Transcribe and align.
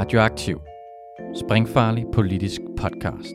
Radioaktiv. 0.00 0.60
Springfarlig 1.44 2.04
politisk 2.14 2.60
podcast. 2.78 3.34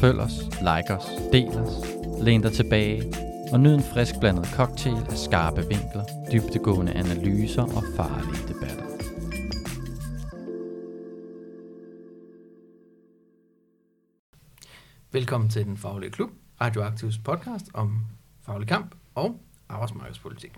Følg 0.00 0.20
os, 0.20 0.32
like 0.42 0.94
os, 0.94 1.06
del 1.32 1.48
os, 1.48 1.72
læn 2.22 2.42
dig 2.42 2.52
tilbage 2.52 3.02
og 3.52 3.60
nyd 3.60 3.74
en 3.74 3.82
frisk 3.82 4.14
blandet 4.20 4.46
cocktail 4.46 4.96
af 4.96 5.16
skarpe 5.16 5.60
vinkler, 5.60 6.04
dybtegående 6.32 6.92
analyser 6.92 7.62
og 7.62 7.82
farlige 7.96 8.48
debatter. 8.48 8.84
Velkommen 15.12 15.50
til 15.50 15.64
Den 15.64 15.76
Faglige 15.76 16.10
Klub, 16.10 16.30
Radioaktivs 16.60 17.18
podcast 17.18 17.66
om 17.74 18.06
faglig 18.42 18.68
kamp 18.68 18.94
og 19.14 19.40
arbejdsmarkedspolitik. 19.68 20.52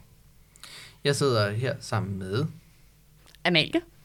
Jeg 1.05 1.17
sidder 1.17 1.51
her 1.51 1.77
sammen 1.81 2.19
med, 2.19 2.47
Amalie. 3.45 3.96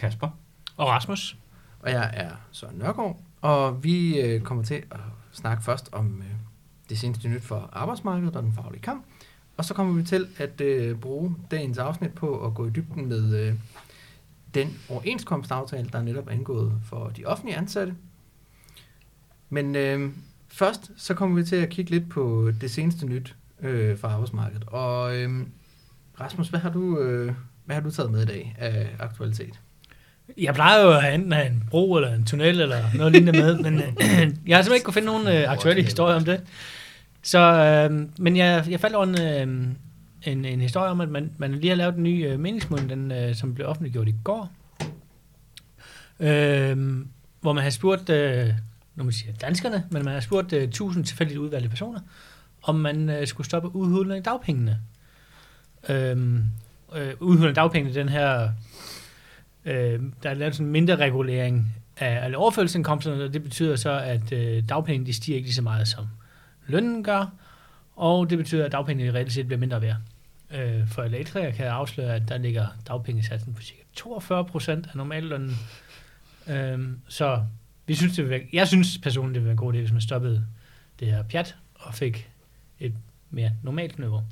Kasper. 0.00 0.28
Og 0.76 0.88
Rasmus. 0.88 1.36
og 1.80 1.90
jeg 1.90 2.10
er 2.12 2.30
Søren 2.52 2.78
Nørgaard, 2.78 3.20
og 3.40 3.84
vi 3.84 4.20
øh, 4.20 4.40
kommer 4.40 4.64
til 4.64 4.74
at 4.74 5.00
snakke 5.32 5.64
først 5.64 5.88
om 5.92 6.22
øh, 6.22 6.30
det 6.88 6.98
seneste 6.98 7.28
nyt 7.28 7.42
for 7.42 7.70
arbejdsmarkedet 7.72 8.36
og 8.36 8.42
den 8.42 8.52
faglige 8.52 8.82
kamp, 8.82 9.04
og 9.56 9.64
så 9.64 9.74
kommer 9.74 9.94
vi 9.94 10.02
til 10.02 10.28
at 10.38 10.60
øh, 10.60 10.96
bruge 10.96 11.36
dagens 11.50 11.78
afsnit 11.78 12.14
på 12.14 12.46
at 12.46 12.54
gå 12.54 12.66
i 12.66 12.70
dybden 12.70 13.06
med 13.06 13.40
øh, 13.40 13.54
den 14.54 14.78
overenskomstaftale, 14.88 15.88
der 15.92 16.02
netop 16.02 16.26
er 16.26 16.32
indgået 16.32 16.72
for 16.84 17.08
de 17.08 17.24
offentlige 17.24 17.56
ansatte. 17.56 17.94
Men 19.50 19.76
øh, 19.76 20.12
først 20.48 20.90
så 20.96 21.14
kommer 21.14 21.36
vi 21.36 21.44
til 21.44 21.56
at 21.56 21.68
kigge 21.68 21.90
lidt 21.90 22.08
på 22.10 22.52
det 22.60 22.70
seneste 22.70 23.06
nyt 23.06 23.36
øh, 23.60 23.98
for 23.98 24.08
arbejdsmarkedet. 24.08 24.64
Og 24.66 25.16
øh, 25.16 25.46
Rasmus, 26.20 26.48
hvad 26.48 26.60
har 26.60 26.70
du 26.70 26.98
øh, 26.98 27.34
hvad 27.64 27.76
har 27.76 27.82
du 27.82 27.90
taget 27.90 28.10
med 28.10 28.22
i 28.22 28.26
dag 28.26 28.56
af 28.58 28.96
aktualitet? 28.98 29.60
Jeg 30.38 30.54
plejer 30.54 30.82
jo 30.82 30.92
at 30.92 31.14
enten 31.14 31.32
have 31.32 31.46
en 31.46 31.64
bro 31.70 31.96
eller 31.96 32.14
en 32.14 32.24
tunnel 32.24 32.60
eller 32.60 32.82
noget 32.94 33.12
lignende 33.12 33.40
med, 33.40 33.58
men 33.58 33.74
øh, 33.74 33.82
jeg 34.46 34.56
har 34.56 34.62
simpelthen 34.62 34.74
ikke 34.74 34.84
kunne 34.84 34.94
finde 34.94 35.06
nogen 35.06 35.28
øh, 35.28 35.52
aktuelle 35.52 35.82
historier 35.82 36.16
om 36.16 36.24
det. 36.24 36.40
Så, 37.22 37.38
øh, 37.38 38.08
men 38.18 38.36
jeg, 38.36 38.64
jeg 38.68 38.80
faldt 38.80 38.96
over 38.96 39.06
en, 39.06 39.20
øh, 39.20 39.66
en, 40.32 40.44
en 40.44 40.60
historie 40.60 40.90
om, 40.90 41.00
at 41.00 41.08
man, 41.08 41.32
man 41.38 41.52
lige 41.52 41.68
har 41.68 41.76
lavet 41.76 41.96
en 41.96 42.02
ny 42.02 42.26
øh, 42.26 42.40
meningsmåling, 42.40 42.90
den, 42.90 43.12
øh, 43.12 43.34
som 43.34 43.54
blev 43.54 43.66
offentliggjort 43.66 44.08
i 44.08 44.14
går, 44.24 44.50
øh, 46.20 47.04
hvor 47.40 47.52
man 47.52 47.62
har 47.62 47.70
spurgt, 47.70 48.10
øh, 48.10 48.48
nu 48.94 49.04
man 49.04 49.12
siger 49.12 49.32
danskerne, 49.32 49.84
men 49.90 50.04
man 50.04 50.14
har 50.14 50.20
spurgt 50.20 50.52
øh, 50.52 50.62
1000 50.62 51.04
tilfældigt 51.04 51.38
udvalgte 51.38 51.68
personer, 51.68 52.00
om 52.62 52.74
man 52.74 53.08
øh, 53.08 53.26
skulle 53.26 53.46
stoppe 53.46 53.74
udhulning 53.74 54.16
af 54.16 54.22
dagpengene. 54.24 54.78
Øh, 55.88 56.16
øh, 56.94 57.12
udhulning 57.20 57.48
af 57.48 57.54
dagpengene, 57.54 57.94
den 57.94 58.08
her 58.08 58.50
øh, 59.64 60.00
der 60.22 60.30
er 60.30 60.34
lavet 60.34 60.54
sådan 60.54 60.66
en 60.66 60.72
mindre 60.72 60.96
regulering 60.96 61.74
af 61.96 62.24
alle 62.24 62.36
overførselsindkomsterne, 62.36 63.24
og 63.24 63.32
det 63.32 63.42
betyder 63.42 63.76
så, 63.76 63.90
at 63.90 64.32
øh, 64.32 64.62
dagpengene 64.68 65.06
de 65.06 65.12
stiger 65.12 65.36
ikke 65.36 65.46
lige 65.46 65.54
så 65.54 65.62
meget, 65.62 65.88
som 65.88 66.06
lønnen 66.66 67.04
gør, 67.04 67.32
og 67.96 68.30
det 68.30 68.38
betyder, 68.38 68.64
at 68.64 68.72
dagpengene 68.72 69.14
reelt 69.14 69.32
set 69.32 69.46
bliver 69.46 69.60
mindre 69.60 69.82
værd. 69.82 69.96
Øh, 70.54 70.88
for 70.88 71.02
elektrikere 71.02 71.52
kan 71.52 71.64
jeg 71.64 71.74
afsløre, 71.74 72.14
at 72.14 72.28
der 72.28 72.38
ligger 72.38 72.66
dagpengesatsen 72.88 73.54
på 73.54 73.62
cirka 73.62 73.80
42 73.94 74.44
procent 74.44 74.86
af 74.86 74.96
normallønnen. 74.96 75.56
Øh, 76.48 76.88
så 77.08 77.44
vi 77.86 77.94
synes, 77.94 78.16
det 78.16 78.24
vil 78.24 78.30
være, 78.30 78.40
jeg 78.52 78.68
synes 78.68 78.98
personligt, 78.98 79.34
det 79.34 79.42
vil 79.42 79.46
være 79.46 79.52
en 79.52 79.56
god 79.56 79.74
idé, 79.74 79.78
hvis 79.78 79.92
man 79.92 80.00
stoppede 80.00 80.46
det 81.00 81.08
her 81.08 81.22
pjat 81.22 81.56
og 81.74 81.94
fik 81.94 82.30
et 82.80 82.94
mere 83.30 83.52
normalt 83.62 83.98
niveau. 83.98 84.22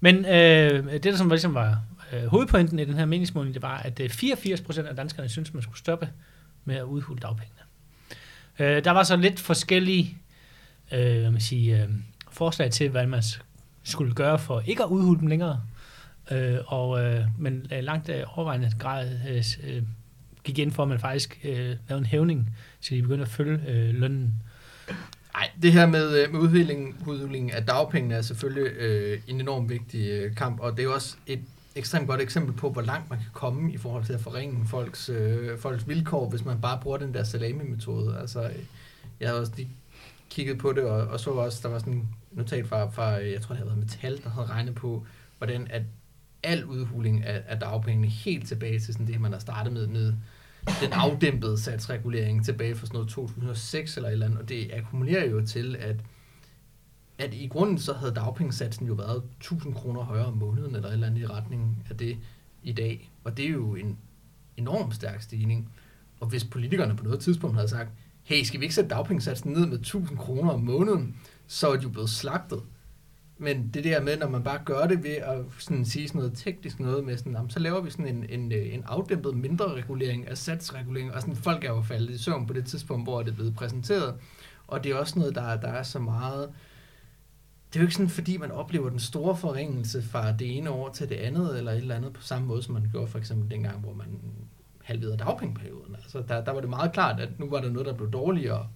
Men 0.00 0.24
øh, 0.24 0.92
det, 0.92 1.04
der 1.04 1.16
som 1.16 1.28
ligesom 1.28 1.54
var 1.54 1.82
øh, 2.12 2.26
hovedpointen 2.26 2.78
i 2.78 2.84
den 2.84 2.94
her 2.94 3.04
meningsmåling, 3.04 3.54
det 3.54 3.62
var, 3.62 3.76
at 3.78 4.00
øh, 4.00 4.10
84 4.10 4.60
procent 4.60 4.88
af 4.88 4.96
danskerne 4.96 5.28
synes, 5.28 5.54
man 5.54 5.62
skulle 5.62 5.78
stoppe 5.78 6.08
med 6.64 6.76
at 6.76 6.82
udhule 6.82 7.20
dagpengene. 7.20 7.60
Øh, 8.58 8.84
der 8.84 8.90
var 8.90 9.02
så 9.02 9.16
lidt 9.16 9.40
forskellige 9.40 10.18
øh, 10.92 11.20
hvad 11.20 11.30
man 11.30 11.40
siger, 11.40 11.84
øh, 11.84 11.90
forslag 12.30 12.70
til, 12.70 12.88
hvad 12.88 13.06
man 13.06 13.22
skulle 13.82 14.14
gøre 14.14 14.38
for 14.38 14.60
ikke 14.60 14.82
at 14.82 14.88
udhule 14.88 15.20
dem 15.20 15.26
længere. 15.26 15.60
Øh, 16.30 16.58
og, 16.66 17.04
øh, 17.04 17.24
men 17.38 17.66
øh, 17.72 17.82
langt 17.82 18.08
øh, 18.08 18.38
overvejende 18.38 18.72
grad 18.78 19.10
øh, 19.28 19.44
øh, 19.64 19.82
gik 20.44 20.58
ind 20.58 20.72
for, 20.72 20.82
at 20.82 20.88
man 20.88 21.00
faktisk 21.00 21.40
øh, 21.44 21.76
lavede 21.88 21.98
en 21.98 22.06
hævning, 22.06 22.56
så 22.80 22.94
de 22.94 23.02
begyndte 23.02 23.22
at 23.22 23.28
følge 23.28 23.60
øh, 23.68 23.94
lønnen. 23.94 24.34
Nej, 25.34 25.50
det 25.62 25.72
her 25.72 25.86
med, 25.86 26.28
med 26.28 26.40
udhuling, 26.40 27.02
udhuling 27.06 27.52
af 27.52 27.66
dagpengene 27.66 28.14
er 28.14 28.22
selvfølgelig 28.22 28.72
øh, 28.72 29.20
en 29.26 29.40
enorm 29.40 29.68
vigtig 29.68 30.08
øh, 30.10 30.34
kamp, 30.34 30.60
og 30.60 30.72
det 30.72 30.78
er 30.78 30.84
jo 30.84 30.94
også 30.94 31.16
et 31.26 31.40
ekstremt 31.78 32.08
godt 32.08 32.20
eksempel 32.20 32.54
på, 32.54 32.70
hvor 32.70 32.82
langt 32.82 33.10
man 33.10 33.18
kan 33.18 33.28
komme 33.32 33.72
i 33.72 33.76
forhold 33.76 34.04
til 34.04 34.12
at 34.12 34.20
forringe 34.20 34.66
folks, 34.66 35.08
øh, 35.08 35.58
folks 35.58 35.88
vilkår, 35.88 36.30
hvis 36.30 36.44
man 36.44 36.60
bare 36.60 36.80
bruger 36.82 36.98
den 36.98 37.14
der 37.14 37.24
salami-metode. 37.24 38.18
Altså, 38.20 38.50
jeg 39.20 39.28
havde 39.28 39.40
også 39.40 39.52
lige 39.56 39.68
kigget 40.30 40.58
på 40.58 40.72
det, 40.72 40.84
og, 40.84 41.06
og 41.06 41.20
så 41.20 41.30
også, 41.30 41.58
der 41.62 41.68
var 41.68 41.78
sådan 41.78 41.92
en 41.92 42.08
notat 42.32 42.66
fra, 42.66 42.90
fra, 42.90 43.04
jeg 43.04 43.40
tror 43.40 43.54
det 43.54 43.58
havde 43.58 43.70
været 43.70 43.78
Metal, 43.78 44.22
der 44.24 44.30
havde 44.30 44.46
regnet 44.46 44.74
på, 44.74 45.06
hvordan 45.38 45.66
at 45.70 45.82
al 46.42 46.64
udhuling 46.64 47.24
af, 47.24 47.42
af 47.46 47.60
dagpengene 47.60 48.08
helt 48.08 48.48
tilbage 48.48 48.80
til 48.80 48.94
sådan 48.94 49.06
det, 49.06 49.20
man 49.20 49.32
har 49.32 49.38
startet 49.38 49.72
med, 49.72 49.86
med 49.86 50.12
den 50.80 50.92
afdæmpede 50.92 51.58
satsregulering 51.58 52.44
tilbage 52.44 52.74
fra 52.74 52.86
sådan 52.86 52.94
noget 52.96 53.10
2006 53.10 53.96
eller 53.96 54.08
et 54.08 54.12
eller 54.12 54.26
andet, 54.26 54.40
og 54.40 54.48
det 54.48 54.70
akkumulerer 54.72 55.26
jo 55.26 55.46
til, 55.46 55.76
at 55.76 55.96
at 57.18 57.34
i 57.34 57.46
grunden 57.46 57.78
så 57.78 57.92
havde 57.92 58.14
dagpengesatsen 58.14 58.86
jo 58.86 58.94
været 58.94 59.22
1000 59.36 59.74
kroner 59.74 60.00
højere 60.00 60.26
om 60.26 60.36
måneden, 60.36 60.74
eller 60.74 60.88
et 60.88 60.92
eller 60.92 61.06
andet 61.06 61.20
i 61.20 61.26
retning 61.26 61.86
af 61.90 61.96
det 61.96 62.18
i 62.62 62.72
dag. 62.72 63.10
Og 63.24 63.36
det 63.36 63.44
er 63.44 63.50
jo 63.50 63.74
en 63.74 63.98
enorm 64.56 64.92
stærk 64.92 65.22
stigning. 65.22 65.70
Og 66.20 66.28
hvis 66.28 66.44
politikerne 66.44 66.96
på 66.96 67.04
noget 67.04 67.20
tidspunkt 67.20 67.56
havde 67.56 67.68
sagt, 67.68 67.90
hey, 68.22 68.42
skal 68.42 68.60
vi 68.60 68.64
ikke 68.64 68.74
sætte 68.74 68.90
dagpengesatsen 68.90 69.52
ned 69.52 69.66
med 69.66 69.78
1000 69.78 70.18
kroner 70.18 70.50
om 70.52 70.60
måneden, 70.60 71.16
så 71.46 71.68
er 71.68 71.76
de 71.76 71.82
jo 71.82 71.88
blevet 71.88 72.10
slagtet. 72.10 72.62
Men 73.38 73.70
det 73.74 73.84
der 73.84 74.00
med, 74.00 74.16
når 74.16 74.28
man 74.28 74.42
bare 74.42 74.60
gør 74.64 74.86
det 74.86 75.02
ved 75.02 75.10
at 75.10 75.38
sådan 75.58 75.84
sige 75.84 76.08
sådan 76.08 76.18
noget 76.18 76.36
teknisk 76.36 76.80
noget 76.80 77.04
med 77.04 77.16
sådan, 77.16 77.32
jamen, 77.32 77.50
så 77.50 77.58
laver 77.58 77.80
vi 77.80 77.90
sådan 77.90 78.16
en, 78.16 78.26
en, 78.28 78.52
øh, 78.52 78.74
en 78.74 78.82
afdæmpet 78.86 79.36
mindre 79.36 79.74
regulering 79.74 80.28
af 80.28 80.38
satsregulering, 80.38 81.12
og 81.12 81.20
sådan 81.20 81.36
folk 81.36 81.64
er 81.64 81.68
jo 81.68 81.82
faldet 81.82 82.10
i 82.10 82.18
søvn 82.18 82.46
på 82.46 82.52
det 82.52 82.66
tidspunkt, 82.66 83.04
hvor 83.04 83.22
det 83.22 83.30
er 83.30 83.34
blevet 83.34 83.54
præsenteret. 83.54 84.14
Og 84.66 84.84
det 84.84 84.92
er 84.92 84.96
også 84.96 85.18
noget, 85.18 85.34
der, 85.34 85.56
der 85.56 85.68
er 85.68 85.82
så 85.82 85.98
meget 85.98 86.50
det 87.72 87.76
er 87.76 87.80
jo 87.80 87.86
ikke 87.86 87.94
sådan, 87.94 88.08
fordi 88.08 88.36
man 88.36 88.50
oplever 88.50 88.90
den 88.90 88.98
store 88.98 89.36
forringelse 89.36 90.02
fra 90.02 90.32
det 90.32 90.56
ene 90.56 90.70
år 90.70 90.88
til 90.88 91.08
det 91.08 91.14
andet, 91.14 91.58
eller 91.58 91.72
et 91.72 91.78
eller 91.78 91.96
andet 91.96 92.12
på 92.12 92.22
samme 92.22 92.48
måde, 92.48 92.62
som 92.62 92.74
man 92.74 92.88
gjorde 92.92 93.06
for 93.06 93.18
eksempel 93.18 93.50
dengang, 93.50 93.80
hvor 93.80 93.94
man 93.94 94.20
halverede 94.82 95.16
dagpengeperioden. 95.16 95.94
Altså, 95.94 96.22
der, 96.28 96.44
der 96.44 96.52
var 96.52 96.60
det 96.60 96.70
meget 96.70 96.92
klart, 96.92 97.20
at 97.20 97.40
nu 97.40 97.50
var 97.50 97.60
der 97.60 97.70
noget, 97.70 97.86
der 97.86 97.94
blev 97.94 98.10
dårligere. 98.10 98.68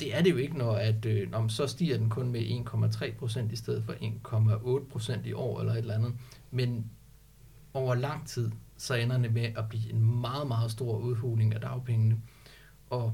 Det 0.00 0.16
er 0.16 0.22
det 0.22 0.30
jo 0.30 0.36
ikke, 0.36 0.58
når, 0.58 0.72
at, 0.72 1.06
øh, 1.06 1.30
når 1.30 1.48
så 1.48 1.66
stiger 1.66 1.98
den 1.98 2.10
kun 2.10 2.32
med 2.32 2.40
1,3 2.40 3.18
procent 3.18 3.52
i 3.52 3.56
stedet 3.56 3.84
for 3.84 3.92
1,8 3.92 4.90
procent 4.90 5.26
i 5.26 5.32
år, 5.32 5.60
eller 5.60 5.72
et 5.72 5.78
eller 5.78 5.94
andet. 5.94 6.14
Men 6.50 6.90
over 7.74 7.94
lang 7.94 8.26
tid, 8.26 8.50
så 8.76 8.94
ender 8.94 9.18
det 9.18 9.32
med 9.32 9.48
at 9.56 9.68
blive 9.68 9.92
en 9.92 10.20
meget, 10.20 10.46
meget 10.46 10.70
stor 10.70 10.98
udhuling 10.98 11.54
af 11.54 11.60
dagpengene. 11.60 12.20
Og 12.90 13.12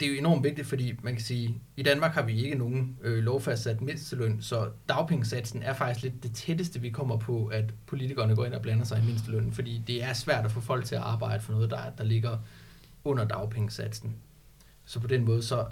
det 0.00 0.06
er 0.06 0.12
jo 0.12 0.18
enormt 0.18 0.44
vigtigt, 0.44 0.66
fordi 0.66 0.94
man 1.02 1.12
kan 1.14 1.22
sige, 1.22 1.60
i 1.76 1.82
Danmark 1.82 2.12
har 2.12 2.22
vi 2.22 2.44
ikke 2.44 2.58
nogen 2.58 2.98
øh, 3.02 3.18
lovfastsat 3.18 3.80
mindsteløn, 3.80 4.42
så 4.42 4.68
dagpengesatsen 4.88 5.62
er 5.62 5.72
faktisk 5.72 6.02
lidt 6.02 6.22
det 6.22 6.34
tætteste, 6.34 6.80
vi 6.80 6.90
kommer 6.90 7.16
på, 7.16 7.46
at 7.46 7.64
politikerne 7.86 8.36
går 8.36 8.44
ind 8.44 8.54
og 8.54 8.62
blander 8.62 8.84
sig 8.84 9.02
i 9.02 9.06
mindstelønnen, 9.06 9.52
fordi 9.52 9.82
det 9.86 10.02
er 10.02 10.12
svært 10.12 10.44
at 10.44 10.50
få 10.50 10.60
folk 10.60 10.84
til 10.84 10.94
at 10.94 11.02
arbejde 11.02 11.42
for 11.42 11.52
noget, 11.52 11.70
der, 11.70 11.90
der 11.98 12.04
ligger 12.04 12.38
under 13.04 13.24
dagpengesatsen. 13.24 14.16
Så 14.84 15.00
på 15.00 15.06
den 15.06 15.24
måde, 15.24 15.42
så 15.42 15.66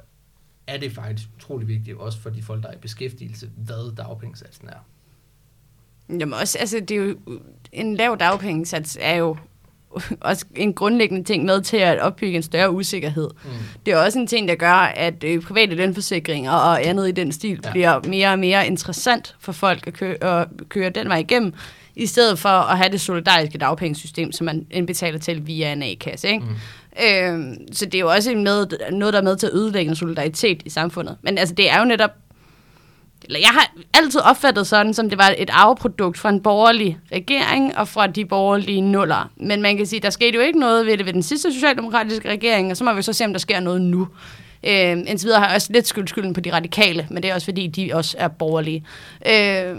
er 0.66 0.78
det 0.78 0.92
faktisk 0.92 1.28
utrolig 1.36 1.69
vigtigt, 1.69 1.97
også 1.97 2.20
for 2.20 2.31
de 2.31 2.42
folk, 2.42 2.62
der 2.62 2.69
er 2.69 2.75
i 2.75 2.78
beskæftigelse, 2.78 3.50
hvad 3.56 3.97
dagpengesatsen 3.97 4.68
er. 4.68 4.86
Jamen 6.09 6.33
også, 6.33 6.59
altså 6.59 6.80
det 6.80 6.91
er 6.91 7.03
jo, 7.03 7.41
en 7.72 7.97
lav 7.97 8.16
dagpengesats 8.21 8.98
er 9.00 9.15
jo 9.15 9.36
også 10.21 10.45
en 10.54 10.72
grundlæggende 10.72 11.25
ting 11.25 11.45
med 11.45 11.60
til 11.60 11.77
at 11.77 12.01
opbygge 12.01 12.37
en 12.37 12.43
større 12.43 12.71
usikkerhed. 12.71 13.28
Mm. 13.45 13.51
Det 13.87 13.95
er 13.95 13.98
også 13.98 14.19
en 14.19 14.27
ting, 14.27 14.48
der 14.48 14.54
gør, 14.54 14.93
at 14.97 15.25
øh, 15.25 15.43
private 15.43 15.75
lønforsikringer 15.75 16.53
og 16.53 16.87
andet 16.87 17.09
i 17.09 17.13
den 17.13 17.33
stil 17.33 17.60
ja. 17.65 17.71
bliver 17.71 18.01
mere 18.09 18.28
og 18.28 18.39
mere 18.39 18.66
interessant 18.66 19.37
for 19.41 19.53
folk 19.53 19.87
at 19.87 19.93
køre, 19.93 20.25
at 20.41 20.48
køre 20.69 20.91
den 20.91 21.09
vej 21.09 21.19
igennem, 21.19 21.53
i 21.97 22.07
stedet 22.07 22.39
for 22.39 22.48
at 22.48 22.78
have 22.78 22.93
det 22.93 23.01
solidariske 23.01 23.59
dagpengesystem, 23.59 24.33
som 24.33 24.45
man 24.45 24.66
indbetaler 24.71 25.19
til 25.19 25.47
via 25.47 25.72
en 25.72 25.83
A-kasse. 25.83 26.28
Ikke? 26.28 26.45
Mm. 26.45 27.04
Øhm, 27.04 27.72
så 27.72 27.84
det 27.84 27.95
er 27.95 28.01
jo 28.01 28.09
også 28.09 28.31
med, 28.34 28.66
noget, 28.93 29.15
der 29.15 29.21
er 29.21 29.25
med 29.25 29.37
til 29.37 29.47
at 29.47 29.53
ødelægge 29.53 29.89
en 29.91 29.97
solidaritet 29.97 30.63
i 30.65 30.71
samfundet. 30.71 31.16
Men 31.22 31.39
altså, 31.39 31.54
det 31.54 31.71
er 31.71 31.78
jo 31.78 31.84
netop 31.84 32.10
eller 33.26 33.40
jeg 33.40 33.48
har 33.48 33.72
altid 33.94 34.20
opfattet 34.20 34.66
sådan, 34.66 34.94
som 34.94 35.10
det 35.10 35.18
var 35.18 35.34
et 35.38 35.50
arveprodukt 35.52 36.18
fra 36.18 36.28
en 36.28 36.42
borgerlig 36.42 36.98
regering 37.12 37.78
og 37.78 37.88
fra 37.88 38.06
de 38.06 38.24
borgerlige 38.24 38.80
nuller. 38.80 39.30
Men 39.36 39.62
man 39.62 39.76
kan 39.76 39.86
sige, 39.86 40.00
der 40.00 40.10
skete 40.10 40.34
jo 40.34 40.40
ikke 40.40 40.58
noget 40.58 40.86
ved 40.86 40.98
det 40.98 41.06
ved 41.06 41.12
den 41.12 41.22
sidste 41.22 41.52
socialdemokratiske 41.52 42.28
regering, 42.28 42.70
og 42.70 42.76
så 42.76 42.84
må 42.84 42.92
vi 42.92 43.02
så 43.02 43.12
se, 43.12 43.24
om 43.24 43.32
der 43.32 43.40
sker 43.40 43.60
noget 43.60 43.80
nu. 43.80 44.08
Øh, 44.64 44.90
indtil 44.90 45.26
videre 45.26 45.40
har 45.40 45.46
jeg 45.46 45.54
også 45.54 45.72
lidt 45.72 45.86
skyld 45.86 46.08
skylden 46.08 46.32
på 46.32 46.40
de 46.40 46.52
radikale, 46.52 47.06
men 47.10 47.22
det 47.22 47.30
er 47.30 47.34
også 47.34 47.44
fordi, 47.44 47.66
de 47.66 47.90
også 47.94 48.16
er 48.18 48.28
borgerlige. 48.28 48.84
Øh, 49.26 49.76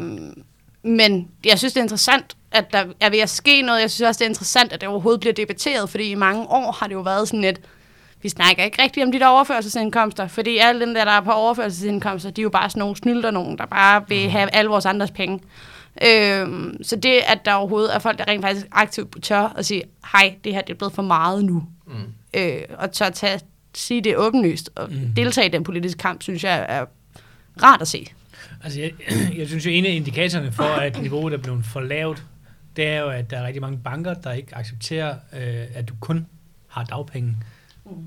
Men 0.83 1.27
jeg 1.45 1.57
synes, 1.57 1.73
det 1.73 1.79
er 1.79 1.83
interessant, 1.83 2.37
at 2.51 2.73
der 2.73 2.83
er 2.99 3.09
ved 3.09 3.19
at 3.19 3.29
ske 3.29 3.61
noget. 3.61 3.81
Jeg 3.81 3.91
synes 3.91 4.07
også, 4.07 4.19
det 4.19 4.25
er 4.25 4.29
interessant, 4.29 4.73
at 4.73 4.81
det 4.81 4.89
overhovedet 4.89 5.19
bliver 5.19 5.33
debatteret, 5.33 5.89
fordi 5.89 6.03
i 6.03 6.15
mange 6.15 6.41
år 6.49 6.71
har 6.79 6.87
det 6.87 6.93
jo 6.93 6.99
været 7.01 7.27
sådan 7.27 7.43
et, 7.43 7.59
vi 8.27 8.31
snakker 8.31 8.63
ikke 8.63 8.81
rigtigt 8.83 9.03
om 9.05 9.11
de 9.11 9.19
der 9.19 9.27
overførselsindkomster, 9.27 10.27
fordi 10.27 10.57
alle 10.57 10.81
dem 10.85 10.93
der, 10.93 11.05
der 11.05 11.11
er 11.11 11.21
på 11.21 11.31
overførselsindkomster, 11.31 12.29
de 12.29 12.41
er 12.41 12.43
jo 12.43 12.49
bare 12.49 12.69
sådan 12.69 12.79
nogle 12.79 12.95
snylder 12.95 13.31
nogen, 13.31 13.57
der 13.57 13.65
bare 13.65 14.03
vil 14.07 14.29
have 14.29 14.49
alle 14.55 14.69
vores 14.69 14.85
andres 14.85 15.11
penge. 15.11 15.39
Øhm, 16.05 16.83
så 16.83 16.95
det, 16.95 17.19
at 17.27 17.39
der 17.45 17.53
overhovedet 17.53 17.95
er 17.95 17.99
folk, 17.99 18.17
der 18.17 18.27
rent 18.27 18.41
faktisk 18.43 18.67
aktivt 18.71 19.23
tør 19.23 19.53
at 19.57 19.65
sige, 19.65 19.83
hej, 20.11 20.35
det 20.43 20.53
her 20.53 20.61
det 20.61 20.73
er 20.73 20.77
blevet 20.77 20.93
for 20.93 21.01
meget 21.01 21.45
nu, 21.45 21.63
Mm. 21.85 21.93
øh, 22.33 22.61
og 22.77 22.91
tør 22.91 23.09
tage, 23.09 23.39
sige 23.73 24.01
det 24.01 24.17
åbenlyst, 24.17 24.69
og 24.75 24.87
Mm. 24.89 24.95
mm. 24.95 25.13
deltage 25.15 25.47
i 25.47 25.51
den 25.51 25.63
politiske 25.63 25.97
kamp, 25.97 26.21
synes 26.23 26.43
jeg 26.43 26.65
er 26.69 26.85
rart 27.63 27.81
at 27.81 27.87
se. 27.87 28.05
Altså, 28.63 28.81
jeg, 28.81 28.91
jeg 29.39 29.47
synes 29.47 29.65
jo, 29.65 29.71
en 29.71 29.85
af 29.85 29.89
indikatorerne 29.91 30.51
for, 30.51 30.63
at 30.63 31.01
niveauet 31.01 31.33
er 31.33 31.37
blevet 31.37 31.65
for 31.65 31.79
lavt, 31.79 32.23
det 32.75 32.87
er 32.87 32.99
jo, 32.99 33.09
at 33.09 33.29
der 33.29 33.37
er 33.39 33.45
rigtig 33.45 33.61
mange 33.61 33.77
banker, 33.83 34.13
der 34.13 34.31
ikke 34.31 34.55
accepterer, 34.57 35.15
øh, 35.33 35.63
at 35.75 35.89
du 35.89 35.93
kun 35.99 36.25
har 36.67 36.83
dagpenge, 36.83 37.35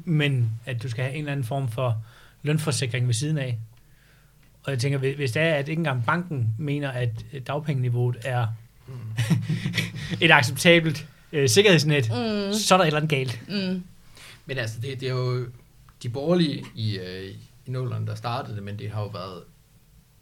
men 0.05 0.51
at 0.67 0.83
du 0.83 0.89
skal 0.89 1.05
have 1.05 1.15
en 1.15 1.19
eller 1.19 1.33
anden 1.33 1.45
form 1.47 1.69
for 1.69 2.03
lønforsikring 2.43 3.07
ved 3.07 3.15
siden 3.15 3.39
af. 3.39 3.59
Og 4.63 4.71
jeg 4.73 4.79
tænker, 4.79 4.99
hvis- 4.99 5.33
det 5.33 5.43
er, 5.43 5.55
at 5.55 5.69
ikke 5.69 5.81
engang 5.81 6.05
banken 6.07 6.55
mener, 6.59 6.91
at 6.91 7.25
dagpengeniveauet 7.47 8.17
er 8.25 8.47
et 10.21 10.31
acceptabelt 10.33 11.07
øh, 11.33 11.49
sikkerhedsnet, 11.49 12.05
Mm. 12.09 12.53
så 12.55 12.75
er 12.75 12.77
der 12.79 12.85
et 12.85 12.87
eller 12.87 12.97
andet 13.01 13.11
galt. 13.11 13.41
Mm. 13.49 13.83
Men 14.47 14.59
altså, 14.59 14.81
det, 14.81 15.01
det 15.01 15.09
er 15.09 15.13
jo 15.13 15.47
de 16.03 16.09
borgerlige 16.09 16.65
i, 16.75 16.99
øh, 16.99 17.35
i 17.67 17.71
nullerne, 17.71 18.07
der 18.07 18.15
startede 18.15 18.57
det, 18.57 18.63
men 18.63 18.79
det 18.79 18.91
har 18.91 19.01
jo 19.03 19.09
været 19.09 19.43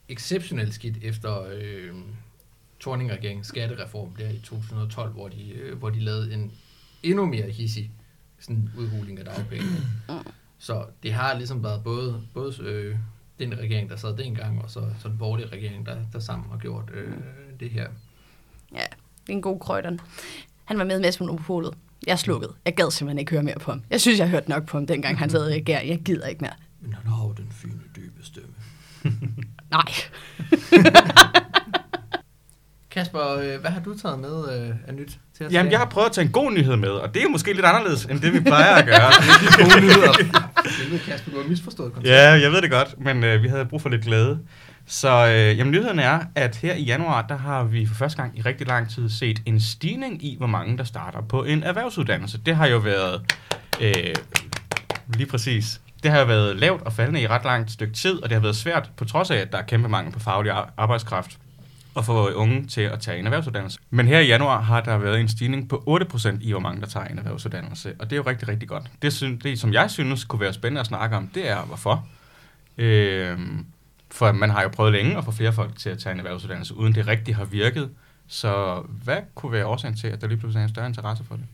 exceptionelt 0.08 0.75
skidt 0.75 0.96
efter 1.02 1.43
øh, 1.52 1.90
Torning-regeringens 2.81 3.46
skattereform 3.46 4.16
der 4.19 4.28
i 4.28 4.38
2012, 4.38 5.12
hvor 5.12 5.28
de, 5.28 5.50
øh, 5.50 5.78
hvor 5.78 5.90
de 5.90 6.00
lavede 6.00 6.34
en 6.34 6.52
endnu 7.02 7.26
mere 7.26 7.50
hissig 7.50 7.90
sådan 8.40 8.70
udhuling 8.79 9.19
af 9.19 9.25
dagpenge. 9.25 9.67
Så 10.58 10.85
det 11.02 11.12
har 11.12 11.35
ligesom 11.35 11.64
været 11.64 11.85
både, 11.85 12.23
både 12.35 12.55
øh, 12.62 12.96
den 13.38 13.58
regering, 13.58 13.90
der 13.90 13.96
sad 13.96 14.17
dengang, 14.17 14.62
og 14.62 14.70
så, 14.70 14.81
så 15.00 15.08
den 15.08 15.19
borgerlige 15.19 15.49
regering, 15.49 15.87
der, 15.87 15.96
der 16.12 16.19
sammen 16.19 16.50
har 16.50 16.58
gjort 16.58 16.90
øh, 16.94 17.12
det 17.61 17.70
her. 17.70 17.88
Ja, 18.75 18.85
det 19.26 19.32
er 19.32 19.32
en 19.32 19.43
god 19.43 19.61
krøjderen. 19.61 20.00
Han 20.64 20.79
var 20.79 20.85
med 20.85 21.00
med 21.00 21.12
Monopolet. 21.20 21.75
Jeg 22.06 22.19
slukkede. 22.19 22.52
Jeg 22.64 22.75
gad 22.75 22.90
simpelthen 22.90 23.19
ikke 23.19 23.32
høre 23.32 23.43
mere 23.43 23.58
på 23.58 23.70
ham. 23.70 23.82
Jeg 23.90 24.00
synes, 24.00 24.19
jeg 24.19 24.29
hørte 24.29 24.50
nok 24.50 24.67
på 24.67 24.76
ham, 24.76 24.87
dengang 24.87 25.19
han 25.19 25.31
sad 25.31 25.50
i 25.50 25.55
regering. 25.55 25.88
Jeg 25.90 26.00
gider 26.00 26.26
ikke 26.26 26.40
mere. 26.40 26.55
Men 26.81 26.94
han 26.94 27.06
har 27.06 27.25
jo 27.25 27.32
den 27.32 27.49
fine, 27.50 27.81
dybe 27.96 28.25
stemme. 28.25 28.55
Nej. 29.70 29.93
Kasper, 32.98 33.36
øh, 33.36 33.60
hvad 33.60 33.70
har 33.70 33.80
du 33.80 33.98
taget 33.98 34.18
med 34.18 34.36
øh, 34.52 34.74
af 34.86 34.94
nyt 34.94 35.18
til 35.36 35.46
os? 35.46 35.52
Jamen, 35.52 35.72
jeg 35.72 35.78
har 35.78 35.86
prøvet 35.86 36.06
at 36.06 36.12
tage 36.12 36.24
en 36.24 36.32
god 36.32 36.52
nyhed 36.52 36.76
med, 36.76 36.88
og 36.88 37.14
det 37.14 37.20
er 37.20 37.22
jo 37.22 37.28
måske 37.28 37.52
lidt 37.52 37.66
anderledes, 37.66 38.04
end 38.04 38.20
det 38.20 38.32
vi 38.32 38.40
plejer 38.40 38.74
at 38.74 38.86
gøre. 38.86 39.10
Det 39.22 39.30
er 39.30 39.56
de 39.56 39.70
gode 39.70 39.80
nyheder. 39.80 40.12
Jeg 40.92 41.00
Kasper, 41.00 41.30
du 41.30 41.40
har 41.40 41.48
misforstået 41.48 41.92
konceptet. 41.92 42.10
Ja, 42.10 42.30
jeg 42.30 42.52
ved 42.52 42.62
det 42.62 42.70
godt, 42.70 43.00
men 43.00 43.24
øh, 43.24 43.42
vi 43.42 43.48
havde 43.48 43.64
brug 43.64 43.82
for 43.82 43.88
lidt 43.88 44.02
glæde. 44.02 44.38
Så 44.86 45.08
øh, 45.08 45.58
jamen, 45.58 45.70
nyheden 45.70 45.98
er, 45.98 46.20
at 46.34 46.56
her 46.56 46.74
i 46.74 46.82
januar, 46.82 47.22
der 47.22 47.36
har 47.36 47.64
vi 47.64 47.86
for 47.86 47.94
første 47.94 48.22
gang 48.22 48.38
i 48.38 48.42
rigtig 48.42 48.66
lang 48.66 48.90
tid 48.90 49.08
set 49.08 49.42
en 49.46 49.60
stigning 49.60 50.24
i, 50.24 50.36
hvor 50.38 50.46
mange 50.46 50.78
der 50.78 50.84
starter 50.84 51.20
på 51.20 51.44
en 51.44 51.62
erhvervsuddannelse. 51.62 52.38
Det 52.46 52.56
har 52.56 52.66
jo 52.66 52.78
været 52.78 53.22
øh, 53.80 54.14
lige 55.14 55.26
præcis. 55.26 55.80
Det 56.02 56.10
har 56.10 56.18
jo 56.18 56.26
været 56.26 56.56
lavt 56.56 56.82
og 56.82 56.92
faldende 56.92 57.20
i 57.20 57.26
ret 57.26 57.44
langt 57.44 57.70
stykke 57.70 57.94
tid, 57.94 58.22
og 58.22 58.28
det 58.28 58.32
har 58.36 58.42
været 58.42 58.56
svært, 58.56 58.90
på 58.96 59.04
trods 59.04 59.30
af, 59.30 59.36
at 59.36 59.52
der 59.52 59.58
er 59.58 59.62
kæmpe 59.62 59.88
mangel 59.88 60.12
på 60.12 60.18
faglig 60.18 60.52
ar- 60.52 60.72
arbejdskraft, 60.76 61.38
at 61.98 62.04
få 62.04 62.32
unge 62.32 62.66
til 62.66 62.80
at 62.80 63.00
tage 63.00 63.18
en 63.18 63.24
erhvervsuddannelse. 63.24 63.80
Men 63.90 64.06
her 64.06 64.20
i 64.20 64.26
januar 64.26 64.60
har 64.60 64.80
der 64.80 64.98
været 64.98 65.20
en 65.20 65.28
stigning 65.28 65.68
på 65.68 66.00
8% 66.12 66.38
i, 66.40 66.50
hvor 66.50 66.60
mange 66.60 66.80
der 66.80 66.86
tager 66.86 67.06
en 67.06 67.18
erhvervsuddannelse, 67.18 67.94
og 67.98 68.10
det 68.10 68.12
er 68.12 68.16
jo 68.16 68.22
rigtig, 68.26 68.48
rigtig 68.48 68.68
godt. 68.68 68.90
Det, 69.02 69.40
det 69.42 69.60
som 69.60 69.72
jeg 69.72 69.90
synes 69.90 70.24
kunne 70.24 70.40
være 70.40 70.52
spændende 70.52 70.80
at 70.80 70.86
snakke 70.86 71.16
om, 71.16 71.28
det 71.28 71.48
er, 71.48 71.64
hvorfor. 71.64 72.06
Øh, 72.78 73.38
for 74.10 74.32
man 74.32 74.50
har 74.50 74.62
jo 74.62 74.68
prøvet 74.68 74.92
længe 74.92 75.18
at 75.18 75.24
få 75.24 75.30
flere 75.30 75.52
folk 75.52 75.78
til 75.78 75.90
at 75.90 75.98
tage 75.98 76.12
en 76.12 76.18
erhvervsuddannelse, 76.18 76.74
uden 76.74 76.94
det 76.94 77.06
rigtig 77.06 77.36
har 77.36 77.44
virket. 77.44 77.90
Så 78.26 78.82
hvad 79.04 79.18
kunne 79.34 79.52
være 79.52 79.66
årsagen 79.66 79.96
til, 79.96 80.08
at 80.08 80.20
der 80.20 80.26
lige 80.26 80.38
pludselig 80.38 80.60
er 80.60 80.64
en 80.64 80.74
større 80.74 80.86
interesse 80.86 81.24
for 81.24 81.36
det? 81.36 81.44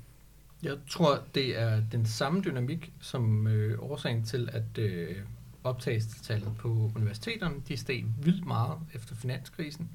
Jeg 0.63 0.75
tror, 0.91 1.19
det 1.35 1.61
er 1.61 1.81
den 1.93 2.07
samme 2.07 2.43
dynamik 2.45 2.93
som 3.01 3.47
øh, 3.47 3.79
årsagen 3.79 4.25
til, 4.25 4.49
at 4.53 4.79
øh, 4.79 5.17
optagelsestallet 5.65 6.57
på 6.59 6.93
universiteterne, 6.97 7.55
de 7.69 7.77
steg 7.77 8.05
vildt 8.23 8.47
meget 8.47 8.79
efter 8.95 9.15
finanskrisen. 9.15 9.89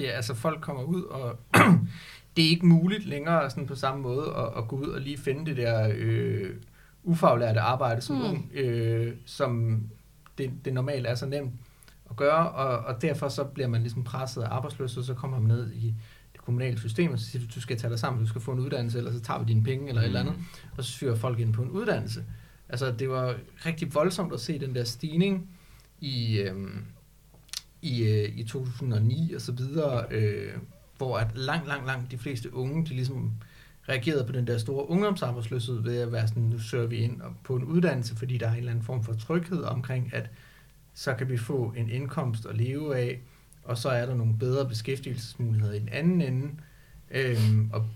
Det 0.00 0.10
altså, 0.10 0.34
folk 0.34 0.60
kommer 0.60 0.82
ud, 0.82 1.02
og 1.02 1.38
det 2.36 2.44
er 2.44 2.48
ikke 2.48 2.66
muligt 2.66 3.06
længere 3.06 3.50
sådan 3.50 3.66
på 3.66 3.74
samme 3.74 4.02
måde 4.02 4.34
at, 4.36 4.48
at 4.62 4.68
gå 4.68 4.76
ud 4.76 4.86
og 4.86 5.00
lige 5.00 5.18
finde 5.18 5.46
det 5.46 5.56
der 5.56 5.92
øh, 5.94 6.50
ufaglærte 7.02 7.60
arbejde 7.60 8.00
som 8.00 8.16
Mm. 8.16 8.22
mm. 8.22 8.28
ung, 8.28 8.50
øh, 8.54 9.14
som 9.26 9.80
det, 10.38 10.50
det 10.64 10.74
normalt 10.74 11.06
er 11.06 11.14
så 11.14 11.26
nemt 11.26 11.52
at 12.10 12.16
gøre, 12.16 12.50
og, 12.50 12.78
og 12.78 13.02
derfor 13.02 13.28
så 13.28 13.44
bliver 13.44 13.68
man 13.68 13.80
ligesom 13.80 14.04
presset 14.04 14.42
af 14.42 14.48
arbejdsløshed, 14.50 15.02
så 15.02 15.14
kommer 15.14 15.38
man 15.38 15.48
ned 15.48 15.72
i 15.72 15.94
det 16.32 16.40
kommunale 16.40 16.78
system, 16.78 17.12
og 17.12 17.18
så 17.18 17.26
siger 17.26 17.46
du, 17.46 17.54
du 17.54 17.60
skal 17.60 17.78
tage 17.78 17.90
dig 17.90 17.98
sammen, 17.98 18.22
du 18.22 18.28
skal 18.28 18.40
få 18.40 18.52
en 18.52 18.58
uddannelse, 18.58 18.98
eller 18.98 19.12
så 19.12 19.20
tager 19.20 19.40
vi 19.40 19.44
dine 19.48 19.64
penge, 19.64 19.88
eller 19.88 20.00
mm. 20.00 20.04
et 20.04 20.06
eller 20.06 20.20
andet, 20.20 20.34
og 20.76 20.84
så 20.84 20.90
syrer 20.90 21.14
folk 21.14 21.38
ind 21.38 21.52
på 21.52 21.62
en 21.62 21.70
uddannelse. 21.70 22.24
Altså, 22.68 22.92
det 22.92 23.10
var 23.10 23.34
rigtig 23.66 23.94
voldsomt 23.94 24.32
at 24.32 24.40
se 24.40 24.58
den 24.58 24.74
der 24.74 24.84
stigning 24.84 25.48
i, 26.00 26.38
øhm, 26.38 26.84
i, 27.82 28.02
øh, 28.02 28.38
i 28.38 28.44
2009 28.44 29.32
og 29.34 29.40
så 29.40 29.52
videre, 29.52 30.04
øh, 30.10 30.52
hvor 30.96 31.18
at 31.18 31.28
langt, 31.34 31.68
langt, 31.68 31.86
langt 31.86 32.10
de 32.10 32.18
fleste 32.18 32.54
unge, 32.54 32.84
de 32.84 32.90
ligesom 32.90 33.32
reagerede 33.88 34.24
på 34.24 34.32
den 34.32 34.46
der 34.46 34.58
store 34.58 34.90
ungdomsarbejdsløshed 34.90 35.82
ved 35.82 36.00
at 36.00 36.12
være 36.12 36.28
sådan, 36.28 36.42
nu 36.42 36.58
søger 36.58 36.86
vi 36.86 36.96
ind 36.96 37.20
på 37.44 37.56
en 37.56 37.64
uddannelse, 37.64 38.16
fordi 38.16 38.38
der 38.38 38.46
er 38.46 38.52
en 38.52 38.58
eller 38.58 38.70
anden 38.70 38.84
form 38.84 39.04
for 39.04 39.12
tryghed 39.12 39.62
omkring, 39.62 40.10
at 40.14 40.30
så 40.94 41.14
kan 41.14 41.28
vi 41.28 41.36
få 41.36 41.74
en 41.76 41.90
indkomst 41.90 42.46
at 42.46 42.56
leve 42.56 42.96
af, 42.96 43.20
og 43.64 43.78
så 43.78 43.88
er 43.88 44.06
der 44.06 44.14
nogle 44.14 44.38
bedre 44.38 44.68
beskæftigelsesmuligheder 44.68 45.72
i 45.72 45.78
den 45.78 45.88
anden 45.88 46.20
ende, 46.20 46.50
øh, 47.10 47.38
og 47.72 47.86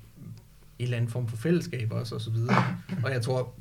en 0.79 0.85
eller 0.85 0.97
anden 0.97 1.11
form 1.11 1.29
for 1.29 1.37
fællesskab 1.37 1.93
også, 1.93 2.15
og 2.15 2.21
så 2.21 2.31
videre. 2.31 2.77
Og 3.05 3.13
jeg 3.13 3.23
tror, 3.23 3.55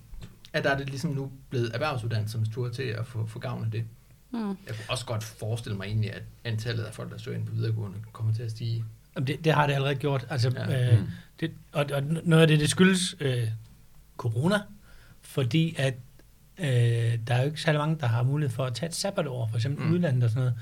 at 0.53 0.63
der 0.63 0.69
er 0.69 0.77
det 0.77 0.89
ligesom 0.89 1.11
nu 1.11 1.31
blevet 1.49 1.71
erhvervsuddannelsernes 1.73 2.49
tur 2.49 2.69
til 2.69 2.83
at 2.83 3.07
få, 3.07 3.25
få 3.25 3.39
gavn 3.39 3.65
af 3.65 3.71
det. 3.71 3.83
Mm. 4.33 4.47
Jeg 4.49 4.55
kunne 4.67 4.89
også 4.89 5.05
godt 5.05 5.23
forestille 5.23 5.77
mig 5.77 5.85
egentlig, 5.85 6.13
at 6.13 6.23
antallet 6.43 6.83
af 6.83 6.93
folk, 6.93 7.11
der 7.11 7.17
søger 7.17 7.37
ind 7.37 7.45
på 7.47 7.53
videregående, 7.53 7.97
kommer 8.11 8.33
til 8.33 8.43
at 8.43 8.51
stige. 8.51 8.83
Jamen, 9.15 9.27
Det, 9.27 9.45
det 9.45 9.53
har 9.53 9.67
det 9.67 9.73
allerede 9.73 9.95
gjort. 9.95 10.25
Altså, 10.29 10.51
Ja. 10.55 10.93
øh, 10.93 10.99
det, 11.39 11.51
og, 11.71 11.85
og 11.93 12.03
noget 12.03 12.41
af 12.41 12.47
det, 12.47 12.59
det 12.59 12.69
skyldes 12.69 13.15
øh, 13.19 13.47
corona, 14.17 14.59
fordi 15.21 15.75
at 15.77 15.93
øh, 16.57 16.65
der 17.27 17.33
er 17.35 17.39
jo 17.39 17.45
ikke 17.45 17.61
særlig 17.61 17.79
mange, 17.79 17.97
der 17.99 18.07
har 18.07 18.23
mulighed 18.23 18.55
for 18.55 18.65
at 18.65 18.73
tage 18.73 18.89
et 18.89 18.95
sabbatår, 18.95 19.47
for 19.47 19.55
eksempel 19.57 19.85
mm. 19.85 19.93
udlandet 19.93 20.23
og 20.23 20.29
sådan 20.29 20.39
noget. 20.43 20.55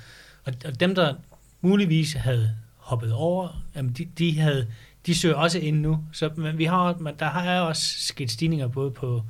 Og, 0.43 0.53
og 0.65 0.79
dem, 0.79 0.95
der 0.95 1.15
muligvis 1.61 2.13
havde 2.13 2.55
hoppet 2.77 3.13
over, 3.13 3.63
jamen 3.75 3.91
de, 3.93 4.05
de, 4.05 4.39
havde, 4.39 4.67
de 5.05 5.15
søger 5.15 5.35
også 5.35 5.59
ind 5.59 5.81
nu. 5.81 5.99
Så 6.11 6.29
men 6.35 6.57
vi 6.57 6.65
har, 6.65 6.97
men 6.99 7.13
der 7.19 7.25
har 7.25 7.59
også 7.59 7.99
sket 7.99 8.31
stigninger 8.31 8.67
både 8.67 8.91
på 8.91 9.23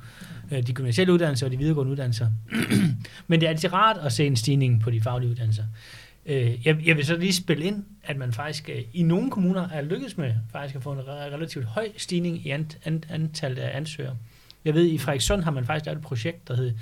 øh, 0.50 0.66
de 0.66 0.72
gymnasielle 0.72 1.12
uddannelser 1.12 1.46
og 1.46 1.52
de 1.52 1.56
videregående 1.56 1.92
uddannelser. 1.92 2.28
men 3.28 3.40
det 3.40 3.46
er 3.46 3.50
altid 3.50 3.72
rart 3.72 3.96
at 3.96 4.12
se 4.12 4.26
en 4.26 4.36
stigning 4.36 4.80
på 4.80 4.90
de 4.90 5.00
faglige 5.00 5.30
uddannelser. 5.30 5.64
Øh, 6.26 6.66
jeg, 6.66 6.86
jeg 6.86 6.96
vil 6.96 7.06
så 7.06 7.16
lige 7.16 7.32
spille 7.32 7.64
ind, 7.64 7.84
at 8.04 8.16
man 8.16 8.32
faktisk 8.32 8.68
øh, 8.68 8.82
i 8.92 9.02
nogle 9.02 9.30
kommuner 9.30 9.68
er 9.68 9.82
lykkedes 9.82 10.16
med 10.16 10.34
faktisk 10.52 10.76
at 10.76 10.82
få 10.82 10.92
en 10.92 11.08
relativt 11.08 11.64
høj 11.64 11.88
stigning 11.96 12.46
i 12.46 12.50
ant, 12.50 12.78
ant, 12.84 13.06
antallet 13.10 13.62
af 13.62 13.76
ansøgere. 13.76 14.16
Jeg 14.64 14.74
ved, 14.74 14.86
i 14.86 14.98
Frederikssund 14.98 15.42
har 15.42 15.50
man 15.50 15.66
faktisk 15.66 15.86
lavet 15.86 15.96
et 15.96 16.04
projekt, 16.04 16.48
der 16.48 16.56
hedder 16.56 16.72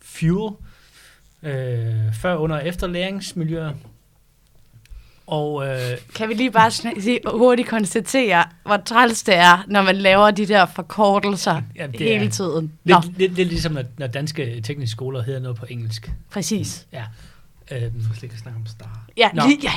Fuel, 0.00 0.54
øh, 1.42 2.14
før, 2.14 2.36
under 2.36 2.56
og 2.56 2.66
efter 2.66 2.86
læringsmiljøer. 2.86 3.72
Og 5.26 5.66
øh, 5.68 5.78
Kan 6.14 6.28
vi 6.28 6.34
lige 6.34 6.50
bare 6.50 6.68
sn- 6.68 7.00
sige, 7.00 7.20
hurtigt 7.34 7.68
konstatere, 7.68 8.44
hvor 8.66 8.76
træls 8.76 9.22
det 9.22 9.34
er, 9.36 9.64
når 9.68 9.82
man 9.82 9.96
laver 9.96 10.30
de 10.30 10.46
der 10.46 10.66
forkortelser 10.66 11.62
ja, 11.76 11.86
det 11.86 12.00
hele 12.00 12.24
er 12.26 12.30
tiden? 12.30 12.72
Nå, 12.84 13.00
lidt, 13.04 13.18
lidt, 13.18 13.34
lidt 13.34 13.48
ligesom, 13.48 13.72
når, 13.72 13.84
når 13.98 14.06
danske 14.06 14.60
tekniske 14.60 14.90
skoler 14.90 15.22
hedder 15.22 15.40
noget 15.40 15.56
på 15.56 15.66
engelsk. 15.68 16.12
præcis. 16.30 16.86
Ja. 16.92 17.04
Øhm, 17.70 18.02
skal 18.02 18.14
slet 18.14 18.22
ikke 18.22 18.38
snakke 18.38 18.60
om 18.60 18.66
star. 18.66 19.06
Ja, 19.16 19.30
Nå. 19.34 19.42
lige, 19.46 19.58
ja. 19.62 19.72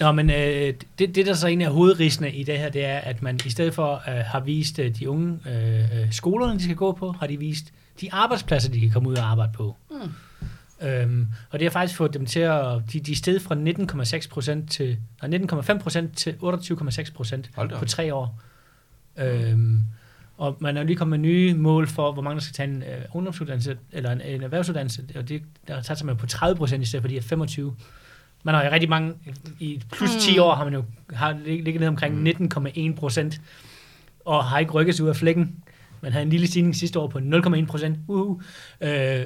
Nå, 0.00 0.12
men 0.12 0.30
øh, 0.30 0.74
det, 0.98 1.14
det, 1.14 1.26
der 1.26 1.34
så 1.34 1.46
en 1.46 1.60
af 1.62 1.70
hovedrisene 1.72 2.32
i 2.32 2.42
det 2.42 2.58
her, 2.58 2.68
det 2.68 2.84
er, 2.84 2.98
at 2.98 3.22
man 3.22 3.40
i 3.46 3.50
stedet 3.50 3.74
for 3.74 4.02
øh, 4.08 4.14
har 4.14 4.40
vist 4.40 4.78
øh, 4.78 4.94
de 4.98 5.10
unge 5.10 5.38
øh, 5.48 6.00
øh, 6.00 6.12
skolerne, 6.12 6.58
de 6.58 6.62
skal 6.64 6.76
gå 6.76 6.92
på, 6.92 7.14
har 7.20 7.26
de 7.26 7.38
vist 7.38 7.64
de 8.00 8.12
arbejdspladser, 8.12 8.70
de 8.70 8.80
kan 8.80 8.90
komme 8.90 9.08
ud 9.08 9.16
og 9.16 9.30
arbejde 9.30 9.52
på. 9.56 9.76
Mm. 9.90 9.96
Øhm, 10.82 11.26
og 11.50 11.58
det 11.58 11.66
har 11.66 11.70
faktisk 11.70 11.96
fået 11.98 12.14
dem 12.14 12.26
til 12.26 12.40
at, 12.40 12.80
de, 12.92 13.00
de 13.00 13.12
er 13.12 13.16
steget 13.16 13.42
fra 13.42 13.54
19,6 14.24 14.28
procent 14.28 14.70
til, 14.70 14.96
nej, 15.22 15.38
19,5 15.38 15.78
procent 15.78 16.16
til 16.16 16.30
28,6 16.42 17.12
procent 17.12 17.50
Hold 17.56 17.68
da 17.68 17.74
op. 17.74 17.78
på 17.80 17.84
tre 17.86 18.14
år. 18.14 18.40
Øhm, 19.18 19.82
og 20.38 20.56
man 20.60 20.76
er 20.76 20.82
lige 20.82 20.96
kommet 20.96 21.20
med 21.20 21.28
nye 21.28 21.54
mål 21.54 21.86
for, 21.86 22.12
hvor 22.12 22.22
mange 22.22 22.34
der 22.34 22.40
skal 22.42 22.54
tage 22.54 22.68
en 22.68 22.82
øh, 22.82 23.00
ungdomsuddannelse, 23.12 23.76
eller 23.92 24.10
en, 24.12 24.20
en 24.20 24.42
erhvervsuddannelse, 24.42 25.02
og 25.16 25.28
det, 25.28 25.42
der 25.68 25.82
tager 25.82 26.04
man 26.04 26.16
på 26.16 26.26
30 26.26 26.56
procent 26.56 26.82
i 26.82 26.86
stedet 26.86 27.02
for 27.02 27.08
de 27.08 27.14
her 27.14 27.22
25. 27.22 27.76
Man 28.42 28.54
har 28.54 28.64
jo 28.64 28.70
rigtig 28.70 28.88
mange, 28.88 29.12
i 29.60 29.82
plus 29.92 30.10
10 30.20 30.36
Mm. 30.36 30.42
år 30.42 30.54
har 30.54 30.64
man 30.64 30.74
jo 30.74 30.84
har 31.12 31.32
lig- 31.44 31.62
ligget 31.64 31.80
ned 31.80 31.88
omkring 31.88 32.28
19,1 32.28 32.94
procent, 32.96 33.40
og 34.24 34.44
har 34.44 34.58
ikke 34.58 34.72
rykket 34.72 34.94
sig 34.94 35.04
ud 35.04 35.08
af 35.10 35.16
flækken. 35.16 35.56
Man 36.00 36.12
havde 36.12 36.22
en 36.22 36.30
lille 36.30 36.46
stigning 36.46 36.76
sidste 36.76 36.98
år 36.98 37.06
på 37.08 37.18
0,1 37.18 37.66
procent. 37.66 37.98
Uh, 38.08 38.40
øh, 38.80 39.20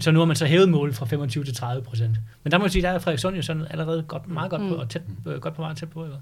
så 0.00 0.10
nu 0.10 0.18
har 0.18 0.26
man 0.26 0.36
så 0.36 0.46
hævet 0.46 0.68
målet 0.68 0.94
fra 0.96 1.06
25 1.06 1.44
til 1.44 1.54
30 1.54 1.82
procent. 1.82 2.16
Men 2.42 2.50
der 2.50 2.58
må 2.58 2.64
jeg 2.64 2.72
sige, 2.72 2.82
der 2.82 2.88
er 2.90 2.98
Frederikssund 2.98 3.36
jo 3.36 3.42
sådan 3.42 3.66
allerede 3.70 4.02
godt, 4.02 4.28
meget 4.28 4.50
godt 4.50 4.60
på, 4.62 4.66
Mm. 4.68 4.72
og 4.80 4.88
tæt, 4.90 5.02
øh, 5.26 5.40
godt 5.40 5.54
på 5.54 5.62
vej 5.62 5.74
tæt 5.74 5.90
på. 5.90 6.04
Ikke? 6.04 6.16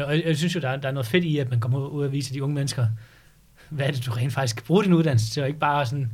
Øh, 0.00 0.06
og 0.06 0.16
jeg, 0.16 0.24
jeg 0.26 0.36
synes 0.36 0.54
jo, 0.54 0.60
der 0.60 0.68
er, 0.68 0.76
der 0.76 0.88
er 0.88 0.92
noget 0.92 1.06
fedt 1.06 1.24
i, 1.24 1.38
at 1.38 1.50
man 1.50 1.60
kommer 1.60 1.78
ud 1.86 2.04
og 2.04 2.12
viser 2.12 2.32
de 2.34 2.42
unge 2.42 2.54
mennesker, 2.54 2.86
hvad 3.70 3.86
er 3.86 3.90
det, 3.90 4.06
du 4.06 4.10
rent 4.12 4.32
faktisk 4.32 4.56
kan 4.56 4.64
bruge 4.66 4.84
din 4.84 4.92
uddannelse 4.92 5.30
til, 5.30 5.42
og 5.42 5.48
ikke 5.48 5.60
bare 5.60 5.86
sådan, 5.86 6.10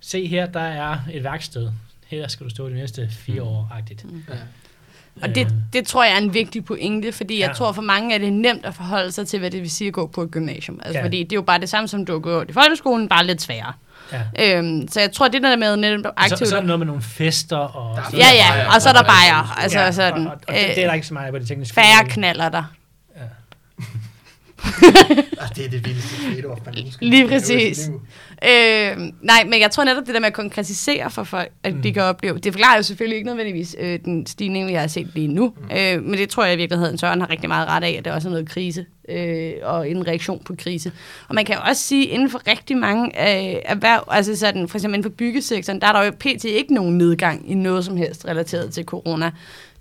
se 0.00 0.26
her, 0.26 0.46
der 0.46 0.60
er 0.60 0.98
et 1.12 1.24
værksted. 1.24 1.70
Her 2.06 2.28
skal 2.28 2.44
du 2.44 2.50
stå 2.50 2.68
de 2.68 2.74
næste 2.74 3.08
fire 3.10 3.40
Mm. 3.40 3.46
år-agtigt. 3.48 4.06
Ja. 4.28 4.34
Og 5.22 5.34
det, 5.34 5.48
det 5.72 5.86
tror 5.86 6.04
jeg 6.04 6.12
er 6.12 6.18
en 6.18 6.34
vigtig 6.34 6.64
pointe, 6.64 7.12
fordi 7.12 7.40
jeg 7.40 7.48
Ja. 7.48 7.52
tror 7.52 7.72
for 7.72 7.82
mange 7.82 8.14
er 8.14 8.18
det 8.18 8.32
nemt 8.32 8.66
at 8.66 8.74
forholde 8.74 9.12
sig 9.12 9.26
til, 9.28 9.38
hvad 9.38 9.50
det 9.50 9.60
vil 9.60 9.70
sige 9.70 9.88
at 9.88 9.94
gå 9.94 10.06
på 10.06 10.22
et 10.22 10.30
gymnasium. 10.30 10.80
Altså, 10.84 10.98
Ja. 10.98 11.04
Fordi 11.04 11.22
det 11.22 11.32
er 11.32 11.36
jo 11.36 11.42
bare 11.42 11.60
det 11.60 11.68
samme, 11.68 11.88
som 11.88 12.06
du 12.06 12.12
har 12.12 12.18
gået 12.20 12.50
i 12.50 12.52
folkeskolen, 12.52 13.08
bare 13.08 13.26
lidt 13.26 13.42
sværere. 13.42 13.72
Ja. 14.38 14.56
Øhm, 14.58 14.88
så 14.88 15.00
jeg 15.00 15.12
tror, 15.12 15.28
det 15.28 15.42
der 15.42 15.56
med 15.56 15.76
netop 15.76 16.12
Og 16.16 16.28
så, 16.28 16.34
aktivt... 16.34 16.48
så 16.48 16.56
er 16.56 16.60
der 16.60 16.66
noget 16.66 16.78
med 16.78 16.86
nogle 16.86 17.02
fester, 17.02 17.56
og... 17.56 17.98
Ja, 18.12 18.18
ja, 18.34 18.74
og 18.74 18.82
så 18.82 18.88
er 18.88 18.92
der 18.92 19.00
er 19.00 19.04
bajer. 19.04 19.58
Altså 19.58 19.80
ja, 19.80 19.92
sådan, 19.92 20.26
og, 20.26 20.32
og, 20.32 20.38
og 20.48 20.54
det, 20.54 20.62
det, 20.68 20.78
er 20.78 20.82
der 20.82 20.90
øh, 20.90 20.94
ikke 20.94 21.06
så 21.06 21.14
meget 21.14 21.32
på 21.32 21.38
det 21.38 21.48
tekniske. 21.48 21.74
færre 21.74 22.08
knaller 22.08 22.48
der. 22.48 22.62
Ah, 24.64 25.48
det 25.56 25.64
er 25.64 25.70
det 25.70 25.86
vildeste 25.86 26.16
trade-off, 26.16 26.60
man 26.64 26.74
nogensinde 26.74 27.10
Lige 27.10 27.28
præcis. 27.28 27.90
Øh, 28.44 28.96
nej, 29.22 29.44
men 29.44 29.60
jeg 29.60 29.70
tror 29.70 29.84
netop 29.84 30.06
det 30.06 30.14
der 30.14 30.20
med 30.20 30.26
at 30.26 30.34
konkretisere 30.34 31.10
for 31.10 31.24
folk, 31.24 31.50
at 31.62 31.74
mm. 31.74 31.82
de 31.82 31.92
kan 31.92 32.02
opleve. 32.02 32.38
Det 32.38 32.52
forklarer 32.52 32.76
jo 32.76 32.82
selvfølgelig 32.82 33.16
ikke 33.16 33.26
nødvendigvis 33.26 33.76
øh, 33.80 33.98
den 34.04 34.26
stigning, 34.26 34.68
vi 34.68 34.72
har 34.72 34.86
set 34.86 35.10
lige 35.14 35.28
nu. 35.28 35.52
Mm. 35.56 35.76
Øh, 35.76 36.02
men 36.02 36.18
det 36.18 36.28
tror 36.28 36.44
jeg 36.44 36.54
i 36.54 36.56
virkeligheden, 36.56 36.98
Søren 36.98 37.20
har 37.20 37.30
rigtig 37.30 37.48
meget 37.48 37.68
ret 37.68 37.84
af, 37.84 37.94
at 37.98 38.04
det 38.04 38.12
også 38.12 38.28
er 38.28 38.30
noget 38.30 38.48
krise 38.48 38.86
øh, 39.08 39.52
og 39.62 39.90
en 39.90 40.06
reaktion 40.06 40.42
på 40.44 40.54
krise. 40.58 40.92
Og 41.28 41.34
man 41.34 41.44
kan 41.44 41.54
jo 41.54 41.60
også 41.68 41.82
sige, 41.82 42.04
inden 42.04 42.30
for 42.30 42.40
rigtig 42.46 42.76
mange 42.76 43.06
øh, 43.06 43.60
erhverv, 43.64 44.04
altså 44.10 44.36
sådan, 44.36 44.68
for 44.68 44.78
eksempel 44.78 44.98
inden 44.98 45.10
for 45.10 45.16
byggesektoren, 45.16 45.80
der 45.80 45.86
er 45.86 45.92
der 45.92 46.04
jo 46.04 46.10
pt. 46.10 46.44
ikke 46.44 46.74
nogen 46.74 46.98
nedgang 46.98 47.50
i 47.50 47.54
noget 47.54 47.84
som 47.84 47.96
helst 47.96 48.24
relateret 48.28 48.72
til 48.72 48.84
corona. 48.84 49.30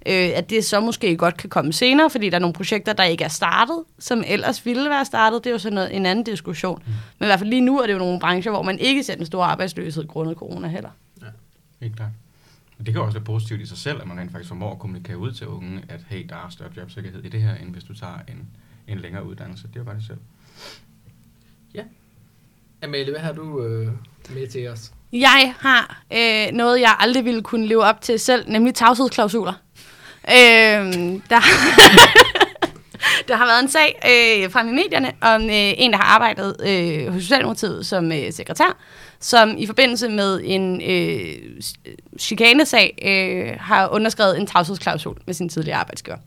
Øh, 0.08 0.30
at 0.36 0.50
det 0.50 0.66
så 0.66 0.80
måske 0.80 1.18
godt 1.18 1.38
kan 1.38 1.50
komme 1.50 1.74
senere, 1.74 2.10
fordi 2.10 2.30
der 2.30 2.36
er 2.36 2.40
nogle 2.40 2.54
projekter, 2.54 2.94
der 2.94 3.04
ikke 3.04 3.24
er 3.24 3.28
startet, 3.30 3.84
som 4.00 4.24
ellers 4.28 4.66
ville 4.66 4.90
være 4.90 5.06
startet. 5.06 5.44
Det 5.44 5.50
er 5.50 5.54
jo 5.54 5.60
sådan 5.60 5.76
noget, 5.76 5.96
en 5.96 6.06
anden 6.06 6.26
diskussion. 6.26 6.84
Mm. 6.86 6.94
Men 7.20 7.26
i 7.26 7.28
hvert 7.28 7.40
fald 7.40 7.50
lige 7.50 7.62
nu 7.62 7.80
er 7.80 7.88
det 7.88 7.94
jo 7.94 7.98
nogle 7.98 8.20
brancher, 8.20 8.52
hvor 8.52 8.62
man 8.62 8.80
ikke 8.80 9.04
ser 9.04 9.16
den 9.16 9.26
store 9.26 9.46
arbejdsløshed 9.46 10.08
grundet 10.08 10.38
corona 10.38 10.68
heller. 10.68 10.90
Helt 11.82 11.96
klart. 11.96 12.10
Men 12.78 12.86
det 12.86 12.94
kan 12.94 13.04
også 13.04 13.18
være 13.18 13.26
positivt 13.26 13.62
i 13.62 13.66
sig 13.66 13.78
selv, 13.78 14.02
at 14.02 14.08
man 14.08 14.20
rent 14.20 14.32
faktisk 14.32 14.48
formår 14.48 14.72
at 14.72 14.80
kommunikere 14.80 15.18
ud 15.18 15.32
til 15.32 15.48
unge, 15.48 15.84
at 15.90 16.00
hey, 16.10 16.26
der 16.30 16.36
er 16.36 16.50
større 16.50 16.70
jobsikkerhed 16.78 17.24
i 17.24 17.30
det 17.30 17.42
her, 17.42 17.56
end 17.56 17.72
hvis 17.72 17.84
du 17.84 17.96
tager 17.96 18.20
en, 18.28 18.48
en 18.88 19.00
længere 19.00 19.26
uddannelse. 19.26 19.68
Det 19.68 19.76
er 19.76 19.80
jo 19.80 19.84
bare 19.84 19.96
det 19.96 20.06
selv. 20.06 20.18
Amalie, 22.84 23.12
hvad 23.12 23.22
har 23.22 23.34
du 23.34 23.64
øh, 23.64 23.92
med 24.30 24.48
til 24.48 24.68
os? 24.68 24.92
Jeg 25.14 25.54
har 25.60 26.04
øh, 26.14 26.54
noget, 26.54 26.82
jeg 26.82 26.96
aldrig 27.00 27.26
ville 27.26 27.42
kunne 27.44 27.68
leve 27.68 27.84
op 27.84 28.02
til 28.02 28.20
selv, 28.20 28.50
nemlig 28.50 28.76
tavshedsklausuler. 28.76 29.54
Øh, 30.30 30.94
der, 31.30 31.42
der 33.28 33.36
har 33.36 33.46
været 33.46 33.64
en 33.64 33.70
sag 33.70 34.00
øh, 34.06 34.52
frem 34.52 34.68
i 34.68 34.72
medierne 34.72 35.12
om 35.22 35.42
øh, 35.42 35.74
en, 35.78 35.92
der 35.92 35.98
har 35.98 36.16
arbejdet 36.16 36.56
øh, 36.68 37.14
hos 37.14 37.22
Socialdemokratiet 37.22 37.86
som 37.86 38.12
øh, 38.12 38.32
sekretær, 38.32 38.78
som 39.20 39.56
i 39.58 39.66
forbindelse 39.66 40.10
med 40.10 40.42
en 40.44 40.82
øh, 40.82 41.62
chikanesag 42.20 42.98
øh, 43.06 43.60
har 43.60 43.88
underskrevet 43.88 44.40
en 44.40 44.48
tavshedsklausul 44.48 45.18
med 45.26 45.34
sin 45.34 45.50
tidligere 45.50 45.78
arbejdsgiver. 45.78 46.18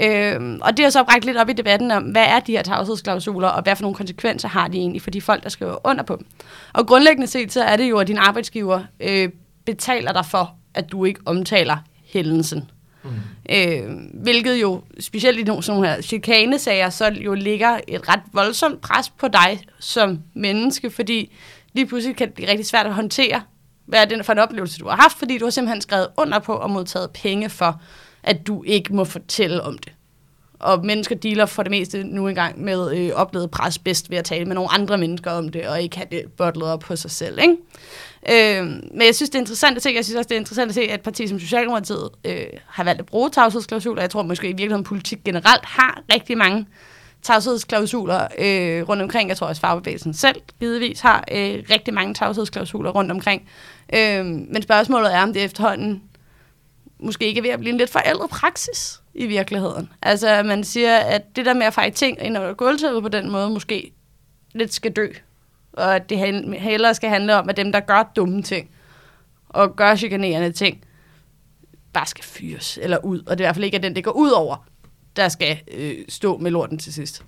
Øh, 0.00 0.58
og 0.60 0.76
det 0.76 0.84
har 0.84 0.90
så 0.90 1.04
bragt 1.04 1.24
lidt 1.24 1.36
op 1.36 1.48
i 1.48 1.52
debatten 1.52 1.90
om, 1.90 2.02
hvad 2.02 2.24
er 2.24 2.40
de 2.40 2.52
her 2.52 2.62
tavshedsklausuler, 2.62 3.48
og 3.48 3.62
hvad 3.62 3.76
for 3.76 3.82
nogle 3.82 3.94
konsekvenser 3.94 4.48
har 4.48 4.68
de 4.68 4.78
egentlig 4.78 5.02
for 5.02 5.10
de 5.10 5.20
folk, 5.20 5.42
der 5.42 5.48
skriver 5.48 5.86
under 5.86 6.02
på 6.02 6.16
dem. 6.16 6.26
Og 6.72 6.86
grundlæggende 6.86 7.26
set, 7.26 7.52
så 7.52 7.62
er 7.62 7.76
det 7.76 7.90
jo, 7.90 7.98
at 7.98 8.06
din 8.06 8.18
arbejdsgiver 8.18 8.80
øh, 9.00 9.28
betaler 9.66 10.12
dig 10.12 10.26
for, 10.26 10.54
at 10.74 10.92
du 10.92 11.04
ikke 11.04 11.20
omtaler 11.26 11.76
hændelsen. 12.12 12.70
Mm. 13.02 13.10
Øh, 13.50 13.82
hvilket 14.14 14.62
jo, 14.62 14.82
specielt 15.00 15.38
i 15.38 15.42
nogle 15.42 15.62
sådan 15.62 15.80
nogle 15.80 15.94
her 15.94 16.02
chikanesager, 16.02 16.90
så 16.90 17.06
jo 17.06 17.34
ligger 17.34 17.80
et 17.88 18.08
ret 18.08 18.20
voldsomt 18.32 18.80
pres 18.80 19.10
på 19.10 19.28
dig 19.28 19.60
som 19.78 20.18
menneske, 20.34 20.90
fordi 20.90 21.32
lige 21.72 21.86
pludselig 21.86 22.16
kan 22.16 22.26
det 22.26 22.34
blive 22.34 22.50
rigtig 22.50 22.66
svært 22.66 22.86
at 22.86 22.94
håndtere, 22.94 23.42
hvad 23.86 24.00
er 24.00 24.04
det 24.04 24.26
for 24.26 24.32
en 24.32 24.38
oplevelse, 24.38 24.78
du 24.78 24.88
har 24.88 24.96
haft, 24.96 25.18
fordi 25.18 25.38
du 25.38 25.44
har 25.46 25.50
simpelthen 25.50 25.80
skrevet 25.80 26.08
under 26.16 26.38
på 26.38 26.52
og 26.52 26.70
modtaget 26.70 27.10
penge 27.10 27.50
for, 27.50 27.80
at 28.22 28.46
du 28.46 28.62
ikke 28.62 28.94
må 28.94 29.04
fortælle 29.04 29.62
om 29.62 29.78
det. 29.78 29.92
Og 30.58 30.86
mennesker 30.86 31.14
dealer 31.14 31.46
for 31.46 31.62
det 31.62 31.70
meste 31.70 32.04
nu 32.04 32.28
engang 32.28 32.64
med 32.64 32.96
øh, 32.96 33.10
oplevet 33.14 33.50
pres 33.50 33.78
bedst 33.78 34.10
ved 34.10 34.18
at 34.18 34.24
tale 34.24 34.44
med 34.44 34.54
nogle 34.54 34.70
andre 34.72 34.98
mennesker 34.98 35.30
om 35.30 35.48
det, 35.48 35.68
og 35.68 35.82
ikke 35.82 35.96
have 35.96 36.06
det 36.10 36.24
bottlet 36.36 36.68
op 36.68 36.80
på 36.80 36.96
sig 36.96 37.10
selv. 37.10 37.38
Ikke? 37.38 37.56
Øh, 38.30 38.64
men 38.66 39.02
jeg 39.06 39.14
synes, 39.14 39.30
det 39.30 39.34
er 39.34 39.40
interessant 39.40 39.76
at 39.76 39.82
se. 39.82 39.90
Jeg 39.94 40.04
synes 40.04 40.16
også, 40.16 40.28
det 40.28 40.34
er 40.34 40.38
interessant 40.40 40.68
at 40.68 40.74
se, 40.74 40.82
at 40.82 40.94
et 40.94 41.00
parti 41.00 41.26
som 41.26 41.40
Socialdemokratiet 41.40 42.08
øh, 42.24 42.46
har 42.66 42.84
valgt 42.84 43.00
at 43.00 43.06
bruge 43.06 43.30
tavshedsklausuler. 43.30 44.02
Jeg 44.02 44.10
tror 44.10 44.22
måske 44.22 44.46
i 44.46 44.52
virkeligheden, 44.52 44.84
politik 44.84 45.24
generelt 45.24 45.64
har 45.64 46.02
rigtig 46.12 46.38
mange 46.38 46.66
tavshedsklausuler 47.22 48.26
øh, 48.38 48.88
rundt 48.88 49.02
omkring. 49.02 49.28
Jeg 49.28 49.36
tror 49.36 49.46
også, 49.46 49.60
fagbevægelsen 49.60 50.14
selv 50.14 50.36
givetvis 50.60 51.00
har 51.00 51.24
øh, 51.32 51.64
rigtig 51.70 51.94
mange 51.94 52.14
tavshedsklausuler 52.14 52.90
rundt 52.90 53.10
omkring. 53.10 53.48
Øh, 53.94 54.24
men 54.24 54.62
spørgsmålet 54.62 55.14
er, 55.14 55.22
om 55.22 55.32
det 55.32 55.44
efterhånden 55.44 56.02
måske 57.00 57.26
ikke 57.26 57.38
er 57.38 57.42
ved 57.42 57.50
at 57.50 57.58
blive 57.58 57.72
en 57.72 57.78
lidt 57.78 57.90
forældret 57.90 58.30
praksis 58.30 59.00
i 59.14 59.26
virkeligheden. 59.26 59.88
Altså, 60.02 60.42
man 60.42 60.64
siger, 60.64 60.96
at 60.96 61.36
det 61.36 61.46
der 61.46 61.54
med 61.54 61.66
at 61.66 61.74
fejre 61.74 61.90
ting 61.90 62.18
ind 62.22 62.38
under 62.38 62.54
gulvtæppet 62.54 63.02
på 63.02 63.08
den 63.08 63.30
måde, 63.30 63.50
måske 63.50 63.92
lidt 64.54 64.74
skal 64.74 64.92
dø. 64.92 65.08
Og 65.78 65.96
at 65.96 66.10
det 66.10 66.18
hel- 66.18 66.54
hellere 66.58 66.94
skal 66.94 67.10
handle 67.10 67.36
om, 67.36 67.48
at 67.48 67.56
dem, 67.56 67.72
der 67.72 67.80
gør 67.80 68.12
dumme 68.16 68.42
ting, 68.42 68.70
og 69.48 69.76
gør 69.76 69.96
chikanerende 69.96 70.52
ting, 70.52 70.84
bare 71.92 72.06
skal 72.06 72.24
fyres 72.24 72.78
eller 72.82 72.98
ud. 73.04 73.18
Og 73.18 73.38
det 73.38 73.44
er 73.44 73.44
i 73.44 73.46
hvert 73.46 73.54
fald 73.56 73.64
ikke, 73.64 73.76
at 73.76 73.82
den, 73.82 73.96
det 73.96 74.04
går 74.04 74.10
ud 74.10 74.30
over, 74.30 74.66
der 75.16 75.28
skal 75.28 75.58
øh, 75.74 75.94
stå 76.08 76.38
med 76.38 76.50
lorten 76.50 76.78
til 76.78 76.92
sidst. 76.92 77.24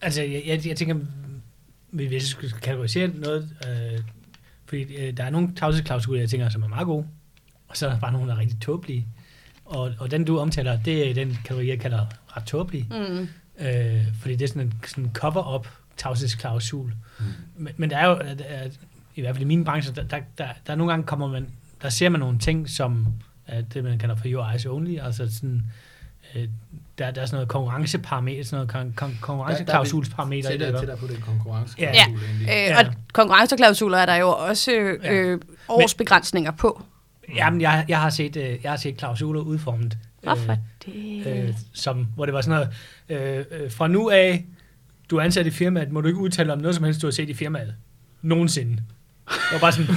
Altså, 0.00 0.22
jeg, 0.22 0.42
jeg, 0.46 0.66
jeg 0.66 0.76
tænker, 0.76 0.96
hvis 1.90 2.12
jeg 2.12 2.22
skulle 2.22 2.52
kategorisere 2.52 3.08
noget, 3.08 3.50
øh, 3.68 4.00
fordi 4.66 4.96
øh, 4.96 5.16
der 5.16 5.24
er 5.24 5.30
nogle 5.30 5.54
tavshedsklausuler, 5.56 6.20
jeg 6.20 6.30
tænker, 6.30 6.48
som 6.48 6.62
er 6.62 6.68
meget 6.68 6.86
gode, 6.86 7.06
og 7.68 7.76
så 7.76 7.86
er 7.86 7.90
der 7.90 7.98
bare 8.00 8.12
nogle, 8.12 8.28
der 8.28 8.34
er 8.34 8.40
rigtig 8.40 8.60
tåbelige. 8.60 9.06
Og, 9.64 9.92
og 9.98 10.10
den, 10.10 10.24
du 10.24 10.38
omtaler, 10.38 10.82
det 10.82 11.10
er 11.10 11.14
den 11.14 11.38
kategori, 11.44 11.68
jeg 11.68 11.80
kalder 11.80 12.06
ret 12.36 12.44
tåbelig. 12.44 12.86
Mm. 12.90 13.28
Øh, 13.66 14.02
fordi 14.20 14.36
det 14.36 14.44
er 14.44 14.48
sådan 14.48 14.62
en 14.62 14.74
sådan 14.86 15.10
cover-up 15.14 15.68
tavshedsklausul. 15.96 16.92
Mm. 17.18 17.24
Men, 17.56 17.72
men 17.76 17.90
der 17.90 17.96
er 17.98 18.06
jo, 18.06 18.14
at- 18.14 18.40
at- 18.40 18.78
i 19.16 19.20
hvert 19.20 19.34
fald 19.34 19.42
i 19.42 19.46
min 19.46 19.64
branche, 19.64 19.94
der, 19.94 20.02
der, 20.02 20.18
der, 20.38 20.48
der 20.66 20.74
nogle 20.74 20.92
gange 20.92 21.06
kommer 21.06 21.26
man, 21.28 21.46
der 21.82 21.88
ser 21.88 22.08
man 22.08 22.20
nogle 22.20 22.38
ting, 22.38 22.70
som 22.70 23.06
er 23.46 23.60
det, 23.60 23.84
man 23.84 23.98
kalder 23.98 24.14
for 24.16 24.24
your 24.26 24.50
eyes 24.50 24.66
only, 24.66 24.98
altså 24.98 25.34
sådan, 25.34 25.62
øh, 26.34 26.48
der, 26.98 27.10
der 27.10 27.22
er 27.22 27.26
sådan 27.26 27.36
noget 27.36 27.48
konkurrenceparameter, 27.48 28.44
sådan 28.44 28.56
noget 28.56 28.70
kon, 28.70 28.92
kon, 28.96 29.18
konkurrenceklausulsparameter. 29.20 30.50
i 30.50 30.52
det, 30.52 30.60
Tættere 30.60 30.80
tættere 30.80 30.96
på 30.98 31.06
det 31.06 31.20
konkurrence. 31.24 31.74
Ja. 31.78 32.04
Øh, 32.12 32.48
Ja. 32.48 32.78
Og 32.88 32.94
konkurrenceklausuler 33.12 33.98
er 33.98 34.06
der 34.06 34.14
jo 34.16 34.28
også 34.28 34.72
øh, 34.72 35.04
Ja. 35.04 35.12
øh, 35.12 35.40
årsbegrænsninger 35.68 36.50
på. 36.50 36.82
Jamen, 37.34 37.60
jeg, 37.60 37.84
jeg, 37.88 38.00
har 38.00 38.10
set, 38.10 38.36
øh, 38.36 38.56
jeg 38.62 38.70
har 38.72 38.76
set 38.76 38.96
klausuler 38.96 39.40
udformet, 39.40 39.98
Hvorfor 40.22 40.56
det? 40.86 41.26
øh, 41.26 41.54
som, 41.72 42.06
hvor 42.14 42.24
det 42.24 42.34
var 42.34 42.40
sådan 42.40 42.68
noget, 43.08 43.38
øh, 43.40 43.44
øh, 43.64 43.70
fra 43.70 43.88
nu 43.88 44.10
af, 44.10 44.44
du 45.10 45.16
er 45.16 45.22
ansat 45.22 45.46
i 45.46 45.50
firmaet, 45.50 45.92
må 45.92 46.00
du 46.00 46.08
ikke 46.08 46.20
udtale 46.20 46.52
om 46.52 46.58
noget 46.58 46.74
som 46.74 46.84
helst, 46.84 47.02
du 47.02 47.06
har 47.06 47.12
set 47.12 47.30
i 47.30 47.34
firmaet. 47.34 47.74
Nogensinde. 48.22 48.72
Det 49.28 49.36
var 49.52 49.58
bare 49.58 49.72
sådan... 49.72 49.86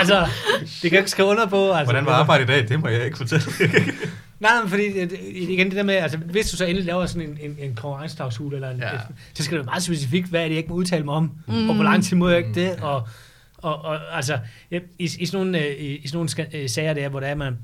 altså, 0.00 0.26
det 0.62 0.80
kan 0.82 0.92
jeg 0.92 0.98
ikke 0.98 1.10
skrive 1.10 1.28
under 1.28 1.46
på. 1.46 1.70
Altså, 1.72 1.84
Hvordan 1.92 2.06
var 2.06 2.12
arbejdet 2.12 2.44
i 2.44 2.46
dag? 2.46 2.68
Det 2.68 2.80
må 2.80 2.88
jeg 2.88 3.04
ikke 3.04 3.16
fortælle. 3.16 3.44
Nej, 4.40 4.60
men 4.60 4.68
fordi, 4.70 4.82
øh, 4.82 5.10
igen 5.22 5.66
det 5.66 5.76
der 5.76 5.82
med, 5.82 5.94
altså 5.94 6.18
hvis 6.18 6.50
du 6.50 6.56
så 6.56 6.64
endelig 6.64 6.86
laver 6.86 7.06
sådan 7.06 7.28
en, 7.28 7.38
en, 7.40 7.56
en 7.58 7.74
konkurrenceklausul, 7.74 8.54
eller 8.54 8.70
en, 8.70 8.78
Ja. 8.78 8.90
så 9.34 9.42
skal 9.42 9.58
det 9.58 9.64
være 9.64 9.70
meget 9.72 9.82
specifikt, 9.82 10.28
hvad 10.28 10.40
er 10.40 10.44
det, 10.44 10.50
jeg 10.50 10.58
ikke 10.58 10.68
må 10.68 10.74
udtale 10.74 11.04
mig 11.04 11.14
om, 11.14 11.30
mm. 11.48 11.68
og 11.68 11.74
hvor 11.74 11.84
lang 11.84 12.04
tid 12.04 12.16
må 12.16 12.28
jeg 12.28 12.38
ikke 12.38 12.54
det, 12.54 12.76
og, 12.82 13.08
og, 13.56 13.84
og 13.84 14.16
altså, 14.16 14.38
i, 14.70 14.80
i 14.98 15.26
sådan 15.26 15.46
nogle, 15.46 15.58
øh, 15.58 15.66
i, 15.74 15.96
i 15.96 16.08
sådan 16.08 16.16
nogle 16.16 16.56
øh, 16.62 16.68
sager 16.68 16.94
der, 16.94 17.08
hvor 17.08 17.20
der 17.20 17.26
er, 17.26 17.34
man, 17.34 17.58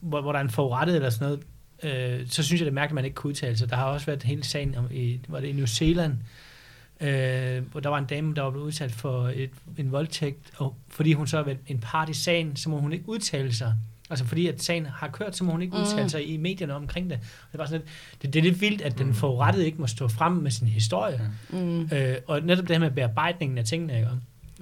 hvor, 0.00 0.22
hvor 0.22 0.32
der 0.32 0.38
er 0.38 0.42
en 0.44 0.50
forurettet 0.50 0.96
eller 0.96 1.10
sådan 1.10 1.26
noget, 1.26 1.40
øh, 1.84 2.26
så 2.28 2.42
synes 2.42 2.60
jeg, 2.60 2.66
det 2.66 2.70
er 2.70 2.74
mærkeligt, 2.74 2.92
at 2.92 2.94
man 2.94 3.04
ikke 3.04 3.14
kan 3.14 3.28
udtale 3.28 3.56
sig. 3.56 3.70
Der 3.70 3.76
har 3.76 3.84
også 3.84 4.06
været 4.06 4.22
hele 4.22 4.44
sagen 4.44 4.74
om, 4.76 4.86
i, 4.92 5.20
var 5.28 5.40
det 5.40 5.48
i 5.48 5.52
New 5.52 5.66
Zealand, 5.66 6.12
øh, 7.00 7.62
hvor 7.70 7.80
der 7.80 7.88
var 7.88 7.98
en 7.98 8.04
dame, 8.04 8.34
der 8.34 8.42
var 8.42 8.50
blevet 8.50 8.66
udsat 8.66 8.92
for 8.92 9.28
et, 9.34 9.50
en 9.78 9.92
voldtægt, 9.92 10.50
og 10.56 10.74
fordi 10.88 11.12
hun 11.12 11.26
så 11.26 11.36
har 11.36 11.44
været 11.44 11.58
en 11.66 11.78
part 11.78 12.08
i 12.08 12.14
sagen, 12.14 12.56
så 12.56 12.68
må 12.70 12.80
hun 12.80 12.92
ikke 12.92 13.08
udtale 13.08 13.54
sig. 13.54 13.74
Altså 14.10 14.24
fordi 14.24 14.46
at 14.46 14.62
sagen 14.62 14.86
har 14.86 15.08
kørt, 15.08 15.36
så 15.36 15.44
må 15.44 15.52
hun 15.52 15.62
ikke 15.62 15.76
Mm. 15.76 15.82
udtale 15.82 16.10
sig 16.10 16.28
i 16.28 16.36
medierne 16.36 16.74
omkring 16.74 17.10
det. 17.10 17.18
Det, 17.52 17.58
var 17.58 17.66
sådan 17.66 17.80
lidt, 17.80 17.90
det, 18.22 18.32
det 18.32 18.38
er 18.38 18.42
lidt 18.42 18.60
vildt, 18.60 18.82
at 18.82 18.98
den 18.98 19.14
forurettede 19.14 19.66
ikke 19.66 19.78
må 19.80 19.86
stå 19.86 20.08
frem 20.08 20.32
med 20.32 20.50
sin 20.50 20.68
historie. 20.68 21.20
Mm. 21.50 21.88
Øh, 21.92 22.16
og 22.26 22.40
netop 22.40 22.68
det 22.68 22.76
her 22.76 22.78
med 22.80 22.90
bearbejdningen 22.90 23.58
af 23.58 23.64
tingene. 23.64 23.96
Ikke? 23.96 24.08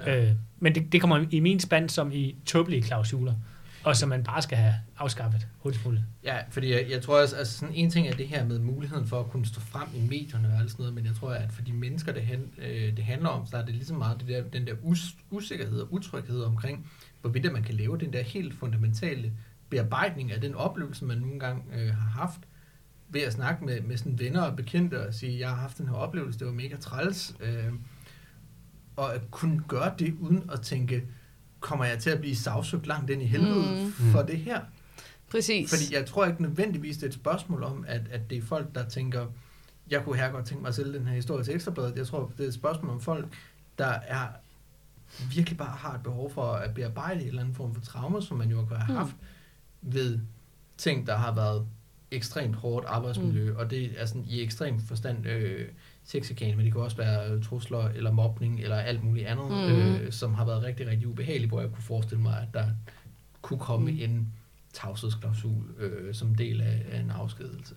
Ja. 0.07 0.23
Øh, 0.25 0.31
men 0.61 0.75
det, 0.75 0.93
det 0.93 1.01
kommer 1.01 1.25
i 1.31 1.41
min 1.41 1.61
spand 1.61 1.89
som 1.89 2.13
i 2.13 2.35
tåbelige 2.47 2.83
klausuler 2.83 3.35
og 3.85 3.97
som 3.97 4.09
man 4.09 4.25
bare 4.25 4.43
skal 4.43 4.59
have 4.59 4.75
afskaffet 4.99 5.47
hurtigst 5.59 5.87
muligt. 5.87 6.05
Ja, 6.25 6.37
fordi 6.51 6.73
jeg, 6.73 6.87
jeg 6.91 7.03
tror 7.03 7.21
også, 7.21 7.37
altså 7.37 7.59
sådan 7.59 7.75
en 7.75 7.91
ting 7.91 8.09
er 8.09 8.15
det 8.15 8.29
her 8.29 8.45
med 8.45 8.59
muligheden 8.59 9.07
for 9.07 9.21
at 9.21 9.31
kunne 9.31 9.47
stå 9.47 9.61
frem 9.61 9.89
i 9.95 10.09
medierne 10.09 10.49
og 10.49 10.61
alt 10.61 10.71
sådan 10.71 10.83
noget, 10.83 10.95
men 10.95 11.07
jeg 11.07 11.15
tror, 11.15 11.31
at 11.31 11.53
for 11.53 11.63
de 11.63 11.73
mennesker, 11.73 12.13
det, 12.13 12.23
han, 12.23 12.53
øh, 12.59 12.97
det 12.97 13.05
handler 13.05 13.29
om, 13.29 13.47
så 13.47 13.57
er 13.57 13.65
det 13.65 13.75
ligesom 13.75 13.97
meget 13.97 14.21
det 14.21 14.29
der, 14.29 14.43
den 14.43 14.67
der 14.67 14.75
us, 14.83 15.17
usikkerhed 15.31 15.81
og 15.81 15.93
utryghed 15.93 16.43
omkring, 16.43 16.91
hvorvidt 17.21 17.53
man 17.53 17.63
kan 17.63 17.75
lave 17.75 17.99
den 17.99 18.13
der 18.13 18.23
helt 18.23 18.55
fundamentale 18.55 19.33
bearbejdning 19.71 20.33
af 20.33 20.41
den 20.41 20.55
oplevelse, 20.55 21.05
man 21.05 21.19
nogle 21.19 21.41
gange 21.41 21.63
øh, 21.75 21.95
har 21.95 22.21
haft, 22.21 22.41
ved 23.09 23.21
at 23.21 23.33
snakke 23.33 23.65
med, 23.65 23.81
med 23.81 23.97
sådan 23.97 24.19
venner 24.19 24.43
og 24.43 24.57
bekendte 24.57 25.07
og 25.07 25.15
sige, 25.15 25.39
jeg 25.39 25.49
har 25.49 25.57
haft 25.57 25.79
den 25.79 25.89
her 25.89 25.95
oplevelse, 25.95 26.39
det 26.39 26.47
var 26.47 26.53
mega 26.53 26.77
træls, 26.77 27.37
øh, 27.41 27.73
og 28.97 29.15
at 29.15 29.31
kunne 29.31 29.63
gøre 29.69 29.95
det 29.99 30.15
uden 30.21 30.51
at 30.53 30.61
tænke, 30.61 31.03
kommer 31.63 31.85
jeg 31.85 31.99
til 31.99 32.11
at 32.11 32.21
blive 32.21 32.37
sagsøgt 32.37 32.87
langt 32.87 33.11
ind 33.11 33.23
i 33.23 33.27
helvede 33.27 33.85
Mm. 33.85 33.93
for 34.13 34.23
det 34.23 34.39
her? 34.39 34.61
Præcis. 35.31 35.71
Fordi 35.71 35.95
jeg 35.95 36.07
tror 36.07 36.27
ikke 36.27 36.43
nødvendigvis, 36.43 36.97
det 36.97 37.03
er 37.03 37.07
et 37.09 37.15
spørgsmål 37.15 37.63
om, 37.63 37.85
at, 37.89 38.01
at 38.11 38.31
det 38.31 38.39
er 38.39 38.43
folk, 38.43 38.75
der 38.75 38.89
tænker, 38.89 39.27
jeg 39.91 40.05
kunne 40.05 40.17
her 40.17 40.31
godt 40.31 40.47
tænke 40.47 40.63
mig 40.63 40.69
at 40.69 40.75
sælge 40.75 40.93
den 40.93 41.07
her 41.07 41.15
historie 41.15 41.45
til 41.45 41.55
Ekstrabladet. 41.55 41.97
Jeg 41.97 42.07
tror, 42.07 42.33
det 42.37 42.45
er 42.45 42.49
et 42.49 42.55
spørgsmål 42.55 42.91
om 42.93 43.01
folk, 43.01 43.27
der 43.79 43.87
er 43.87 44.27
virkelig 45.35 45.59
bare 45.59 45.77
har 45.77 45.95
et 45.95 46.03
behov 46.03 46.31
for 46.31 46.53
at 46.53 46.75
bearbejde 46.75 47.21
en 47.21 47.27
eller 47.29 47.41
anden 47.41 47.55
form 47.55 47.75
for 47.75 47.81
traume, 47.83 48.23
som 48.23 48.37
man 48.37 48.51
jo 48.51 48.65
kan 48.65 48.77
have 48.77 48.93
Mm. 48.93 48.97
haft 49.05 49.17
ved 49.83 50.19
ting, 50.77 51.07
der 51.07 51.17
har 51.17 51.35
været 51.35 51.67
ekstremt 52.11 52.57
hårdt 52.57 52.87
arbejdsmiljø, 52.87 53.51
mm. 53.51 53.57
og 53.57 53.71
det 53.71 54.01
er 54.01 54.07
sådan 54.07 54.25
i 54.29 54.43
ekstrem 54.43 54.81
forstand 54.81 55.27
øh, 55.27 55.69
sexikane, 56.05 56.57
men 56.57 56.65
det 56.65 56.73
kan 56.73 56.83
også 56.83 56.97
være 56.97 57.31
øh, 57.31 57.43
trusler 57.43 57.89
eller 57.89 58.11
mobning 58.13 58.61
eller 58.61 58.77
alt 58.77 59.05
muligt 59.05 59.27
andet, 59.27 59.51
Mm. 59.51 59.77
øh, 59.77 60.13
som 60.13 60.35
har 60.35 60.45
været 60.45 60.63
rigtig, 60.63 60.87
rigtig 60.87 61.09
ubehageligt, 61.09 61.51
hvor 61.51 61.61
jeg 61.61 61.71
kunne 61.71 61.83
forestille 61.83 62.23
mig, 62.23 62.39
at 62.43 62.49
der 62.55 62.65
kunne 63.43 63.59
komme 63.61 63.91
Mm. 63.91 63.97
mm. 63.97 64.03
en 64.03 64.33
tavshedsklausul 64.73 65.63
øh, 65.81 66.15
som 66.15 66.35
del 66.35 66.61
af, 66.61 66.83
af 66.93 67.01
en 67.01 67.13
afskedelse. 67.21 67.75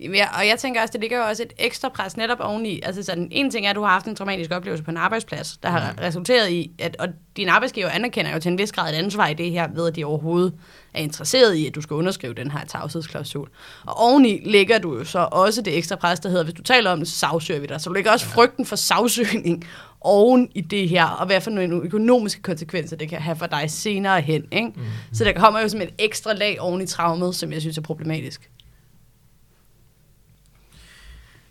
Jamen, 0.00 0.14
Ja, 0.16 0.38
og 0.38 0.46
jeg 0.46 0.58
tænker 0.58 0.82
også, 0.82 0.92
det 0.92 1.00
ligger 1.00 1.18
jo 1.18 1.24
også 1.24 1.42
et 1.42 1.52
ekstra 1.58 1.88
pres 1.88 2.16
netop 2.16 2.40
oveni. 2.40 2.80
Altså 2.82 3.02
sådan, 3.02 3.28
en 3.30 3.50
ting 3.50 3.66
er, 3.66 3.70
at 3.70 3.76
du 3.76 3.82
har 3.82 3.88
haft 3.90 4.06
en 4.06 4.16
traumatisk 4.16 4.50
oplevelse 4.50 4.84
på 4.84 4.90
en 4.90 4.96
arbejdsplads, 4.96 5.56
der 5.56 5.68
har 5.68 5.92
Mm. 5.92 5.98
resulteret 6.00 6.50
i, 6.50 6.70
at 6.78 6.96
og 6.98 7.08
din 7.36 7.48
arbejdsgiver 7.48 7.88
anerkender 7.88 8.32
jo 8.32 8.40
til 8.40 8.52
en 8.52 8.58
vis 8.58 8.72
grad 8.72 8.92
et 8.92 8.96
ansvar 8.96 9.26
i 9.28 9.34
det 9.34 9.50
her, 9.50 9.68
ved 9.74 9.86
at 9.88 9.96
de 9.96 10.04
overhovedet 10.04 10.54
er 10.94 11.00
interesseret 11.02 11.54
i, 11.54 11.66
at 11.66 11.74
du 11.74 11.80
skal 11.80 11.94
underskrive 11.94 12.34
den 12.34 12.50
her 12.50 12.64
tavshedsklausul. 12.64 13.48
Og 13.86 13.96
oveni 13.96 14.40
ligger 14.44 14.78
du 14.78 14.98
jo 14.98 15.04
så 15.04 15.28
også 15.32 15.62
det 15.62 15.76
ekstra 15.78 15.96
pres, 15.96 16.20
der 16.20 16.28
hedder, 16.28 16.44
hvis 16.44 16.54
du 16.54 16.62
taler 16.62 16.90
om 16.90 16.98
det, 16.98 17.08
så 17.08 17.18
sagsøger 17.18 17.60
vi 17.60 17.66
dig. 17.66 17.80
Så 17.80 17.88
du 17.90 17.94
ligger 17.94 18.12
også 18.12 18.26
frygten 18.26 18.66
for 18.66 18.76
sagsøgning 18.76 19.64
oven 20.00 20.50
i 20.54 20.60
det 20.60 20.88
her, 20.88 21.04
og 21.04 21.26
hvad 21.26 21.40
for 21.40 21.50
nogle 21.50 21.82
økonomiske 21.84 22.42
konsekvenser 22.42 22.96
det 22.96 23.08
kan 23.08 23.20
have 23.20 23.36
for 23.36 23.46
dig 23.46 23.70
senere 23.70 24.20
hen. 24.20 24.44
Ikke? 24.52 24.72
Mm. 24.76 24.82
Så 25.12 25.24
der 25.24 25.32
kommer 25.32 25.60
jo 25.60 25.68
som 25.68 25.80
et 25.80 25.94
ekstra 25.98 26.32
lag 26.32 26.60
oven 26.60 26.80
i 26.80 26.86
traumet, 26.86 27.34
som 27.34 27.52
jeg 27.52 27.60
synes 27.60 27.78
er 27.78 27.82
problematisk. 27.82 28.50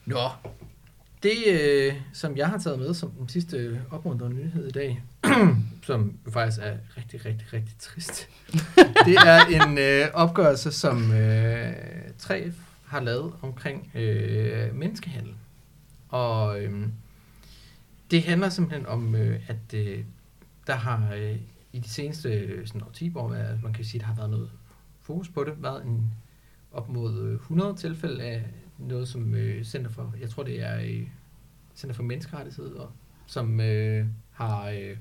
Nå, 0.06 0.30
det 1.24 1.48
øh, 1.48 1.94
som 2.14 2.38
jeg 2.38 2.48
har 2.48 2.58
taget 2.58 2.80
med 2.80 2.94
som 2.94 3.12
den 3.12 3.30
sidste 3.30 3.82
opmuntrende 3.92 4.36
nyhed 4.36 4.68
i 4.68 4.72
dag, 4.72 5.04
som 5.88 6.14
faktisk 6.34 6.60
er 6.62 6.74
rigtig, 6.98 7.26
rigtig, 7.26 7.54
rigtig 7.54 7.76
trist, 7.80 8.30
det 9.06 9.16
er 9.26 9.46
en 9.46 9.78
øh, 9.78 10.08
opgørelse, 10.14 10.72
som 10.72 11.12
øh, 11.12 11.74
3F 12.22 12.54
har 12.86 13.00
lavet 13.00 13.34
omkring 13.42 13.92
øh, 13.96 14.76
menneskehandel. 14.76 15.34
Og 16.10 16.62
øh, 16.62 16.88
det 18.12 18.24
handler 18.24 18.50
simpelthen 18.50 18.86
om, 18.86 19.16
øh, 19.16 19.50
at 19.50 19.74
øh, 19.74 20.04
der 20.68 20.76
har 20.76 21.14
øh, 21.14 21.38
i 21.74 21.80
de 21.80 21.90
seneste 21.90 22.30
øh, 22.30 22.68
sådan, 22.68 22.84
år, 22.84 22.90
10 22.94 23.12
år, 23.16 23.30
været- 23.30 23.64
man 23.64 23.74
kan 23.74 23.86
sige, 23.86 24.00
der 24.00 24.06
har 24.06 24.16
været 24.16 24.30
noget 24.30 24.50
fokus 25.02 25.30
på 25.30 25.44
det, 25.44 25.64
været 25.64 25.86
en 25.86 26.14
op 26.72 26.90
mod 26.90 27.22
øh, 27.22 27.34
100 27.34 27.76
tilfælde 27.76 28.24
af 28.24 28.44
noget, 28.78 29.08
som 29.08 29.36
øh, 29.36 29.64
Center 29.64 29.90
for, 29.92 30.14
jeg 30.22 30.30
tror 30.30 30.44
det 30.44 30.62
er 30.62 30.80
øh, 30.80 31.08
Center 31.76 31.96
for 31.96 32.04
Menneskerettigheder, 32.04 32.96
som 33.26 33.60
øh, 33.62 34.06
har 34.32 34.70
øh, 34.70 34.98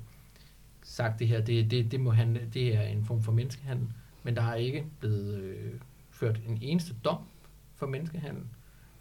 sagt 0.83 1.19
det 1.19 1.29
her, 1.29 1.41
det, 1.41 1.71
det, 1.71 1.93
det, 1.93 2.01
må 2.01 2.11
handle, 2.11 2.49
det 2.55 2.77
er 2.77 2.83
en 2.83 3.05
form 3.05 3.23
for 3.23 3.33
menneskehandel, 3.33 3.87
men 4.23 4.37
der 4.37 4.43
er 4.43 4.55
ikke 4.55 4.85
blevet 5.01 5.39
øh, 5.39 5.73
ført 6.11 6.41
en 6.49 6.59
eneste 6.63 6.95
dom 7.05 7.19
for 7.75 7.87
menneskehandel, 7.87 8.43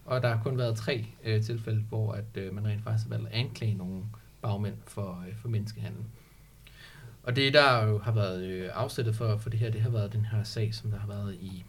og 0.05 0.21
der 0.21 0.35
har 0.35 0.43
kun 0.43 0.57
været 0.57 0.77
tre 0.77 1.05
øh, 1.23 1.43
tilfælde, 1.43 1.83
hvor 1.89 2.11
at, 2.13 2.25
øh, 2.35 2.53
man 2.53 2.67
rent 2.67 2.83
faktisk 2.83 3.09
har 3.09 3.17
valgt 3.17 3.27
at 3.27 3.39
anklage 3.39 3.73
nogle 3.73 4.03
bagmænd 4.41 4.75
for, 4.87 5.25
øh, 5.27 5.35
for 5.35 5.47
menneskehandel. 5.47 6.03
Og 7.23 7.35
det, 7.35 7.53
der 7.53 7.85
jo 7.85 7.97
har 7.99 8.11
været 8.11 8.43
øh, 8.43 8.69
afsættet 8.73 9.15
for, 9.15 9.37
for 9.37 9.49
det 9.49 9.59
her, 9.59 9.69
det 9.69 9.81
har 9.81 9.89
været 9.89 10.13
den 10.13 10.25
her 10.25 10.43
sag, 10.43 10.73
som 10.73 10.91
der 10.91 10.99
har 10.99 11.07
været 11.07 11.33
i 11.33 11.65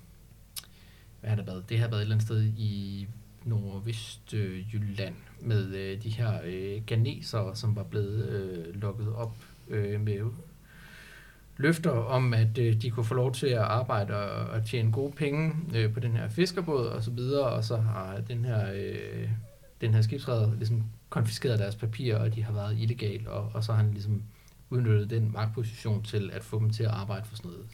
hvad 1.26 1.30
har 1.30 1.36
det 1.36 1.46
været? 1.46 1.68
Det 1.68 1.78
har 1.78 1.88
været 1.88 1.98
et 1.98 2.02
eller 2.02 2.14
andet 2.14 2.26
sted 2.26 2.42
i 2.42 3.06
Nordvestjylland 3.44 5.14
med 5.40 5.74
øh, 5.74 6.02
de 6.02 6.10
her 6.10 6.40
øh, 6.44 6.82
ganesere, 6.86 7.56
som 7.56 7.76
var 7.76 7.82
blevet 7.82 8.28
øh, 8.28 8.74
lukket 8.74 9.14
op 9.14 9.36
øh, 9.68 10.00
med 10.00 10.20
løfter 11.56 11.90
om, 11.90 12.34
at 12.34 12.58
øh, 12.58 12.82
de 12.82 12.90
kunne 12.90 13.04
få 13.04 13.14
lov 13.14 13.32
til 13.32 13.46
at 13.46 13.58
arbejde 13.58 14.16
og, 14.16 14.46
og 14.46 14.64
tjene 14.64 14.92
gode 14.92 15.12
penge 15.12 15.52
øh, 15.74 15.92
på 15.92 16.00
den 16.00 16.16
her 16.16 16.28
fiskerbåd 16.28 16.86
og 16.86 17.02
så 17.02 17.10
videre, 17.10 17.46
og 17.46 17.64
så 17.64 17.76
har 17.76 18.20
den 18.28 18.44
her, 18.44 18.72
øh, 18.74 19.28
den 19.80 19.94
her 19.94 20.02
skibsredder 20.02 20.54
ligesom 20.56 20.82
konfiskeret 21.08 21.58
deres 21.58 21.76
papirer, 21.76 22.18
og 22.18 22.34
de 22.34 22.42
har 22.42 22.52
været 22.52 22.78
illegal, 22.78 23.28
og, 23.28 23.50
og 23.54 23.64
så 23.64 23.72
har 23.72 23.82
han 23.82 23.92
ligesom 23.92 24.22
udnyttet 24.70 25.10
den 25.10 25.32
magtposition 25.32 26.02
til 26.02 26.30
at 26.32 26.44
få 26.44 26.60
dem 26.60 26.70
til 26.70 26.82
at 26.82 26.90
arbejde 26.90 27.26
for 27.28 27.36
sådan 27.36 27.50
noget 27.50 27.66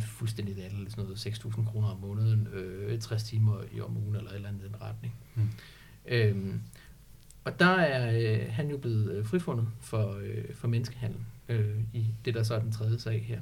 fuldstændig 0.00 0.56
latterligt, 0.56 0.90
sådan 0.90 1.04
noget 1.04 1.26
6.000 1.26 1.64
kroner 1.64 1.88
om 1.88 2.00
måneden, 2.00 2.48
øh, 2.52 2.98
60 2.98 3.22
timer 3.22 3.60
i 3.72 3.80
om 3.80 3.96
ugen, 3.96 4.16
eller 4.16 4.30
et 4.30 4.36
eller 4.36 4.48
andet 4.48 4.62
i 4.62 4.66
den 4.66 4.82
retning. 4.82 5.14
Mm. 5.34 5.48
Øhm, 6.06 6.60
og 7.44 7.60
der 7.60 7.66
er 7.66 8.18
øh, 8.20 8.52
han 8.52 8.70
jo 8.70 8.76
blevet 8.76 9.12
øh, 9.12 9.26
frifundet 9.26 9.68
for, 9.80 10.18
øh, 10.22 10.54
for 10.54 10.68
menneskehandel 10.68 11.20
øh, 11.48 11.76
i 11.92 12.06
det, 12.24 12.34
der 12.34 12.42
så 12.42 12.54
er 12.54 12.58
den 12.58 12.72
tredje 12.72 12.98
sag 12.98 13.24
her. 13.28 13.40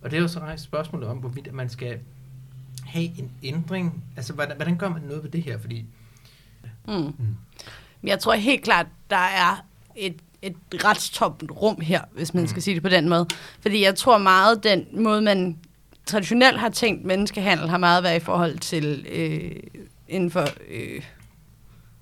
Og 0.00 0.10
det 0.10 0.16
er 0.16 0.20
jo 0.20 0.28
så 0.28 0.40
rejst 0.40 0.64
spørgsmålet 0.64 1.08
om, 1.08 1.18
hvorvidt 1.18 1.54
man 1.54 1.68
skal 1.68 1.98
have 2.84 3.18
en 3.18 3.30
ændring. 3.42 4.04
Altså, 4.16 4.32
hvordan, 4.32 4.56
hvordan 4.56 4.76
gør 4.76 4.88
man 4.88 5.02
noget 5.02 5.22
ved 5.22 5.30
det 5.30 5.42
her? 5.42 5.58
Fordi 5.58 5.86
Mm. 6.88 6.94
Mm. 6.94 7.14
Men 8.00 8.08
Jeg 8.08 8.18
tror 8.18 8.34
helt 8.34 8.64
klart, 8.64 8.86
der 9.10 9.16
er 9.16 9.64
et, 9.96 10.16
et 10.42 10.56
retstomt 10.84 11.50
rum 11.50 11.80
her, 11.80 12.00
hvis 12.12 12.34
man 12.34 12.48
skal 12.48 12.62
sige 12.62 12.74
det 12.74 12.82
på 12.82 12.88
den 12.88 13.08
måde. 13.08 13.26
Fordi 13.60 13.82
jeg 13.84 13.94
tror 13.94 14.18
meget, 14.18 14.64
den 14.64 14.86
måde, 14.92 15.22
man 15.22 15.58
traditionelt 16.06 16.60
har 16.60 16.68
tænkt 16.68 17.04
menneskehandel, 17.04 17.68
har 17.68 17.78
meget 17.78 18.02
været 18.02 18.16
i 18.16 18.24
forhold 18.24 18.58
til 18.58 19.06
øh, 19.10 19.82
inden 20.08 20.30
for... 20.30 20.44
Øh, 20.68 21.02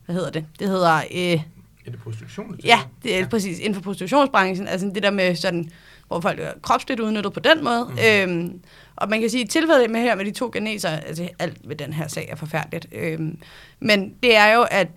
hvad 0.04 0.14
hedder 0.14 0.30
det? 0.30 0.46
Det 0.58 0.68
hedder... 0.68 1.02
Øh, 1.14 1.42
er 1.86 1.90
det 1.90 2.00
prostitution? 2.00 2.50
du 2.52 2.58
Ja, 2.64 2.80
det 3.02 3.14
er 3.14 3.18
ja. 3.18 3.26
præcis 3.26 3.58
inden 3.58 3.74
for 3.74 3.80
prostitutionsbranchen, 3.82 4.68
altså 4.68 4.90
det 4.94 5.02
der 5.02 5.10
med 5.10 5.36
sådan, 5.36 5.70
hvor 6.08 6.20
folk 6.20 6.40
er 6.40 6.52
kropsligt 6.62 7.00
udnyttet 7.00 7.32
på 7.32 7.40
den 7.40 7.64
måde. 7.64 7.88
Mm. 7.90 7.98
Øhm, 8.38 8.60
og 8.96 9.08
man 9.08 9.20
kan 9.20 9.30
sige, 9.30 9.42
at 9.44 9.50
tilfældet 9.50 9.90
med 9.90 10.00
her 10.00 10.14
med 10.14 10.24
de 10.24 10.30
to 10.30 10.46
ganeser, 10.48 10.88
altså 10.88 11.28
alt 11.38 11.58
ved 11.68 11.76
den 11.76 11.92
her 11.92 12.08
sag 12.08 12.28
er 12.30 12.36
forfærdeligt. 12.36 12.86
Øhm, 12.92 13.38
men 13.80 14.14
det 14.22 14.36
er 14.36 14.54
jo, 14.54 14.66
at 14.70 14.88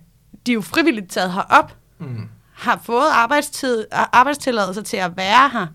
de 0.46 0.52
er 0.52 0.54
jo 0.54 0.60
frivilligt 0.60 1.10
taget 1.10 1.32
herop, 1.32 1.74
Mm. 2.00 2.28
har 2.52 2.80
fået 2.84 3.08
arbejdstid, 3.12 3.84
arbejdstilladelse 3.92 4.82
til 4.82 4.96
at 4.96 5.16
være 5.16 5.48
her. 5.52 5.66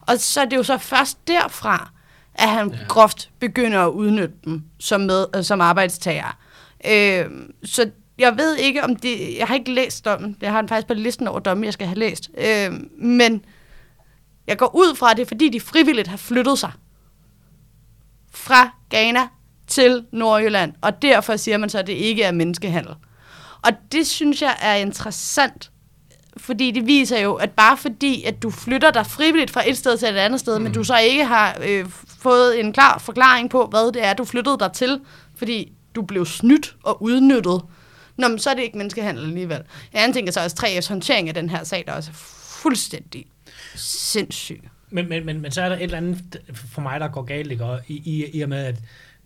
Og 0.00 0.18
så 0.18 0.40
er 0.40 0.44
det 0.44 0.56
jo 0.56 0.62
så 0.62 0.78
først 0.78 1.28
derfra, 1.28 1.90
at 2.34 2.48
han 2.48 2.68
Ja. 2.70 2.76
ja. 2.76 2.84
groft 2.88 3.30
begynder 3.40 3.80
at 3.86 3.88
udnytte 3.90 4.34
dem 4.44 4.62
som, 4.80 5.00
med, 5.00 5.26
øh, 5.36 5.44
som 5.44 5.60
arbejdstager. 5.60 6.38
Øh, 6.90 7.24
så 7.64 7.90
jeg 8.18 8.36
ved 8.36 8.56
ikke 8.56 8.84
om 8.84 8.96
det, 8.96 9.36
jeg 9.38 9.46
har 9.46 9.54
ikke 9.54 9.72
læst 9.72 10.04
dommen, 10.04 10.36
jeg 10.40 10.52
har 10.52 10.60
den 10.60 10.68
faktisk 10.68 10.86
på 10.86 10.94
listen 10.94 11.28
over 11.28 11.38
domme, 11.38 11.64
jeg 11.64 11.72
skal 11.72 11.86
have 11.86 11.98
læst. 11.98 12.30
Øh, 12.38 12.72
men 12.98 13.44
jeg 14.46 14.58
går 14.58 14.76
ud 14.76 14.96
fra, 14.96 15.14
det 15.14 15.28
fordi, 15.28 15.48
de 15.48 15.60
frivilligt 15.60 16.08
har 16.08 16.16
flyttet 16.16 16.58
sig 16.58 16.72
fra 18.34 18.70
Ghana 18.90 19.28
til 19.66 20.04
Nordjylland, 20.12 20.72
og 20.80 21.02
derfor 21.02 21.36
siger 21.36 21.58
man 21.58 21.70
så, 21.70 21.78
at 21.78 21.86
det 21.86 21.92
ikke 21.92 22.22
er 22.22 22.32
menneskehandel. 22.32 22.94
Og 23.62 23.72
det 23.92 24.06
synes 24.06 24.42
jeg 24.42 24.56
er 24.60 24.74
interessant, 24.74 25.70
fordi 26.36 26.70
det 26.70 26.86
viser 26.86 27.18
jo, 27.18 27.34
at 27.34 27.50
bare 27.50 27.76
fordi, 27.76 28.22
at 28.22 28.42
du 28.42 28.50
flytter 28.50 28.90
dig 28.90 29.06
frivilligt 29.06 29.50
fra 29.50 29.68
et 29.70 29.76
sted 29.76 29.98
til 29.98 30.08
et 30.08 30.16
andet 30.16 30.40
sted, 30.40 30.58
mm. 30.58 30.62
men 30.62 30.72
du 30.72 30.84
så 30.84 30.98
ikke 30.98 31.24
har 31.24 31.58
øh, 31.68 31.86
fået 32.20 32.60
en 32.60 32.72
klar 32.72 32.98
forklaring 32.98 33.50
på, 33.50 33.66
hvad 33.66 33.92
det 33.92 34.04
er, 34.04 34.14
du 34.14 34.24
flyttede 34.24 34.58
dig 34.58 34.72
til, 34.72 35.00
fordi 35.36 35.72
du 35.94 36.02
blev 36.02 36.26
snydt 36.26 36.76
og 36.82 37.02
udnyttet, 37.02 37.62
Nå, 38.18 38.28
men 38.28 38.38
så 38.38 38.50
er 38.50 38.54
det 38.54 38.62
ikke 38.62 38.78
menneskehandel 38.78 39.24
alligevel. 39.24 39.62
Jeg 39.92 40.10
tænker 40.14 40.32
så 40.32 40.40
også 40.44 40.56
3F's 40.66 40.88
håndtering 40.88 41.28
af 41.28 41.34
den 41.34 41.50
her 41.50 41.64
sag, 41.64 41.84
der 41.86 41.92
også 41.92 42.10
er 42.10 42.14
fuldstændig 42.62 43.26
sindssyg. 43.74 44.60
Men, 44.90 45.08
men, 45.08 45.26
men, 45.26 45.40
men 45.40 45.50
så 45.50 45.62
er 45.62 45.68
der 45.68 45.76
et 45.76 45.82
eller 45.82 45.96
andet 45.96 46.40
for 46.54 46.80
mig, 46.80 47.00
der 47.00 47.08
går 47.08 47.22
galt, 47.22 47.52
ikke? 47.52 47.64
Og 47.64 47.80
i, 47.88 47.94
i, 48.04 48.38
i 48.38 48.40
og 48.40 48.48
med, 48.48 48.64
at 48.64 48.76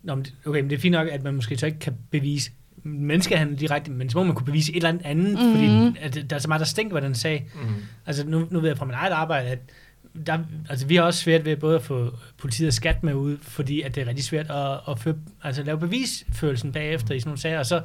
nå, 0.03 0.23
okay, 0.45 0.59
men 0.59 0.69
det 0.69 0.75
er 0.75 0.79
fint 0.79 0.91
nok, 0.91 1.07
at 1.07 1.23
man 1.23 1.33
måske 1.33 1.57
så 1.57 1.65
ikke 1.65 1.79
kan 1.79 1.93
bevise 2.11 2.51
menneskehandel 2.83 3.59
direkte, 3.59 3.91
men 3.91 4.09
så 4.09 4.17
må 4.17 4.23
man 4.23 4.35
kunne 4.35 4.45
bevise 4.45 4.71
et 4.71 4.75
eller 4.75 4.89
andet 4.89 5.05
andet, 5.05 5.33
mm. 5.33 5.53
fordi 5.53 5.99
at 5.99 6.29
der 6.29 6.35
er 6.35 6.39
så 6.39 6.47
meget, 6.47 6.59
der 6.59 6.65
stinker 6.65 6.95
ved 6.95 7.01
den 7.01 7.15
sag. 7.15 7.49
Mm. 7.55 7.69
Altså, 8.05 8.27
nu, 8.27 8.47
nu 8.51 8.59
ved 8.59 8.69
jeg 8.69 8.77
fra 8.77 8.85
min 8.85 8.93
eget 8.93 9.11
arbejde, 9.11 9.49
at 9.49 9.59
der, 10.25 10.39
altså, 10.69 10.87
vi 10.87 10.95
har 10.95 11.03
også 11.03 11.19
svært 11.19 11.45
ved 11.45 11.57
både 11.57 11.75
at 11.75 11.83
få 11.83 12.13
politiet 12.37 12.67
og 12.67 12.73
skat 12.73 13.03
med 13.03 13.13
ud, 13.13 13.37
fordi 13.41 13.81
at 13.81 13.95
det 13.95 14.03
er 14.03 14.07
rigtig 14.07 14.25
svært 14.25 14.51
at, 14.51 14.79
at 14.89 14.99
føre, 14.99 15.15
altså, 15.43 15.63
lave 15.63 15.79
bevisførelsen 15.79 16.71
bagefter 16.71 17.15
i 17.15 17.19
sådan 17.19 17.29
nogle 17.29 17.41
sager, 17.41 17.59
og 17.59 17.65
så, 17.65 17.81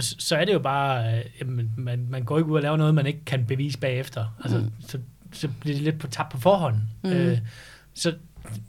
og 0.00 0.04
så, 0.04 0.16
så 0.18 0.36
er 0.36 0.44
det 0.44 0.52
jo 0.52 0.58
bare, 0.58 1.18
øh, 1.18 1.24
jamen, 1.40 1.70
man, 1.76 2.06
man 2.10 2.22
går 2.24 2.38
ikke 2.38 2.50
ud 2.50 2.56
og 2.56 2.62
laver 2.62 2.76
noget, 2.76 2.94
man 2.94 3.06
ikke 3.06 3.24
kan 3.26 3.44
bevise 3.44 3.78
bagefter. 3.78 4.36
Altså, 4.44 4.58
Mm. 4.58 4.70
så, 4.88 4.98
så 5.32 5.48
bliver 5.60 5.74
det 5.76 5.84
lidt 5.84 5.98
på 5.98 6.06
tab 6.06 6.30
på 6.30 6.38
forhånd. 6.40 6.76
Mm. 7.04 7.10
Øh, 7.10 7.38
så 7.94 8.14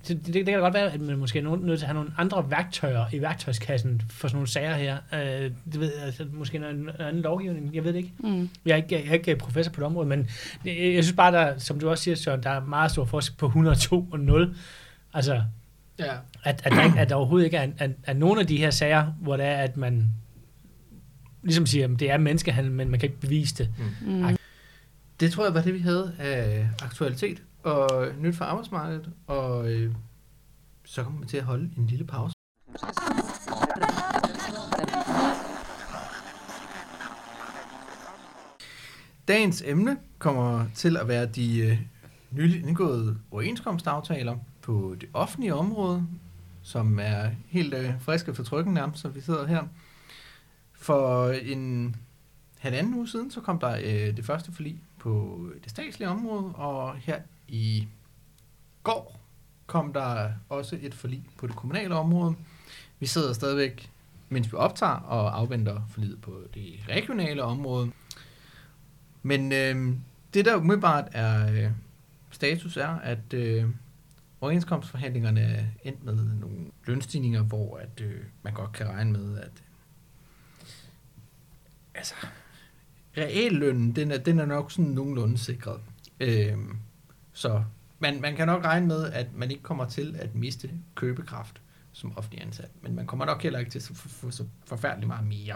det, 0.08 0.26
det, 0.26 0.34
det 0.34 0.46
kan 0.46 0.54
da 0.54 0.60
godt 0.60 0.74
være, 0.74 0.91
at 0.91 1.02
man 1.02 1.17
måske 1.17 1.39
er 1.39 1.44
nødt 1.44 1.80
til 1.80 1.86
at 1.86 1.88
have 1.88 1.94
nogle 1.96 2.10
andre 2.17 2.46
værktøjer 2.52 3.06
i 3.13 3.22
værktøjskassen 3.22 4.02
for 4.10 4.28
sådan 4.28 4.36
nogle 4.36 4.48
sager 4.48 4.76
her. 4.76 4.98
Øh, 5.13 5.52
det 5.72 5.80
ved, 5.80 5.91
jeg, 5.98 6.06
altså, 6.06 6.26
måske 6.34 6.58
noget, 6.60 6.76
noget 6.80 7.00
anden 7.00 7.22
lovgivning, 7.22 7.76
jeg 7.76 7.84
ved 7.84 7.94
det 7.94 7.98
ikke. 8.00 8.12
Mm. 8.20 8.50
Jeg 8.65 8.72
er 8.72 8.76
ikke, 8.76 8.96
jeg 8.96 9.08
er 9.08 9.13
ikke 9.13 9.36
professor 9.36 9.72
på 9.72 9.80
det 9.80 9.86
område, 9.86 10.08
men 10.08 10.28
jeg, 10.65 10.78
jeg 10.96 11.04
synes 11.04 11.15
bare, 11.15 11.32
der, 11.32 11.58
som 11.58 11.80
du 11.80 11.89
også 11.89 12.04
siger, 12.04 12.15
Søren, 12.15 12.44
der 12.44 12.50
er 12.50 12.65
meget 12.65 12.91
stor 12.91 13.06
forskel 13.06 13.38
på 13.38 13.46
102 13.46 14.08
og 14.12 14.20
0. 14.20 14.56
Altså, 15.13 15.44
Ja. 16.00 16.13
at, 16.44 16.62
at, 16.65 16.72
der, 16.72 16.96
at 16.98 17.10
der 17.10 17.15
overhovedet 17.15 17.46
ikke 17.46 17.58
er, 17.58 17.67
er, 17.78 17.88
er 18.04 18.13
nogen 18.13 18.39
af 18.39 18.48
de 18.48 18.58
her 18.58 18.70
sager, 18.72 19.06
hvor 19.22 19.38
det 19.38 19.46
er, 19.46 19.56
at 19.58 19.78
man 19.78 20.10
ligesom 21.43 21.65
siger, 21.65 21.88
at 21.93 21.99
det 21.99 22.12
er 22.12 22.17
menneskehandel, 22.17 22.71
men 22.71 22.89
man 22.89 22.99
kan 22.99 23.10
ikke 23.10 23.21
bevise 23.21 23.56
det. 23.56 23.69
Mm. 24.06 24.38
Det 25.19 25.32
tror 25.32 25.45
jeg 25.45 25.54
var 25.54 25.62
det, 25.62 25.73
vi 25.73 25.80
havde 25.80 26.15
af 26.19 26.67
aktualitet 26.84 27.43
og 27.63 28.08
nyt 28.19 28.36
for 28.36 28.45
arbejdsmarkedet. 28.45 29.10
Og 29.27 29.71
øh, 29.71 29.93
så 30.86 31.04
kommer 31.04 31.21
vi 31.21 31.27
til 31.27 31.38
at 31.38 31.43
holde 31.43 31.69
en 31.77 31.88
lille 31.88 32.06
pause. 32.06 32.34
Dagens 39.27 39.63
emne 39.65 39.97
kommer 40.19 40.65
til 40.75 40.97
at 40.97 41.08
være 41.08 41.25
de 41.25 41.60
øh, 41.60 41.77
nylig 42.32 42.63
indgåede 42.67 43.17
overenskomstaftaler 43.32 44.38
på 44.62 44.95
det 45.01 45.10
offentlige 45.13 45.56
område, 45.56 46.08
som 46.62 46.99
er 47.01 47.30
helt 47.47 47.73
øh, 47.73 47.93
friske 48.01 48.34
for 48.34 48.43
trykken 48.43 48.73
nærmest, 48.73 49.01
så 49.01 49.10
vi 49.10 49.21
sidder 49.21 49.47
her. 49.47 49.63
For 50.82 51.30
en 51.30 51.96
halvanden 52.60 52.94
uge 52.94 53.08
siden, 53.08 53.32
så 53.32 53.41
kom 53.41 53.60
der 53.60 53.78
øh, 53.78 54.17
det 54.17 54.26
første 54.26 54.52
forlig 54.52 54.82
på 55.00 55.39
det 55.63 55.72
statslige 55.72 56.10
område, 56.10 56.56
og 56.56 56.96
her 56.96 57.22
i 57.48 57.88
går 58.84 59.20
kom 59.65 59.94
der 59.94 60.32
også 60.50 60.78
et 60.82 60.94
forlig 60.94 61.24
på 61.38 61.48
det 61.48 61.56
kommunale 61.56 61.96
område. 61.96 62.36
Vi 63.00 63.06
sidder 63.06 63.34
stadigvæk, 63.34 63.91
mens 64.30 64.52
vi 64.52 64.58
optager, 64.58 64.91
og 64.91 65.39
afventer 65.39 65.82
forliget 65.89 66.22
på 66.22 66.41
det 66.54 66.80
regionale 66.89 67.44
område. 67.44 67.91
Men 69.24 69.52
øh, 69.52 69.96
det 70.34 70.46
der 70.46 70.56
umiddelbart 70.56 71.08
er 71.12 71.52
øh, 71.52 71.72
status 72.32 72.78
er, 72.78 72.88
at 72.88 73.34
øh, 73.34 73.65
overenskomstforhandlingerne 74.41 75.41
er 75.41 75.63
endt 75.84 76.04
med 76.04 76.15
nogle 76.15 76.58
lønstigninger, 76.86 77.41
hvor 77.41 77.78
at, 77.78 78.02
øh, 78.02 78.22
man 78.44 78.54
godt 78.54 78.72
kan 78.72 78.88
regne 78.88 79.12
med, 79.12 79.39
at 79.39 79.63
altså, 82.01 82.15
reallønnen, 83.17 83.95
den 83.95 84.11
er, 84.11 84.17
den 84.17 84.39
er 84.39 84.45
nok 84.45 84.71
sådan 84.71 84.91
nogenlunde 84.91 85.37
sikret. 85.37 85.81
Øhm, 86.19 86.77
så 87.33 87.63
man, 87.99 88.21
man 88.21 88.35
kan 88.35 88.47
nok 88.47 88.65
regne 88.65 88.87
med, 88.87 89.11
at 89.11 89.33
man 89.35 89.51
ikke 89.51 89.63
kommer 89.63 89.85
til 89.85 90.15
at 90.19 90.35
miste 90.35 90.69
købekraft 90.95 91.61
som 91.91 92.17
offentlig 92.17 92.41
ansat, 92.41 92.69
men 92.81 92.95
man 92.95 93.07
kommer 93.07 93.25
nok 93.25 93.43
heller 93.43 93.59
ikke 93.59 93.71
til 93.71 93.79
at 93.79 93.97
få 93.97 94.09
få 94.09 94.31
så 94.31 94.45
forfærdeligt 94.65 95.07
meget 95.07 95.27
mere. 95.27 95.55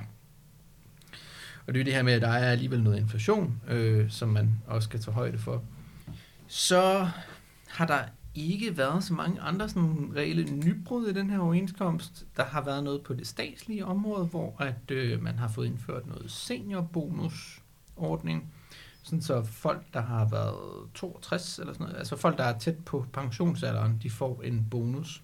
Og 1.67 1.73
det 1.73 1.75
er 1.75 1.83
jo 1.83 1.85
det 1.85 1.93
her 1.93 2.03
med, 2.03 2.13
at 2.13 2.21
der 2.21 2.27
er 2.27 2.51
alligevel 2.51 2.83
noget 2.83 2.99
inflation, 2.99 3.61
øh, 3.67 4.09
som 4.09 4.29
man 4.29 4.61
også 4.67 4.85
skal 4.85 4.99
tage 4.99 5.13
højde 5.13 5.37
for. 5.37 5.63
Så 6.47 7.09
har 7.67 7.85
der 7.85 8.03
ikke 8.35 8.77
været 8.77 9.03
så 9.03 9.13
mange 9.13 9.41
andre 9.41 9.69
sådan 9.69 10.11
reelle 10.15 10.55
nybrud 10.55 11.07
i 11.07 11.13
den 11.13 11.29
her 11.29 11.39
overenskomst. 11.39 12.25
Der 12.37 12.43
har 12.43 12.61
været 12.61 12.83
noget 12.83 13.01
på 13.01 13.13
det 13.13 13.27
statslige 13.27 13.85
område, 13.85 14.25
hvor 14.25 14.55
at 14.59 14.91
øh, 14.91 15.23
man 15.23 15.35
har 15.35 15.47
fået 15.47 15.67
indført 15.67 16.07
noget 16.07 16.31
seniorbonusordning, 16.31 18.53
sådan 19.03 19.21
så 19.21 19.43
folk, 19.43 19.83
der 19.93 20.01
har 20.01 20.29
været 20.29 20.89
62 20.93 21.59
eller 21.59 21.73
sådan 21.73 21.85
noget, 21.85 21.99
altså 21.99 22.15
folk, 22.15 22.37
der 22.37 22.43
er 22.43 22.59
tæt 22.59 22.85
på 22.85 23.05
pensionsalderen, 23.13 23.99
de 24.03 24.09
får 24.09 24.41
en 24.41 24.67
bonus, 24.71 25.23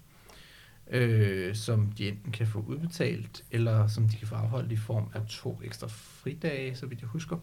øh, 0.90 1.54
som 1.54 1.92
de 1.92 2.08
enten 2.08 2.32
kan 2.32 2.46
få 2.46 2.64
udbetalt, 2.68 3.44
eller 3.50 3.86
som 3.86 4.08
de 4.08 4.16
kan 4.16 4.28
få 4.28 4.34
afholdt 4.34 4.72
i 4.72 4.76
form 4.76 5.10
af 5.14 5.26
to 5.26 5.60
ekstra 5.64 5.86
fridage, 5.90 6.76
så 6.76 6.86
vidt 6.86 7.00
jeg 7.00 7.08
husker. 7.08 7.36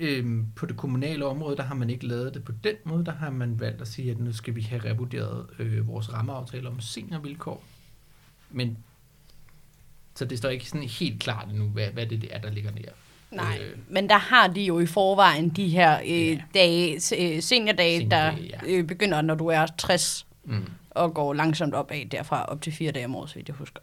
Øhm, 0.00 0.46
på 0.56 0.66
det 0.66 0.76
kommunale 0.76 1.26
område, 1.26 1.56
der 1.56 1.62
har 1.62 1.74
man 1.74 1.90
ikke 1.90 2.06
lavet 2.06 2.34
det 2.34 2.44
på 2.44 2.52
den 2.64 2.74
måde. 2.84 3.04
Der 3.04 3.12
har 3.12 3.30
man 3.30 3.60
valgt 3.60 3.80
at 3.80 3.88
sige, 3.88 4.10
at 4.10 4.18
nu 4.18 4.32
skal 4.32 4.54
vi 4.54 4.60
have 4.60 4.84
revurderet 4.84 5.46
øh, 5.58 5.88
vores 5.88 6.12
rammeaftaler 6.12 6.70
om 6.70 6.80
seniorvilkår. 6.80 7.64
Men 8.50 8.78
så 10.14 10.24
det 10.24 10.38
står 10.38 10.48
ikke 10.48 10.68
sådan 10.68 10.88
helt 10.88 11.20
klart 11.20 11.48
endnu, 11.48 11.68
hvad, 11.68 11.86
hvad 11.88 12.06
det 12.06 12.28
er, 12.34 12.38
der 12.40 12.50
ligger 12.50 12.70
nær. 12.70 12.92
Nej, 13.30 13.58
Øh. 13.62 13.78
men 13.88 14.08
der 14.08 14.18
har 14.18 14.46
de 14.48 14.62
jo 14.62 14.78
i 14.80 14.86
forvejen 14.86 15.48
de 15.48 15.68
her 15.68 15.98
øh, 16.00 16.08
Ja. 16.30 16.38
dage, 16.54 16.94
øh, 16.94 17.42
seniordage, 17.42 18.10
der 18.10 18.30
Seniordage, 18.30 18.60
ja. 18.66 18.78
øh, 18.78 18.84
begynder, 18.84 19.22
når 19.22 19.34
du 19.34 19.46
er 19.46 19.66
60 19.78 20.26
Mm. 20.44 20.64
og 20.90 21.14
går 21.14 21.32
langsomt 21.34 21.74
opad 21.74 22.06
derfra 22.10 22.44
op 22.44 22.62
til 22.62 22.72
fire 22.72 22.92
dage 22.92 23.04
om 23.04 23.14
året, 23.16 23.30
så 23.30 23.34
vidt 23.36 23.48
jeg 23.48 23.56
husker. 23.56 23.80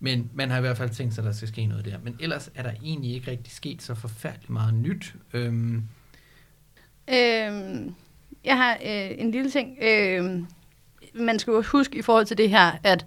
Men 0.00 0.30
man 0.34 0.50
har 0.50 0.58
i 0.58 0.60
hvert 0.60 0.76
fald 0.76 0.90
tænkt 0.90 1.14
sig, 1.14 1.22
at 1.22 1.26
der 1.26 1.32
skal 1.32 1.48
ske 1.48 1.66
noget 1.66 1.84
der. 1.84 1.98
Men 2.02 2.16
ellers 2.20 2.50
er 2.54 2.62
der 2.62 2.72
egentlig 2.84 3.14
ikke 3.14 3.30
rigtig 3.30 3.52
sket 3.52 3.82
så 3.82 3.94
forfærdeligt 3.94 4.50
meget 4.50 4.74
nyt. 4.74 5.14
Øhm, 5.32 5.84
Øhm, 7.14 7.94
jeg 8.44 8.56
har 8.56 8.72
øh, 8.74 9.10
en 9.18 9.30
lille 9.30 9.50
ting. 9.50 9.78
Øhm, 9.82 10.46
man 11.14 11.38
skal 11.38 11.50
jo 11.50 11.62
huske 11.62 11.98
i 11.98 12.02
forhold 12.02 12.26
til 12.26 12.38
det 12.38 12.50
her, 12.50 12.72
at 12.84 13.06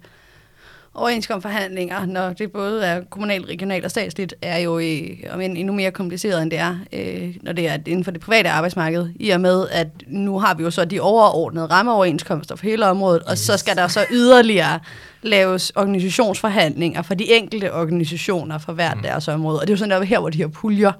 overenskomstforhandlinger, 0.94 2.06
når 2.06 2.32
det 2.32 2.52
både 2.52 2.84
er 2.86 3.00
kommunalt, 3.10 3.48
regionalt 3.48 3.84
og 3.84 3.90
statsligt, 3.90 4.34
er 4.42 4.58
jo 4.58 4.78
øh, 4.78 5.08
om 5.32 5.40
end 5.40 5.58
endnu 5.58 5.72
mere 5.74 5.90
kompliceret, 5.90 6.42
end 6.42 6.50
det 6.50 6.58
er, 6.58 6.76
øh, 6.92 7.34
når 7.42 7.52
det 7.52 7.68
er 7.68 7.74
inden 7.86 8.04
for 8.04 8.10
det 8.10 8.20
private 8.20 8.48
arbejdsmarked, 8.50 9.08
i 9.16 9.30
og 9.30 9.40
med, 9.40 9.66
at 9.72 9.88
nu 10.06 10.38
har 10.38 10.54
vi 10.54 10.62
jo 10.62 10.70
så 10.70 10.84
de 10.84 11.00
overordnede 11.00 11.66
rammeoverenskomster 11.66 12.56
for 12.56 12.66
hele 12.66 12.86
området, 12.86 13.22
og 13.22 13.38
så 13.38 13.52
Yes. 13.52 13.60
skal 13.60 13.76
der 13.76 13.88
så 13.88 14.04
yderligere 14.12 14.80
laves 15.22 15.72
organisationsforhandlinger 15.76 17.02
for 17.02 17.14
de 17.14 17.32
enkelte 17.32 17.74
organisationer 17.74 18.58
for 18.58 18.72
hvert 18.72 18.96
Mm. 18.96 19.02
deres 19.02 19.28
område. 19.28 19.60
Og 19.60 19.66
det 19.66 19.70
er 19.70 19.74
jo 19.74 19.78
sådan 19.78 19.90
der 19.90 20.02
her, 20.02 20.18
hvor 20.20 20.30
de 20.30 20.38
her 20.38 20.48
puljer 20.48 20.92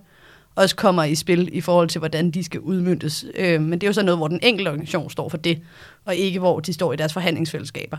også 0.55 0.77
kommer 0.77 1.05
i 1.05 1.15
spil 1.15 1.49
i 1.53 1.61
forhold 1.61 1.89
til, 1.89 1.99
hvordan 1.99 2.31
de 2.31 2.45
skal 2.45 2.61
udmyndtes. 2.61 3.25
Øh, 3.35 3.61
men 3.61 3.73
det 3.73 3.83
er 3.83 3.89
jo 3.89 3.93
så 3.93 4.03
noget, 4.03 4.19
hvor 4.19 4.29
den 4.29 4.41
enkelte 4.43 4.69
organisation 4.69 5.11
står 5.11 5.29
for 5.29 5.37
det, 5.37 5.63
og 6.05 6.17
ikke 6.17 6.39
hvor 6.39 6.61
de 6.61 6.73
står 6.73 6.93
i 6.93 6.97
deres 6.97 7.13
forhandlingsfællesskaber. 7.13 7.97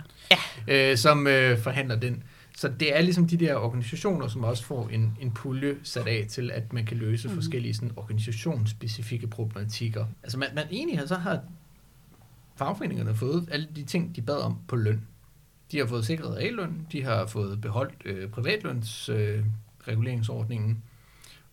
øh, 0.68 0.98
som 0.98 1.28
øh, 1.28 1.60
forhandler 1.60 1.96
den. 1.96 2.24
Så 2.58 2.72
det 2.80 2.98
er 2.98 3.02
ligesom 3.02 3.28
de 3.28 3.38
der 3.38 3.56
organisationer, 3.56 4.28
som 4.28 4.44
også 4.44 4.63
får 4.63 4.89
en, 4.89 5.18
en 5.22 5.32
pulje 5.32 5.76
sat 5.84 6.08
af 6.08 6.26
til, 6.30 6.52
at 6.52 6.74
man 6.74 6.86
kan 6.86 6.98
løse 6.98 7.28
mm. 7.28 7.34
forskellige 7.34 7.74
sådan, 7.74 7.91
organisationsspecifikke 7.96 9.28
problematikker. 9.28 10.06
Altså 10.24 10.38
man, 10.38 10.50
man 10.56 10.65
egentlig 10.72 11.00
har, 11.00 11.06
så 11.06 11.15
har 11.15 11.39
fagforeningerne 12.56 13.15
fået 13.15 13.48
alle 13.52 13.68
de 13.76 13.84
ting, 13.84 14.15
de 14.15 14.22
bad 14.22 14.38
om 14.38 14.58
på 14.68 14.76
løn. 14.76 15.02
De 15.72 15.78
har 15.78 15.86
fået 15.86 16.06
sikret 16.06 16.38
realløn, 16.38 16.88
de 16.91 17.04
har 17.04 17.26
fået 17.26 17.62
beholdt 17.62 18.02
øh, 18.06 18.30
privatlønsreguleringsordningen, 18.30 19.39
øh, 19.39 19.88
reguleringsordningen, 19.88 20.84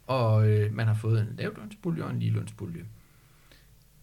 og 0.06 0.48
øh, 0.48 0.74
man 0.74 0.86
har 0.86 0.94
fået 0.94 1.20
en 1.20 1.36
lavlønspulje 1.38 2.04
og 2.04 2.10
en 2.10 2.18
ligelønspulje. 2.18 2.84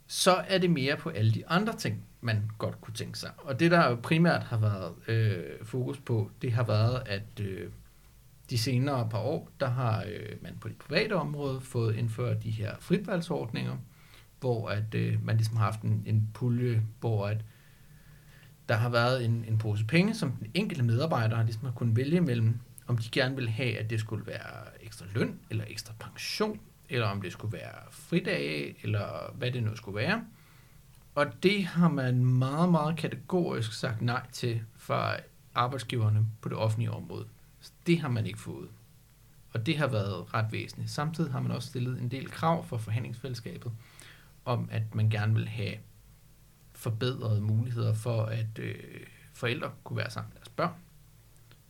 Så 0.07 0.43
er 0.47 0.57
det 0.57 0.69
mere 0.69 0.97
på 0.97 1.09
alle 1.09 1.31
de 1.31 1.47
andre 1.47 1.75
ting, 1.77 2.03
man 2.21 2.49
godt 2.57 2.81
kunne 2.81 2.93
tænke 2.93 3.19
sig. 3.19 3.31
Og 3.37 3.59
det, 3.59 3.71
der 3.71 3.89
jo 3.89 3.95
primært 3.95 4.43
har 4.43 4.57
været 4.57 4.93
øh, 5.07 5.65
fokus 5.65 5.99
på, 5.99 6.31
det 6.41 6.51
har 6.51 6.63
været, 6.63 7.03
at 7.05 7.39
øh, 7.41 7.69
de 8.49 8.57
senere 8.57 9.09
par 9.09 9.19
år, 9.19 9.49
der 9.59 9.69
har 9.69 10.03
øh, 10.07 10.35
man 10.41 10.57
på 10.61 10.67
det 10.67 10.77
private 10.77 11.13
område 11.13 11.61
fået 11.61 11.95
indført 11.95 12.43
de 12.43 12.51
her 12.51 12.75
fritvalgsordninger, 12.79 13.77
hvor 14.39 14.69
at 14.69 14.95
øh, 14.95 15.25
man 15.25 15.37
ligesom 15.37 15.57
har 15.57 15.65
haft 15.65 15.81
en, 15.81 16.03
en 16.05 16.29
pulje, 16.33 16.81
hvor 16.99 17.27
at 17.27 17.45
der 18.69 18.75
har 18.75 18.89
været 18.89 19.25
en, 19.25 19.45
en 19.47 19.57
pose 19.57 19.85
penge, 19.85 20.15
som 20.15 20.31
den 20.31 20.51
enkelte 20.53 20.83
medarbejder 20.83 21.43
ligesom 21.43 21.65
har 21.65 21.71
kunnet 21.71 21.95
vælge 21.95 22.21
mellem, 22.21 22.59
om 22.87 22.97
de 22.97 23.09
gerne 23.11 23.35
vil 23.35 23.49
have, 23.49 23.77
at 23.77 23.89
det 23.89 23.99
skulle 23.99 24.25
være 24.25 24.78
ekstra 24.89 25.05
løn, 25.13 25.39
eller 25.49 25.65
ekstra 25.67 25.93
pension, 25.99 26.59
eller 26.89 27.07
om 27.07 27.21
det 27.21 27.31
skulle 27.31 27.53
være 27.53 27.91
fridage, 27.91 28.75
eller 28.83 29.33
hvad 29.33 29.51
det 29.51 29.63
nu 29.63 29.75
skulle 29.75 29.95
være. 29.95 30.25
Og 31.15 31.43
det 31.43 31.65
har 31.65 31.89
man 31.89 32.25
meget, 32.25 32.69
meget 32.69 32.97
kategorisk 32.97 33.73
sagt 33.73 34.01
nej 34.01 34.27
til 34.31 34.61
fra 34.77 35.15
arbejdsgiverne 35.55 36.25
på 36.41 36.49
det 36.49 36.57
offentlige 36.57 36.91
område. 36.91 37.27
Så 37.59 37.71
det 37.87 37.99
har 37.99 38.09
man 38.09 38.25
ikke 38.25 38.39
fået. 38.39 38.69
Og 39.53 39.65
det 39.65 39.77
har 39.77 39.87
været 39.87 40.33
ret 40.33 40.51
væsentligt. 40.51 40.91
Samtidig 40.91 41.31
har 41.31 41.39
man 41.39 41.51
også 41.51 41.69
stillet 41.69 42.01
en 42.01 42.11
del 42.11 42.31
krav 42.31 42.65
for 42.65 42.77
forhandlingsfællesskabet 42.77 43.71
om, 44.45 44.69
at 44.71 44.95
man 44.95 45.09
gerne 45.09 45.35
vil 45.35 45.47
have 45.47 45.73
forbedrede 46.73 47.41
muligheder 47.41 47.93
for, 47.93 48.23
at 48.23 48.59
øh, 48.59 48.75
forældre 49.33 49.71
kunne 49.83 49.97
være 49.97 50.09
sammen 50.09 50.29
med 50.29 50.39
deres 50.39 50.49
børn. 50.49 50.73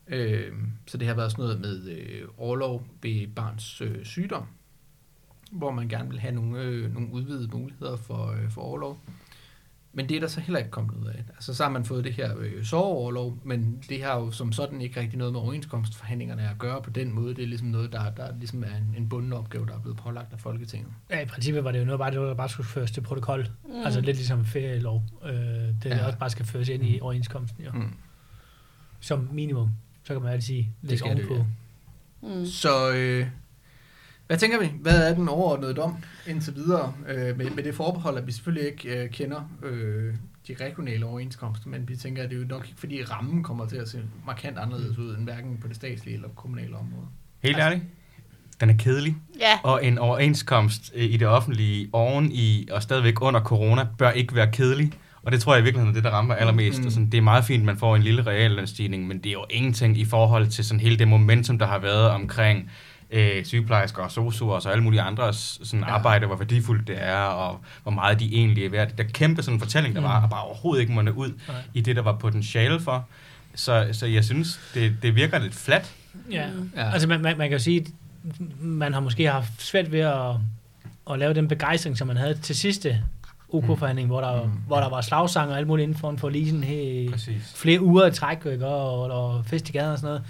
Øh, 0.09 0.53
så 0.87 0.97
det 0.97 1.07
har 1.07 1.15
været 1.15 1.31
sådan 1.31 1.43
noget 1.43 1.59
med 1.61 1.89
øh, 1.89 2.27
overlov 2.37 2.87
ved 3.01 3.27
barns 3.27 3.81
øh, 3.81 4.05
sygdom. 4.05 4.45
hvor 5.51 5.71
man 5.71 5.87
gerne 5.87 6.09
vil 6.09 6.19
have 6.19 6.35
nogle, 6.35 6.61
øh, 6.61 6.93
nogle 6.93 7.11
udvidede 7.13 7.47
muligheder 7.57 7.97
for, 7.97 8.31
øh, 8.31 8.49
for 8.51 8.61
overlov. 8.61 8.99
Men 9.93 10.09
det 10.09 10.15
er 10.17 10.19
der 10.21 10.27
så 10.27 10.39
heller 10.41 10.59
ikke 10.59 10.71
kommet 10.71 10.93
ud 10.95 11.05
af. 11.07 11.23
Altså, 11.35 11.53
så 11.53 11.63
har 11.63 11.69
man 11.71 11.85
fået 11.85 12.03
det 12.03 12.13
her 12.13 12.37
øh, 12.37 12.63
soveoverlov, 12.63 13.37
men 13.43 13.83
det 13.89 14.03
har 14.03 14.19
jo 14.19 14.31
som 14.31 14.51
sådan 14.51 14.81
ikke 14.81 14.99
rigtig 14.99 15.17
noget 15.17 15.33
med 15.33 15.41
overenskomstforhandlingerne 15.41 16.49
at 16.49 16.57
gøre 16.59 16.81
på 16.81 16.89
den 16.89 17.11
måde. 17.13 17.35
Det 17.35 17.43
er 17.43 17.47
ligesom 17.47 17.67
noget, 17.67 17.91
der, 17.93 18.09
der 18.11 18.37
ligesom 18.37 18.63
er 18.63 18.75
en, 18.77 18.93
en 18.97 19.09
bunden 19.09 19.33
opgave, 19.33 19.65
der 19.65 19.73
er 19.73 19.79
blevet 19.79 19.97
pålagt 19.97 20.33
af 20.33 20.39
Folketinget. 20.39 20.91
Ja, 21.09 21.21
i 21.21 21.25
princippet 21.25 21.63
var 21.63 21.71
det 21.71 21.79
jo 21.79 21.85
noget, 21.85 21.99
bare, 21.99 22.11
det 22.11 22.19
var, 22.19 22.25
der 22.25 22.33
bare 22.33 22.49
skulle 22.49 22.67
føres 22.67 22.91
til 22.91 23.01
protokol. 23.01 23.47
Mm. 23.65 23.71
Altså 23.85 24.01
lidt 24.01 24.17
ligesom 24.17 24.45
ferielov. 24.45 25.03
Øh, 25.25 25.31
det 25.33 25.85
Ja. 25.85 26.05
også 26.05 26.19
bare 26.19 26.29
skal 26.29 26.45
føres 26.45 26.69
ind 26.69 26.85
i 26.85 26.99
overenskomsten, 27.01 27.63
jo. 27.65 27.71
Mm. 27.71 27.93
Som 28.99 29.29
minimum. 29.31 29.69
Så 30.09 30.13
kan 30.15 30.23
man 30.23 30.31
altid 30.31 30.45
sige, 30.47 30.69
Det 30.81 30.89
lægge 30.89 30.97
skal 30.97 31.17
det, 31.17 31.25
ovenpå. 31.29 31.45
ja. 32.23 32.35
Mm. 32.39 32.45
Så 32.45 32.91
øh, 32.91 33.27
hvad 34.27 34.37
tænker 34.37 34.59
vi? 34.59 34.71
Hvad 34.81 35.09
er 35.09 35.15
den 35.15 35.29
overordnede 35.29 35.73
dom 35.73 35.95
indtil 36.27 36.55
videre? 36.55 36.93
Øh, 37.07 37.37
med, 37.37 37.49
med 37.49 37.63
det 37.63 37.75
forbehold, 37.75 38.17
at 38.17 38.27
vi 38.27 38.31
selvfølgelig 38.31 38.67
ikke 38.71 39.03
øh, 39.03 39.09
kender 39.09 39.49
øh, 39.63 40.13
de 40.47 40.55
regionale 40.61 41.05
overenskomster, 41.05 41.69
men 41.69 41.87
vi 41.89 41.95
tænker, 41.95 42.23
at 42.23 42.29
det 42.29 42.35
er 42.35 42.39
jo 42.41 42.47
nok 42.47 42.67
ikke, 42.67 42.79
fordi 42.79 43.03
rammen 43.03 43.43
kommer 43.43 43.65
til 43.65 43.75
at 43.75 43.89
se 43.89 44.01
markant 44.25 44.57
anderledes 44.57 44.97
ud, 44.97 45.15
end 45.15 45.23
hverken 45.23 45.57
på 45.61 45.67
det 45.67 45.75
statslige 45.75 46.15
eller 46.15 46.29
kommunale 46.29 46.75
område. 46.75 47.05
Helt 47.39 47.55
Altså- 47.55 47.65
ærligt, 47.69 47.83
den 48.61 48.69
er 48.69 48.77
kedelig. 48.77 49.15
Ja, 49.39 49.59
Og 49.63 49.85
en 49.85 49.97
overenskomst 49.97 50.91
øh, 50.95 51.03
i 51.03 51.17
det 51.17 51.27
offentlige 51.27 51.89
oven 51.93 52.31
i 52.31 52.67
og 52.71 52.83
stadigvæk 52.83 53.21
under 53.21 53.41
corona 53.41 53.87
bør 53.97 54.11
ikke 54.11 54.35
være 54.35 54.51
kedelig. 54.51 54.91
Og 55.23 55.31
det 55.31 55.41
tror 55.41 55.53
jeg 55.53 55.61
i 55.61 55.63
virkeligheden 55.63 55.89
er 55.89 55.93
det, 55.93 56.03
der 56.03 56.09
rammer 56.09 56.35
allermest. 56.35 56.79
Mm. 56.79 56.83
Mm. 56.85 56.91
Sådan, 56.91 57.09
det 57.09 57.17
er 57.17 57.21
meget 57.21 57.45
fint, 57.45 57.61
at 57.61 57.65
man 57.65 57.77
får 57.77 57.95
en 57.95 58.01
lille 58.03 58.21
reallønsstigning, 58.27 59.07
men 59.07 59.17
det 59.17 59.25
er 59.25 59.33
jo 59.33 59.45
ingenting 59.49 59.97
i 59.97 60.05
forhold 60.05 60.47
til 60.47 60.65
sådan 60.65 60.79
hele 60.79 60.97
det 60.99 61.07
momentum, 61.07 61.59
der 61.59 61.65
har 61.67 61.79
været 61.79 62.09
omkring 62.09 62.71
øh, 63.11 63.45
sygeplejersker 63.45 64.03
og 64.03 64.11
sosuer 64.11 64.55
og 64.55 64.61
så 64.61 64.69
alle 64.69 64.83
mulige 64.83 65.01
andre 65.01 65.33
sådan 65.33 65.79
Ja. 65.79 65.85
arbejde, 65.93 66.25
hvor 66.25 66.35
værdifuldt 66.35 66.87
det 66.87 66.95
er, 67.03 67.15
og 67.21 67.59
hvor 67.83 67.91
meget 67.91 68.19
de 68.19 68.35
egentlig 68.35 68.65
er 68.65 68.69
værd. 68.69 68.89
Der 68.97 69.03
er 69.03 69.07
kæmpe 69.07 69.41
sådan 69.43 69.55
en 69.55 69.59
fortælling, 69.59 69.95
der 69.95 70.01
Mm. 70.01 70.07
var, 70.07 70.21
og 70.23 70.29
bare 70.29 70.41
overhovedet 70.43 70.81
ikke 70.81 70.93
måtte 70.93 71.13
ud 71.13 71.31
Nej. 71.47 71.57
i 71.73 71.81
det, 71.81 71.95
der 71.95 72.01
var 72.01 72.13
potentiale 72.13 72.79
for. 72.79 73.07
Så, 73.55 73.87
så 73.91 74.05
jeg 74.05 74.25
synes, 74.25 74.59
det, 74.73 74.95
det 75.01 75.15
virker 75.15 75.39
lidt 75.39 75.55
flat. 75.55 75.93
Ja. 76.31 76.47
Mm. 76.55 76.71
Ja. 76.75 76.91
Altså 76.91 77.07
man, 77.07 77.21
man, 77.21 77.37
man 77.37 77.49
kan 77.49 77.57
jo 77.57 77.63
sige, 77.63 77.79
at 77.79 77.87
man 78.61 78.93
har 78.93 78.99
måske 78.99 79.29
haft 79.31 79.61
svært 79.61 79.91
ved 79.91 79.99
at, 79.99 80.35
at 81.11 81.19
lave 81.19 81.33
den 81.33 81.47
begejstring, 81.47 81.97
som 81.97 82.07
man 82.07 82.17
havde 82.17 82.33
til 82.41 82.55
sidste 82.55 83.01
OK-forhandling, 83.53 84.07
hvor, 84.07 84.21
der, 84.21 84.43
Mm. 84.43 84.49
hvor 84.67 84.77
der 84.79 84.89
var 84.89 85.01
slagsanger 85.01 85.51
og 85.53 85.57
alt 85.57 85.67
muligt 85.67 85.83
inden 85.83 85.97
for, 85.97 86.15
for 86.17 86.29
lige 86.29 86.45
sådan 86.49 86.63
her, 86.63 87.11
Præcis. 87.11 87.53
flere 87.55 87.81
uger 87.81 88.07
i 88.07 88.11
træk, 88.11 88.45
ikke? 88.45 88.67
Og, 88.67 89.01
og 89.01 89.45
fest 89.45 89.69
i 89.69 89.71
gaden 89.71 89.91
og 89.91 89.97
sådan 89.97 90.07
noget. 90.07 90.23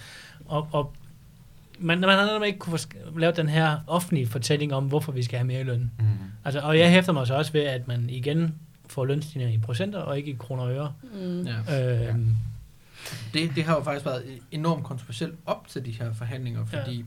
Og, 0.46 0.68
og 0.72 0.94
man, 1.80 2.00
man 2.00 2.10
har 2.10 2.26
netop 2.26 2.44
ikke 2.44 2.60
kunne 2.60 2.80
få 2.80 3.18
lavet 3.20 3.38
den 3.38 3.50
her 3.50 3.78
offentlige 3.88 4.28
fortælling 4.28 4.74
om, 4.74 4.86
hvorfor 4.86 5.12
vi 5.12 5.24
skal 5.24 5.38
have 5.40 5.48
mere 5.48 5.64
løn. 5.64 5.92
Mm. 6.00 6.06
Altså, 6.46 6.60
og 6.60 6.80
jeg 6.80 6.92
hæfter 6.92 7.14
mig 7.14 7.28
så 7.28 7.34
også 7.36 7.52
ved, 7.52 7.62
at 7.62 7.88
man 7.88 8.10
igen 8.10 8.56
får 8.88 9.06
lønstigninger 9.06 9.56
i 9.56 9.58
procenter, 9.58 10.00
og 10.00 10.18
ikke 10.18 10.32
i 10.32 10.36
kroner 10.40 10.64
og 10.64 10.72
øre. 10.72 10.94
Mm. 11.14 11.48
Ja. 11.68 12.10
Øhm, 12.10 12.36
Det, 13.34 13.52
det 13.56 13.64
har 13.64 13.76
jo 13.76 13.84
faktisk 13.84 14.06
været 14.06 14.24
enormt 14.52 14.84
kontroversielt 14.84 15.36
op 15.46 15.68
til 15.68 15.86
de 15.86 15.92
her 15.92 16.14
forhandlinger, 16.14 16.66
fordi 16.66 16.98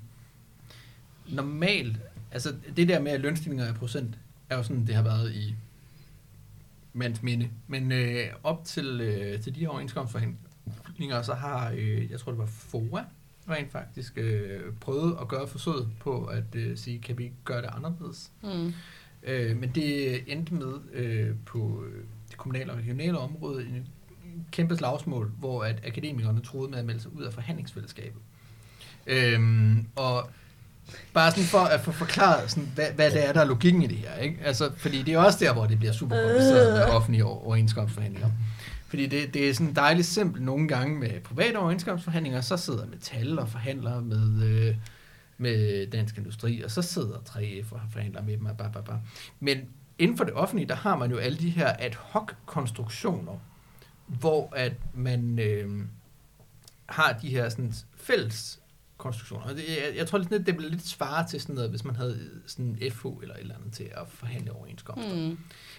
ja. 1.30 1.34
normalt, 1.34 1.96
altså 2.32 2.52
det 2.76 2.88
der 2.88 3.00
med 3.00 3.12
at 3.12 3.20
lønstigninger 3.20 3.68
i 3.70 3.72
procent, 3.72 4.14
er 4.50 4.56
jo 4.56 4.62
sådan, 4.62 4.86
det 4.86 4.94
har 4.94 5.02
været 5.02 5.32
i 5.34 5.54
mands 6.92 7.22
minde. 7.22 7.50
Men 7.66 7.92
øh, 7.92 8.26
op 8.42 8.64
til, 8.64 9.00
øh, 9.00 9.40
til 9.40 9.54
de 9.54 9.60
her 9.60 9.68
overenskomstforhandlinger, 9.68 11.22
så 11.22 11.34
har, 11.34 11.70
øh, 11.76 12.10
jeg 12.10 12.20
tror 12.20 12.32
det 12.32 12.38
var 12.38 12.46
FOA, 12.46 13.04
rent 13.48 13.72
faktisk 13.72 14.18
øh, 14.18 14.60
prøvet 14.80 15.16
at 15.20 15.28
gøre 15.28 15.48
forsøget 15.48 15.88
på 16.00 16.24
at 16.24 16.54
øh, 16.54 16.76
sige, 16.76 16.98
kan 16.98 17.18
vi 17.18 17.24
ikke 17.24 17.36
gøre 17.44 17.62
det 17.62 17.70
anderledes? 17.72 18.30
Mm. 18.42 18.72
Øh, 19.22 19.56
men 19.56 19.70
det 19.74 20.20
endte 20.32 20.54
med 20.54 20.74
øh, 20.92 21.36
på 21.46 21.84
øh, 21.86 22.04
det 22.30 22.36
kommunale 22.36 22.72
og 22.72 22.78
regionale 22.78 23.18
område 23.18 23.62
en 23.62 23.88
kæmpe 24.50 24.76
slagsmål, 24.76 25.32
hvor 25.38 25.64
at 25.64 25.86
akademikerne 25.86 26.40
troede 26.40 26.70
med 26.70 26.78
at 26.78 26.84
melde 26.84 27.00
sig 27.00 27.12
ud 27.16 27.22
af 27.22 27.32
forhandlingsfællesskabet. 27.32 28.20
Øhm, 29.06 29.86
og 29.96 30.30
bare 31.12 31.30
sådan 31.30 31.44
for 31.44 31.58
at 31.58 31.80
få 31.80 31.92
forklaret, 31.92 32.50
sådan, 32.50 32.70
hvad, 32.74 32.86
hvad 32.94 33.10
det 33.10 33.28
er, 33.28 33.32
der 33.32 33.40
er 33.40 33.44
logikken 33.44 33.82
i 33.82 33.86
det 33.86 33.96
her. 33.96 34.14
Ikke? 34.16 34.38
Altså, 34.44 34.70
fordi 34.76 35.02
det 35.02 35.14
er 35.14 35.18
også 35.18 35.38
der, 35.38 35.52
hvor 35.52 35.66
det 35.66 35.78
bliver 35.78 35.92
super 35.92 36.16
kompliceret 36.16 36.72
med 36.72 36.82
offentlige 36.82 37.24
over- 37.24 37.44
overenskomstforhandlinger. 37.46 38.30
Fordi 38.88 39.06
det, 39.06 39.34
det 39.34 39.48
er 39.48 39.54
sådan 39.54 39.74
dejligt 39.74 40.06
simpelt 40.06 40.44
nogle 40.44 40.68
gange 40.68 40.98
med 40.98 41.20
private 41.20 41.56
overenskomstforhandlinger, 41.56 42.40
så 42.40 42.56
sidder 42.56 42.86
Metal 42.86 43.38
og 43.38 43.48
forhandler 43.48 44.00
med, 44.00 44.42
øh, 44.44 44.74
med 45.38 45.86
Dansk 45.86 46.18
Industri, 46.18 46.62
og 46.62 46.70
så 46.70 46.82
sidder 46.82 47.16
3F 47.28 47.72
og 47.72 47.80
forhandler 47.92 48.22
med 48.22 48.36
dem. 48.36 48.46
og 48.46 48.56
Bah, 48.56 48.72
bah, 48.72 48.84
bah. 48.84 48.96
Men 49.40 49.58
inden 49.98 50.16
for 50.16 50.24
det 50.24 50.34
offentlige, 50.34 50.68
der 50.68 50.74
har 50.74 50.96
man 50.96 51.10
jo 51.10 51.16
alle 51.16 51.38
de 51.38 51.50
her 51.50 51.72
ad 51.78 51.90
hoc 51.98 52.32
konstruktioner, 52.46 53.32
hvor 54.06 54.52
at 54.56 54.72
man 54.94 55.38
øh, 55.38 55.70
har 56.86 57.18
de 57.22 57.28
her 57.28 57.48
sådan, 57.48 57.74
fælles 57.96 58.58
konstruktioner. 59.02 59.44
Og 59.44 59.54
det, 59.54 59.64
jeg, 59.68 59.96
jeg 59.96 60.06
tror 60.06 60.18
lidt, 60.18 60.28
sådan, 60.28 60.46
det 60.46 60.56
bliver 60.56 60.70
lidt 60.70 60.86
svare 60.86 61.28
til 61.28 61.40
sådan 61.40 61.54
noget, 61.54 61.70
hvis 61.70 61.84
man 61.84 61.96
havde 61.96 62.30
sådan 62.46 62.78
en 62.80 62.90
FH 62.90 63.06
eller 63.22 63.34
et 63.34 63.40
eller 63.40 63.54
andet 63.54 63.72
til 63.72 63.84
at 63.84 64.08
forhandle 64.08 64.52
overenskomster. 64.52 65.14
Mm. 65.14 65.38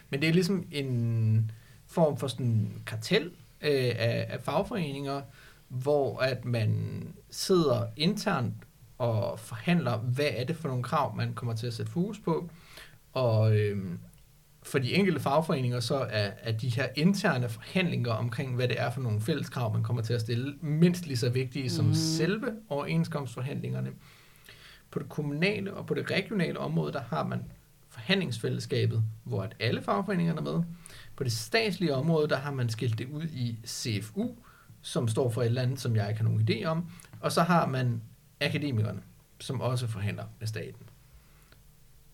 Men 0.09 0.21
det 0.21 0.29
er 0.29 0.33
ligesom 0.33 0.67
en 0.71 1.51
form 1.87 2.17
for 2.17 2.27
sådan 2.27 2.81
kartel 2.85 3.25
øh, 3.61 3.93
af, 3.95 4.25
af 4.29 4.41
fagforeninger, 4.41 5.21
hvor 5.67 6.19
at 6.19 6.45
man 6.45 7.03
sidder 7.29 7.85
internt 7.95 8.53
og 8.97 9.39
forhandler, 9.39 9.97
hvad 9.97 10.29
er 10.31 10.43
det 10.43 10.55
for 10.55 10.67
nogle 10.67 10.83
krav, 10.83 11.15
man 11.15 11.33
kommer 11.33 11.55
til 11.55 11.67
at 11.67 11.73
sætte 11.73 11.91
fokus 11.91 12.19
på. 12.19 12.49
Og 13.13 13.57
øh, 13.57 13.77
for 14.63 14.79
de 14.79 14.93
enkelte 14.93 15.19
fagforeninger, 15.19 15.79
så 15.79 15.95
er, 15.95 16.31
er 16.41 16.51
de 16.51 16.69
her 16.69 16.87
interne 16.95 17.49
forhandlinger 17.49 18.11
omkring, 18.11 18.55
hvad 18.55 18.67
det 18.67 18.79
er 18.81 18.89
for 18.91 19.01
nogle 19.01 19.21
fælles 19.21 19.49
krav, 19.49 19.73
man 19.73 19.83
kommer 19.83 20.01
til 20.01 20.13
at 20.13 20.21
stille, 20.21 20.55
mindst 20.61 21.05
lige 21.05 21.17
så 21.17 21.29
vigtige 21.29 21.69
som 21.69 21.85
Mhm. 21.85 21.93
selve 21.93 22.51
overenskomstforhandlingerne. 22.69 23.89
På 24.91 24.99
det 24.99 25.09
kommunale 25.09 25.73
og 25.73 25.85
på 25.85 25.93
det 25.93 26.11
regionale 26.11 26.59
område, 26.59 26.93
der 26.93 27.01
har 27.01 27.23
man 27.27 27.43
forhandlingsfællesskabet, 27.89 29.03
hvor 29.23 29.41
at 29.43 29.55
alle 29.59 29.81
fagforeningerne 29.81 30.39
er 30.39 30.43
med. 30.43 30.63
På 31.15 31.23
det 31.23 31.31
statslige 31.31 31.95
område, 31.95 32.27
der 32.29 32.37
har 32.37 32.51
man 32.51 32.69
skilt 32.69 32.97
det 32.97 33.07
ud 33.07 33.23
i 33.23 33.57
CFU, 33.65 34.29
som 34.81 35.07
står 35.07 35.29
for 35.29 35.41
et 35.41 35.45
eller 35.45 35.61
andet, 35.61 35.79
som 35.79 35.95
jeg 35.95 36.09
ikke 36.09 36.21
har 36.21 36.29
nogen 36.29 36.47
idé 36.49 36.63
om. 36.65 36.85
Og 37.21 37.31
så 37.31 37.41
har 37.41 37.67
man 37.67 38.01
akademikerne, 38.41 39.01
som 39.39 39.61
også 39.61 39.87
forhandler 39.87 40.23
med 40.39 40.47
staten. 40.47 40.83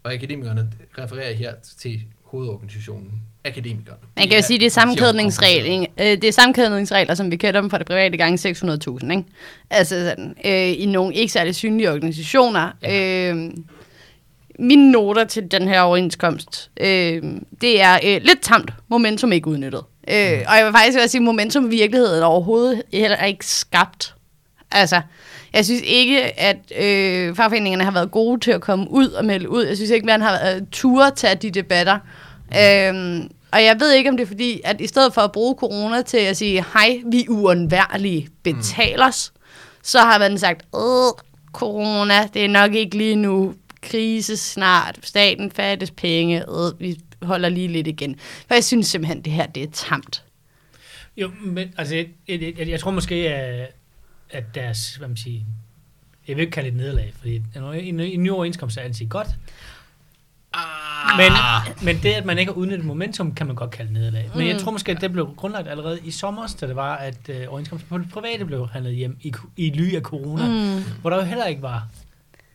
Og 0.04 0.14
akademikerne 0.14 0.72
refererer 0.98 1.34
her 1.34 1.56
til 1.60 2.04
hovedorganisationen, 2.32 3.12
akademikerne. 3.46 3.98
Man 4.18 4.28
kan 4.28 4.38
jo 4.38 4.44
sige, 4.44 4.60
det 4.60 4.66
er 4.66 4.70
sammenkædningsregler, 4.70 5.86
øh, 6.00 6.06
det 6.06 6.24
er 6.24 6.32
sammenkædningsregler, 6.32 7.16
som 7.16 7.32
vi 7.32 7.36
kender 7.36 7.62
dem 7.62 7.70
fra 7.70 7.78
det 7.78 7.88
private 7.88 8.18
gange 8.18 8.50
600.000, 8.50 9.12
ikke? 9.12 9.24
Altså 9.70 9.96
sådan, 10.10 10.36
øh, 10.46 10.82
i 10.82 10.86
nogle 10.86 11.16
ikke 11.16 11.34
særlig 11.34 11.56
synlige 11.56 11.92
organisationer. 11.92 12.72
Ja. 12.84 13.32
Øh, 13.32 13.52
mine 14.60 14.92
noter 14.92 15.24
til 15.24 15.52
den 15.52 15.68
her 15.68 15.82
overenskomst, 15.82 16.72
øh, 16.80 17.24
det 17.62 17.82
er 17.82 18.00
øh, 18.06 18.22
lidt 18.22 18.42
tamt, 18.42 18.74
momentum 18.88 19.32
ikke 19.32 19.48
udnyttet. 19.48 19.82
Øh, 20.08 20.40
og 20.48 20.58
jeg 20.58 20.66
vil 20.66 20.74
faktisk 20.74 20.98
også 21.00 21.12
sige, 21.12 21.22
momentum 21.22 21.66
i 21.66 21.70
virkeligheden 21.70 22.24
overhovedet 22.24 22.82
heller 22.94 23.24
ikke 23.24 23.46
skabt. 23.46 24.16
Altså, 24.72 25.02
jeg 25.54 25.66
synes 25.66 25.82
ikke, 25.86 26.40
at 26.40 26.58
øh, 26.80 27.36
fagforeningerne 27.36 27.84
har 27.84 27.92
været 27.92 28.12
gode 28.12 28.40
til 28.40 28.52
at 28.52 28.62
komme 28.62 28.92
ud 28.92 29.08
og 29.08 29.26
melde 29.26 29.50
ud. 29.50 29.66
Jeg 29.66 29.76
synes 29.76 29.92
ikke, 29.92 30.06
man 30.06 30.22
har 30.22 30.32
været 30.32 30.68
ture 30.72 31.12
tage 31.12 31.36
de 31.36 31.52
debatter. 31.52 32.00
Øhm, 32.58 33.30
og 33.52 33.64
jeg 33.64 33.76
ved 33.80 33.92
ikke, 33.92 34.10
om 34.10 34.18
det 34.18 34.24
er 34.24 34.28
fordi, 34.28 34.62
at 34.64 34.82
i 34.82 34.88
stedet 34.88 35.14
for 35.14 35.22
at 35.22 35.32
bruge 35.32 35.56
corona 35.56 36.02
til 36.02 36.18
at 36.18 36.38
sige, 36.38 36.66
hej, 36.74 37.02
vi 37.12 37.20
er 37.22 37.30
uundværlige, 37.30 38.30
betal 38.44 39.02
os, 39.02 39.34
så 39.84 40.00
har 40.00 40.20
man 40.20 40.38
sagt, 40.38 40.66
Åh, 40.74 41.12
corona, 41.54 42.28
det 42.34 42.46
er 42.46 42.50
nok 42.50 42.76
ikke 42.76 42.98
lige 42.98 43.16
nu, 43.16 43.54
krise 43.82 44.38
snart, 44.38 45.00
staten 45.04 45.52
fattes 45.52 45.92
penge, 45.92 46.44
øh, 46.50 46.80
vi 46.80 47.00
holder 47.22 47.50
lige 47.50 47.68
lidt 47.68 47.88
igen. 47.88 48.16
For 48.48 48.54
jeg 48.54 48.64
synes 48.64 48.88
simpelthen, 48.88 49.22
det 49.22 49.34
her, 49.34 49.46
det 49.46 49.64
er 49.64 49.72
tamt. 49.74 50.24
Jo, 51.18 51.32
men 51.42 51.74
altså, 51.78 51.96
jeg, 51.96 52.06
jeg, 52.28 52.42
jeg, 52.42 52.70
jeg 52.70 52.80
tror 52.80 52.92
måske, 52.92 53.16
at, 53.16 53.72
at 54.30 54.56
deres, 54.56 54.96
hvad 54.96 55.08
man 55.08 55.18
siger, 55.18 55.42
jeg 56.28 56.36
vil 56.36 56.42
ikke 56.42 56.52
kalde 56.52 56.70
det 56.70 56.76
et 56.76 56.82
nederlag, 56.82 57.14
fordi 57.18 57.42
en, 57.56 58.00
en, 58.00 58.24
ny 58.24 58.32
overenskomst 58.32 58.78
er 58.78 58.82
altid 58.82 59.06
godt. 59.08 59.28
Men, 61.18 61.32
men 61.84 62.04
det, 62.04 62.10
at 62.10 62.26
man 62.26 62.38
ikke 62.38 62.52
har 62.52 62.58
udnyttet 62.58 62.86
momentum, 62.86 63.36
kan 63.36 63.48
man 63.48 63.56
godt 63.56 63.72
kalde 63.72 63.94
nederlag. 63.94 64.30
Men 64.36 64.48
jeg 64.48 64.56
Mm. 64.56 64.60
tror 64.62 64.72
måske, 64.72 64.92
at 64.92 65.02
det 65.02 65.12
blev 65.12 65.34
grundlagt 65.38 65.68
allerede 65.68 66.00
i 66.04 66.12
sommer, 66.12 66.56
da 66.62 66.68
det 66.68 66.76
var, 66.76 66.96
at 66.96 67.30
øh, 67.30 67.46
overenskomsten 67.50 67.90
på 67.90 67.98
det 67.98 68.10
private 68.10 68.46
blev 68.46 68.68
handlet 68.68 68.96
hjem 68.96 69.18
i, 69.22 69.34
i 69.58 69.70
ly 69.70 69.96
af 69.96 70.02
corona, 70.02 70.48
mm. 70.48 70.84
hvor 71.02 71.10
der 71.10 71.18
jo 71.18 71.24
heller 71.24 71.46
ikke 71.46 71.62
var 71.62 71.88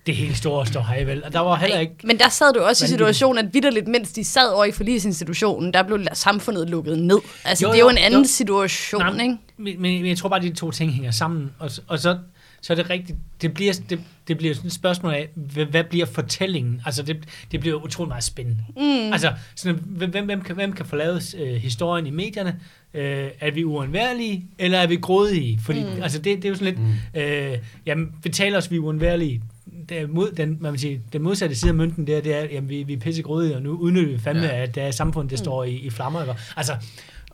det 0.07 0.17
helt 0.17 0.37
store 0.37 0.67
stå 0.67 0.81
hej 0.81 1.03
vel. 1.03 1.25
Og 1.25 1.33
der 1.33 1.41
var 1.41 1.57
heller 1.57 1.79
ikke... 1.79 1.95
Men 2.05 2.19
der 2.19 2.29
sad 2.29 2.53
du 2.53 2.61
også 2.61 2.85
i 2.85 2.89
situationen, 2.89 3.47
at 3.47 3.55
vidderligt, 3.55 3.89
mens 3.89 4.13
de 4.13 4.25
sad 4.25 4.49
over 4.55 4.65
i 4.65 4.73
forlisinstitutionen, 4.73 5.75
der 5.75 5.83
blev 5.83 6.01
samfundet 6.13 6.71
lukket 6.71 6.99
ned. 6.99 7.19
Altså, 7.45 7.65
Jo, 7.65 7.69
jo, 7.69 7.73
det 7.73 7.79
er 7.79 7.85
jo 7.85 7.89
en 7.91 7.99
anden 7.99 8.23
jo. 8.23 8.29
situation, 8.29 9.03
Nej, 9.03 9.23
ikke? 9.23 9.37
Men, 9.57 9.83
men 9.83 10.07
jeg 10.07 10.19
tror 10.19 10.29
bare, 10.29 10.39
at 10.39 10.45
de 10.45 10.55
to 10.55 10.71
ting 10.71 10.93
hænger 10.93 11.11
sammen. 11.11 11.51
Og, 11.59 11.71
og 11.87 11.99
så, 11.99 12.19
så 12.61 12.73
er 12.73 12.75
det 12.77 12.91
rigtigt. 12.91 13.19
Det 13.43 13.55
bliver, 13.55 13.73
det, 13.91 14.01
det 14.29 14.39
bliver 14.39 14.55
sådan 14.55 14.67
et 14.69 14.73
spørgsmål 14.73 15.15
af, 15.15 15.29
hvad, 15.35 15.65
hvad 15.65 15.85
bliver 15.85 16.07
fortællingen? 16.07 16.83
Altså, 16.87 17.03
det, 17.03 17.17
det 17.53 17.61
bliver 17.61 17.85
utrolig 17.85 18.09
meget 18.09 18.25
spændende. 18.25 18.61
Mm. 18.77 19.13
Altså, 19.13 19.33
sådan, 19.55 19.81
hvem, 19.87 20.11
hvem, 20.11 20.25
hvem, 20.25 20.41
kan, 20.43 20.55
hvem 20.55 20.73
kan 20.73 20.87
få 20.87 20.97
lavet 20.97 21.35
øh, 21.39 21.55
historien 21.55 22.07
i 22.07 22.11
medierne? 22.11 22.61
Øh, 22.95 23.29
er 23.41 23.51
vi 23.51 23.65
uundværlige, 23.65 24.45
eller 24.59 24.79
er 24.79 24.87
vi 24.87 24.97
grådige? 24.97 25.61
Fordi, 25.65 25.83
mm. 25.83 26.03
altså, 26.03 26.19
det, 26.19 26.37
det 26.37 26.45
er 26.45 26.49
jo 26.49 26.55
sådan 26.55 26.75
lidt, 26.75 26.81
mm. 27.15 27.21
øh, 27.21 27.59
jamen, 27.87 28.13
betaler 28.23 28.59
os 28.59 28.71
vi 28.71 28.79
uundværlige? 28.79 29.43
Det 29.89 29.99
er 29.99 30.07
mod, 30.07 30.31
den, 30.31 30.57
man 30.61 30.73
vil 30.73 30.81
sige, 30.81 31.01
den 31.13 31.23
modsatte 31.23 31.57
side 31.57 31.69
af 31.69 31.75
mønten 31.75 32.07
der, 32.07 32.21
det 32.21 32.35
er, 32.35 32.41
jamen, 32.45 32.71
vi, 32.71 32.83
vi 32.83 32.93
er 32.93 32.99
pisse 32.99 33.23
grådige, 33.23 33.57
og 33.57 33.63
nu 33.63 33.71
udnytter 33.77 34.13
vi 34.13 34.19
fandme, 34.19 34.43
Ja. 34.47 34.63
at 34.63 34.75
der 34.75 34.83
er 34.83 34.91
samfundet, 34.91 35.31
der 35.31 35.37
står 35.37 35.65
i, 35.65 35.75
i 35.75 35.91
flammer. 35.91 36.23
Ikke? 36.23 36.35
Altså, 36.57 36.77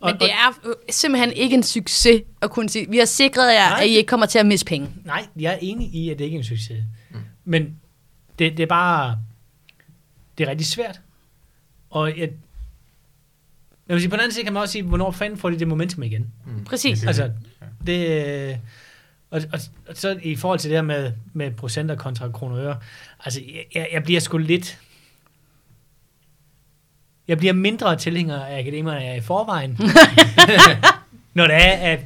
Men 0.03 0.13
det 0.19 0.31
er 0.31 0.59
øh, 0.65 0.73
simpelthen 0.89 1.33
ikke 1.33 1.53
en 1.55 1.63
succes 1.63 2.21
at 2.41 2.49
kunne 2.51 2.69
sige, 2.69 2.89
vi 2.89 2.97
har 2.97 3.05
sikret 3.05 3.53
jer, 3.53 3.69
Nej. 3.69 3.79
at 3.81 3.87
I 3.87 3.95
ikke 3.95 4.07
kommer 4.07 4.25
til 4.25 4.39
at 4.39 4.45
miste 4.45 4.65
penge. 4.65 4.89
Nej, 5.05 5.25
jeg 5.39 5.53
er 5.53 5.57
enig 5.61 5.87
i, 5.95 6.09
at 6.09 6.19
det 6.19 6.25
ikke 6.25 6.35
er 6.35 6.39
en 6.39 6.43
succes. 6.45 6.77
Mm. 7.11 7.17
Men 7.45 7.75
det, 8.39 8.57
det 8.57 8.63
er 8.63 8.67
bare... 8.67 9.17
Det 10.37 10.45
er 10.47 10.49
rigtig 10.51 10.67
svært. 10.67 11.01
Og 11.89 12.07
jeg, 12.09 12.17
jeg 13.87 13.93
vil 13.95 13.99
sige, 14.01 14.09
på 14.09 14.15
den 14.15 14.21
anden 14.21 14.33
side 14.33 14.43
kan 14.43 14.53
man 14.53 14.61
også 14.61 14.71
sige, 14.71 14.83
hvornår 14.83 15.11
fanden 15.11 15.39
får 15.39 15.49
de 15.49 15.59
det 15.59 15.67
momentum 15.67 16.03
igen? 16.03 16.27
Præcis. 16.65 16.99
Det- 16.99 17.07
Altså, 17.07 17.31
det... 17.87 18.57
Og, 19.31 19.41
og, 19.53 19.59
og 19.89 19.97
så 19.97 20.19
i 20.23 20.35
forhold 20.35 20.59
til 20.59 20.69
det 20.69 20.77
her 20.77 20.83
med, 20.83 21.11
med 21.33 21.51
procenter 21.51 21.95
kontra 21.95 22.29
kroner 22.29 22.75
altså, 23.25 23.41
jeg, 23.75 23.87
jeg 23.93 24.03
bliver 24.03 24.19
sgu 24.19 24.37
lidt... 24.37 24.79
Jeg 27.27 27.37
bliver 27.37 27.53
mindre 27.53 27.95
tilhænger 27.95 28.39
af 28.39 28.59
akademerne, 28.59 28.97
end 28.97 29.05
jeg 29.05 29.13
er 29.13 29.17
i 29.17 29.21
forvejen. 29.21 29.71
når 31.33 31.47
det 31.47 31.55
er, 31.55 31.71
at, 31.71 31.99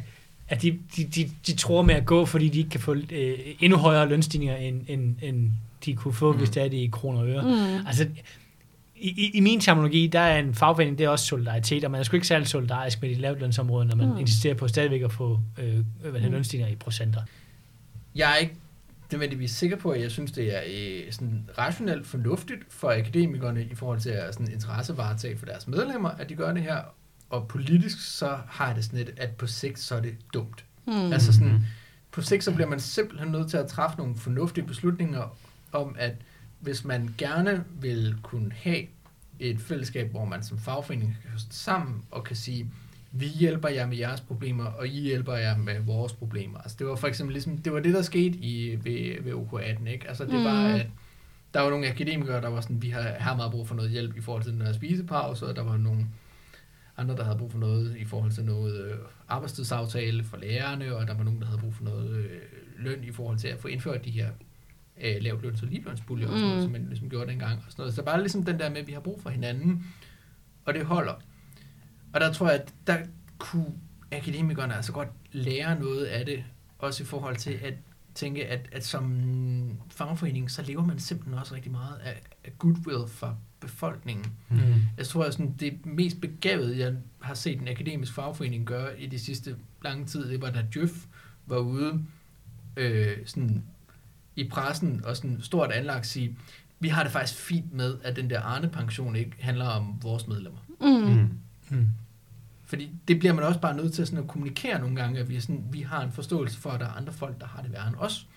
at 0.48 0.62
de, 0.62 0.80
de, 0.96 1.04
de, 1.04 1.32
de 1.48 1.56
tror 1.56 1.82
med 1.82 1.96
at 1.96 2.06
gå, 2.06 2.26
fordi 2.26 2.50
de 2.50 2.58
ikke 2.58 2.70
kan 2.70 2.80
få 2.80 2.96
øh, 3.12 3.40
endnu 3.60 3.78
højere 3.78 4.10
lønstigninger, 4.10 4.56
end, 4.56 4.82
end, 4.88 5.16
end 5.22 5.52
de 5.86 5.96
kunne 5.96 6.14
få, 6.14 6.32
mm. 6.32 6.38
hvis 6.38 6.50
det 6.50 6.64
er 6.64 6.68
det 6.68 6.78
i 6.78 6.90
kroner 6.92 7.20
og 7.20 7.28
øre. 7.28 7.42
Mm. 7.42 7.88
Altså, 7.88 8.08
i, 9.06 9.10
i, 9.10 9.32
i 9.34 9.40
min 9.40 9.60
terminologi, 9.60 10.08
der 10.08 10.20
er 10.20 10.40
en 10.40 10.56
fagforening, 10.56 10.98
det 10.98 11.04
er 11.04 11.10
også 11.10 11.26
solidaritet, 11.26 11.84
og 11.84 11.92
man 11.92 12.00
er 12.00 12.04
sgu 12.04 12.16
ikke 12.16 12.28
særlig 12.28 12.48
solidarisk 12.48 13.02
med 13.02 13.10
de 13.10 13.16
lavtlønsområder, 13.16 13.86
når 13.86 13.96
man 13.96 14.10
Mm. 14.10 14.18
insisterer 14.18 14.54
på 14.54 14.68
stadigvæk 14.68 15.02
at 15.02 15.12
få 15.12 15.40
øh, 15.60 15.80
hvad 16.02 16.22
mm. 16.22 16.32
lønstigninger 16.32 16.74
i 16.74 16.76
procenter. 16.76 17.22
Jeg 18.16 18.32
er 18.32 18.36
ikke 18.36 18.56
nødvendigvis 19.12 19.52
sikker 19.52 19.78
på, 19.78 19.90
at 19.92 20.02
jeg 20.02 20.12
synes, 20.12 20.32
det 20.32 20.56
er 20.56 20.62
øh, 20.68 21.12
sådan 21.12 21.50
rationelt 21.58 22.08
fornuftigt 22.08 22.60
for 22.70 22.92
akademikerne 22.92 23.64
i 23.64 23.76
forhold 23.76 24.00
til 24.00 24.10
at 24.10 24.34
sådan 24.34 24.52
interessevaretage 24.52 25.38
for 25.38 25.46
deres 25.46 25.68
medlemmer, 25.68 26.10
at 26.10 26.30
de 26.30 26.36
gør 26.36 26.54
det 26.54 26.62
her. 26.64 26.78
Og 27.30 27.48
politisk, 27.48 28.18
så 28.18 28.38
har 28.48 28.74
det 28.74 28.84
sådan 28.86 29.00
lidt, 29.00 29.12
at 29.18 29.30
på 29.30 29.48
sigt, 29.48 29.80
så 29.80 29.96
er 29.96 30.02
det 30.02 30.16
dumt. 30.34 30.66
Mm. 30.88 31.14
Altså 31.14 31.34
sådan, 31.34 31.66
på 32.12 32.22
sigt, 32.22 32.44
så 32.44 32.52
bliver 32.52 32.70
man 32.70 32.80
simpelthen 32.80 33.32
nødt 33.32 33.50
til 33.50 33.58
at 33.58 33.68
træffe 33.68 33.98
nogle 33.98 34.16
fornuftige 34.16 34.68
beslutninger 34.68 35.38
om, 35.72 35.96
at 36.00 36.12
hvis 36.66 36.86
man 36.86 37.16
gerne 37.18 37.64
vil 37.82 38.16
kunne 38.24 38.52
have 38.56 38.82
et 39.40 39.60
fællesskab, 39.60 40.12
hvor 40.12 40.26
man 40.26 40.44
som 40.44 40.58
fagforening 40.60 41.18
kan 41.30 41.40
stå 41.40 41.48
sammen 41.52 42.02
og 42.12 42.24
kan 42.24 42.36
sige, 42.36 42.70
vi 43.12 43.26
hjælper 43.26 43.70
jer 43.70 43.88
med 43.88 43.98
jeres 43.98 44.22
problemer, 44.22 44.64
og 44.66 44.88
I 44.88 45.02
hjælper 45.02 45.34
jer 45.34 45.58
med 45.58 45.80
vores 45.80 46.14
problemer. 46.14 46.58
Altså 46.60 46.76
det 46.80 46.88
var 46.88 46.96
for 46.96 47.08
eksempel 47.08 47.34
ligesom, 47.34 47.58
det 47.58 47.74
var 47.74 47.80
det, 47.80 47.94
der 47.94 48.02
skete 48.02 48.38
i, 48.38 48.76
ved, 48.84 49.24
ved 49.24 49.34
OK18, 49.34 49.88
ikke? 49.90 50.08
Altså 50.08 50.24
det 50.26 50.34
Mm. 50.34 50.44
var, 50.44 50.68
at 50.68 50.88
der 51.54 51.62
var 51.62 51.70
nogle 51.70 51.88
akademikere, 51.88 52.42
der 52.42 52.50
var 52.50 52.62
sådan, 52.62 52.82
vi 52.82 52.90
har 52.90 53.02
her 53.02 53.36
meget 53.36 53.52
brug 53.52 53.68
for 53.68 53.76
noget 53.76 53.92
hjælp 53.92 54.18
i 54.18 54.22
forhold 54.22 54.44
til 54.44 54.52
den 54.54 54.62
her 54.62 54.74
spisepause, 54.74 55.46
og 55.46 55.56
der 55.56 55.64
var 55.64 55.78
nogle 55.78 56.06
andre, 56.98 57.16
der 57.16 57.24
havde 57.24 57.38
brug 57.38 57.52
for 57.52 57.60
noget 57.60 57.96
i 57.98 58.06
forhold 58.06 58.32
til 58.32 58.44
noget 58.46 58.86
øh, 58.86 58.98
arbejdstidsaftale 59.28 60.24
for 60.24 60.38
lærerne, 60.38 60.96
og 60.96 61.08
der 61.08 61.14
var 61.14 61.24
nogen, 61.24 61.40
der 61.40 61.46
havde 61.46 61.60
brug 61.60 61.74
for 61.76 61.84
noget 61.84 62.10
øh, 62.18 62.30
løn 62.78 63.04
i 63.04 63.12
forhold 63.12 63.38
til 63.38 63.48
at 63.48 63.60
få 63.60 63.68
indført 63.68 64.06
de 64.06 64.12
her 64.12 64.30
øh, 65.02 65.16
lavt 65.22 65.42
løns- 65.42 65.62
og 65.62 65.68
ligelønspuljer, 65.68 66.28
og 66.28 66.34
sådan 66.34 66.44
noget, 66.48 66.58
Mm. 66.58 66.64
som 66.64 66.72
man 66.72 66.88
ligesom 66.90 67.10
gjorde 67.10 67.32
dengang. 67.32 67.58
Og 67.66 67.72
sådan 67.72 67.82
noget. 67.82 67.94
Så 67.94 68.04
bare 68.04 68.20
ligesom 68.20 68.44
den 68.46 68.60
der 68.60 68.70
med, 68.70 68.78
at 68.78 68.88
vi 68.88 68.92
har 68.94 69.00
brug 69.00 69.22
for 69.22 69.30
hinanden, 69.30 69.86
og 70.66 70.74
det 70.74 70.86
holder. 70.86 71.14
Og 72.14 72.22
der 72.22 72.34
tror 72.34 72.50
jeg, 72.50 72.62
at 72.62 72.74
der 72.88 72.98
kunne 73.38 73.66
akademikerne 74.12 74.76
altså 74.76 74.92
godt 74.92 75.10
lære 75.32 75.80
noget 75.80 76.06
af 76.06 76.26
det, 76.26 76.44
også 76.80 77.04
i 77.04 77.06
forhold 77.06 77.36
til 77.36 77.52
at 77.64 77.74
tænke, 78.16 78.46
at, 78.48 78.70
at 78.72 78.86
som 78.86 79.22
fagforening, 79.92 80.52
så 80.52 80.62
lever 80.62 80.86
man 80.86 81.00
simpelthen 81.00 81.40
også 81.40 81.56
rigtig 81.56 81.72
meget 81.72 81.98
af, 81.98 82.22
af 82.44 82.58
goodwill 82.60 83.08
for 83.08 83.38
befolkningen. 83.60 84.26
Mm. 84.50 84.58
Jeg 84.98 85.06
tror, 85.06 85.24
at 85.24 85.34
sådan, 85.34 85.56
det 85.60 85.86
mest 85.86 86.22
begavede, 86.22 86.80
jeg 86.80 86.96
har 87.22 87.34
set 87.34 87.62
en 87.62 87.68
akademisk 87.68 88.14
fagforening 88.14 88.66
gøre 88.66 89.02
i 89.02 89.06
de 89.06 89.20
sidste 89.20 89.56
lange 89.84 90.06
tid, 90.06 90.30
det 90.30 90.42
var 90.42 90.50
da 90.52 90.66
Djøf 90.74 91.06
var 91.46 91.58
ude 91.58 92.06
øh, 92.78 93.18
sådan, 93.26 93.64
i 94.36 94.44
pressen 94.48 95.02
og 95.06 95.18
sådan 95.18 95.38
stort 95.42 95.72
anlagt 95.72 96.08
sige, 96.08 96.38
vi 96.80 96.88
har 96.88 97.04
det 97.04 97.12
faktisk 97.12 97.40
fint 97.40 97.74
med, 97.74 97.96
at 98.04 98.16
den 98.16 98.30
der 98.30 98.42
Arne-pension 98.42 99.16
ikke 99.16 99.32
handler 99.40 99.66
om 99.66 100.00
vores 100.02 100.28
medlemmer. 100.28 100.60
Mm. 100.82 100.88
Mm. 100.88 101.30
Mm. 101.70 101.88
Fordi 102.66 102.90
det 103.08 103.20
bliver 103.20 103.34
man 103.34 103.44
også 103.44 103.60
bare 103.60 103.76
nødt 103.76 103.94
til 103.94 104.06
sådan 104.08 104.20
at 104.24 104.28
kommunikere 104.30 104.80
nogle 104.80 104.96
gange, 104.96 105.20
at 105.20 105.30
vi, 105.30 105.36
er 105.36 105.42
sådan, 105.42 105.64
vi 105.72 105.82
har 105.82 106.04
en 106.04 106.12
forståelse 106.12 106.58
for, 106.58 106.70
at 106.70 106.80
der 106.80 106.86
er 106.86 106.92
andre 106.92 107.14
folk, 107.14 107.42
der 107.42 107.48
har 107.48 107.62
det 107.62 107.72
værre 107.72 107.88
end 107.88 107.96
os, 107.98 108.28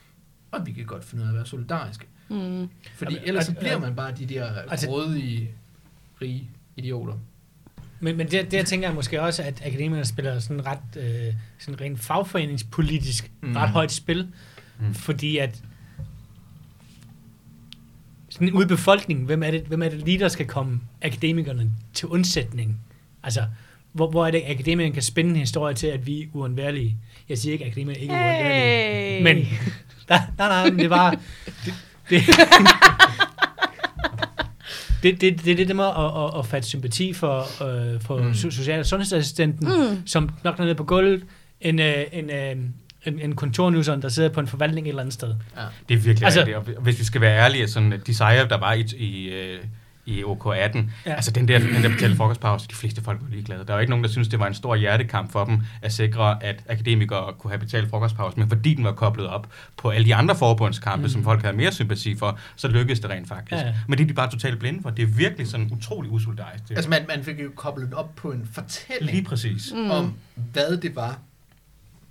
og 0.50 0.66
vi 0.66 0.72
kan 0.72 0.84
godt 0.86 1.04
finde 1.04 1.22
ud 1.22 1.26
af 1.28 1.32
at 1.32 1.36
være 1.36 1.46
solidariske. 1.46 2.06
Mm. 2.28 2.68
Fordi 2.94 3.14
Jamen, 3.14 3.28
ellers 3.28 3.44
så 3.46 3.54
bliver 3.54 3.78
man 3.78 3.94
bare 3.96 4.12
de 4.12 4.26
der 4.26 4.52
Altså- 4.54 4.86
grådige, 4.86 5.50
rige 6.22 6.50
idioter. 6.76 7.14
Men, 8.00 8.16
men 8.16 8.26
det, 8.30 8.50
det, 8.50 8.52
jeg 8.56 8.66
tænker 8.66 8.88
jeg 8.88 8.94
måske 8.94 9.22
også, 9.22 9.42
at 9.42 9.62
akademikerne 9.66 10.04
spiller 10.04 10.38
sådan 10.38 10.66
ret, 10.66 10.96
øh, 10.96 11.34
sådan 11.58 11.80
rent 11.80 12.00
fagforeningspolitisk 12.00 13.30
Mm. 13.42 13.56
ret 13.56 13.68
højt 13.68 13.92
spil, 13.92 14.28
mm. 14.80 14.94
fordi 14.94 15.36
at 15.38 15.62
sådan 18.38 18.52
ude 18.52 18.64
i 18.64 18.68
befolkningen, 18.68 19.26
hvem 19.26 19.42
er, 19.42 19.50
det, 19.50 19.60
hvem 19.66 19.82
er 19.82 19.88
det 19.88 19.98
lige, 20.04 20.18
der 20.18 20.28
skal 20.28 20.46
komme 20.46 20.80
akademikerne 21.02 21.70
til 21.94 22.08
undsætning? 22.08 22.80
Altså, 23.22 23.40
hvor, 23.92 24.10
hvor 24.10 24.26
er 24.26 24.30
det, 24.30 24.42
akademikerne 24.46 24.94
kan 24.94 25.02
spænde 25.02 25.30
en 25.30 25.36
historie 25.36 25.74
til, 25.74 25.86
at 25.86 26.06
vi 26.06 26.22
er 26.22 26.26
uundværlige? 26.32 26.96
Jeg 27.28 27.38
siger 27.38 27.52
ikke, 27.52 27.64
at 27.64 27.70
akademikerne 27.70 28.02
ikke 28.02 28.14
er 28.14 28.34
uundværlige. 28.34 29.16
Hey. 29.16 29.22
Men, 29.22 29.36
nej, 30.10 30.20
nej, 30.38 30.48
nej, 30.48 30.70
men 30.70 30.78
det 30.78 30.90
var... 30.90 31.10
Det, 31.64 31.74
det, 32.10 32.22
det, 35.02 35.20
det, 35.20 35.44
det 35.44 35.52
er 35.52 35.56
det 35.56 35.68
der 35.68 35.74
med 35.74 35.84
at, 35.84 36.24
at, 36.34 36.38
at 36.38 36.46
fatte 36.46 36.68
sympati 36.68 37.12
for, 37.12 37.38
øh, 37.94 38.00
for 38.00 38.18
Mm. 38.18 38.24
mm. 38.26 38.34
social- 38.34 38.80
og 38.80 38.86
sundhedsassistenten, 38.86 39.68
Mm. 39.68 40.06
som 40.06 40.30
nok 40.44 40.58
er 40.58 40.62
nede 40.64 40.74
på 40.74 40.84
gulvet, 40.84 41.24
en, 41.60 41.78
øh, 41.80 42.04
en, 42.12 42.30
øh, 42.30 42.56
en, 43.04 43.18
en 43.20 43.36
kontornuseren, 43.36 44.02
der 44.02 44.08
sidder 44.08 44.28
på 44.28 44.40
en 44.40 44.46
forvaltning 44.46 44.86
et 44.86 44.88
eller 44.88 45.02
andet 45.02 45.14
sted. 45.14 45.34
Ja. 45.56 45.62
Det 45.88 45.94
er 45.94 45.98
virkelig 45.98 46.24
Altså- 46.24 46.40
rigtigt. 46.40 46.56
Og 46.76 46.82
hvis 46.82 46.98
vi 46.98 47.04
skal 47.04 47.20
være 47.20 47.38
ærlige, 47.44 47.68
sådan, 47.68 47.92
at 47.92 48.06
de 48.06 48.14
sejre, 48.14 48.48
der 48.48 48.58
var 48.58 48.72
i, 48.72 48.80
i, 48.96 49.28
øh, 49.28 49.58
i 50.06 50.22
OK18, 50.22 50.48
ja. 50.48 50.80
Altså 51.06 51.30
den 51.30 51.48
der, 51.48 51.58
den 51.58 51.82
der 51.82 51.88
betalte 51.88 52.16
frokostpause, 52.16 52.68
de 52.68 52.74
fleste 52.74 53.02
folk 53.02 53.18
var 53.22 53.28
ligeglade. 53.30 53.64
Der 53.66 53.72
var 53.72 53.80
ikke 53.80 53.90
nogen, 53.90 54.04
der 54.04 54.10
syntes, 54.10 54.28
det 54.28 54.38
var 54.38 54.46
en 54.46 54.54
stor 54.54 54.76
hjertekamp 54.76 55.32
for 55.32 55.44
dem 55.44 55.58
at 55.82 55.92
sikre, 55.92 56.42
at 56.44 56.62
akademikere 56.68 57.32
kunne 57.38 57.50
have 57.50 57.58
betalt 57.58 57.90
frokostpause, 57.90 58.38
men 58.40 58.48
fordi 58.48 58.74
den 58.74 58.84
var 58.84 58.92
koblet 58.92 59.26
op 59.26 59.48
på 59.76 59.90
alle 59.90 60.06
de 60.06 60.14
andre 60.14 60.36
forbundskampe, 60.36 61.02
Mm. 61.02 61.08
som 61.08 61.24
folk 61.24 61.42
havde 61.42 61.56
mere 61.56 61.72
sympati 61.72 62.16
for, 62.16 62.38
så 62.56 62.68
lykkedes 62.68 63.00
det 63.00 63.10
rent 63.10 63.28
faktisk. 63.28 63.62
Ja. 63.64 63.74
Men 63.88 63.98
det 63.98 64.04
er 64.04 64.08
de 64.08 64.14
bare 64.14 64.30
totalt 64.30 64.58
blinde 64.58 64.82
for. 64.82 64.90
Det 64.90 65.02
er 65.02 65.06
virkelig 65.06 65.46
sådan 65.48 65.68
utrolig 65.72 66.10
usolidarisk. 66.10 66.62
Altså 66.70 66.90
man, 66.90 67.04
man 67.08 67.24
fik 67.24 67.40
jo 67.40 67.50
koblet 67.56 67.94
op 67.94 68.16
på 68.16 68.30
en 68.32 68.48
fortælling 68.52 69.10
Lige 69.16 69.24
præcis. 69.24 69.72
mm. 69.74 69.90
om, 69.90 70.14
hvad 70.34 70.76
det 70.76 70.96
var, 70.96 71.18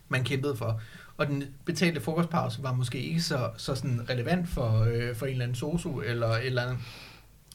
man 0.10 0.24
kæmpede 0.24 0.56
for. 0.56 0.82
Og 1.17 1.28
den 1.28 1.43
betalte 1.65 2.02
frokostpause 2.02 2.63
var 2.63 2.74
måske 2.74 3.00
ikke 3.00 3.22
så, 3.22 3.50
så 3.58 3.76
sådan 3.76 4.02
relevant 4.10 4.50
for, 4.50 4.88
øh, 4.93 5.15
for 5.15 5.26
en 5.26 5.32
eller 5.32 5.43
anden 5.46 5.56
sosu 5.56 6.00
eller 6.02 6.28
et 6.28 6.46
eller 6.46 6.62
andet. 6.62 6.78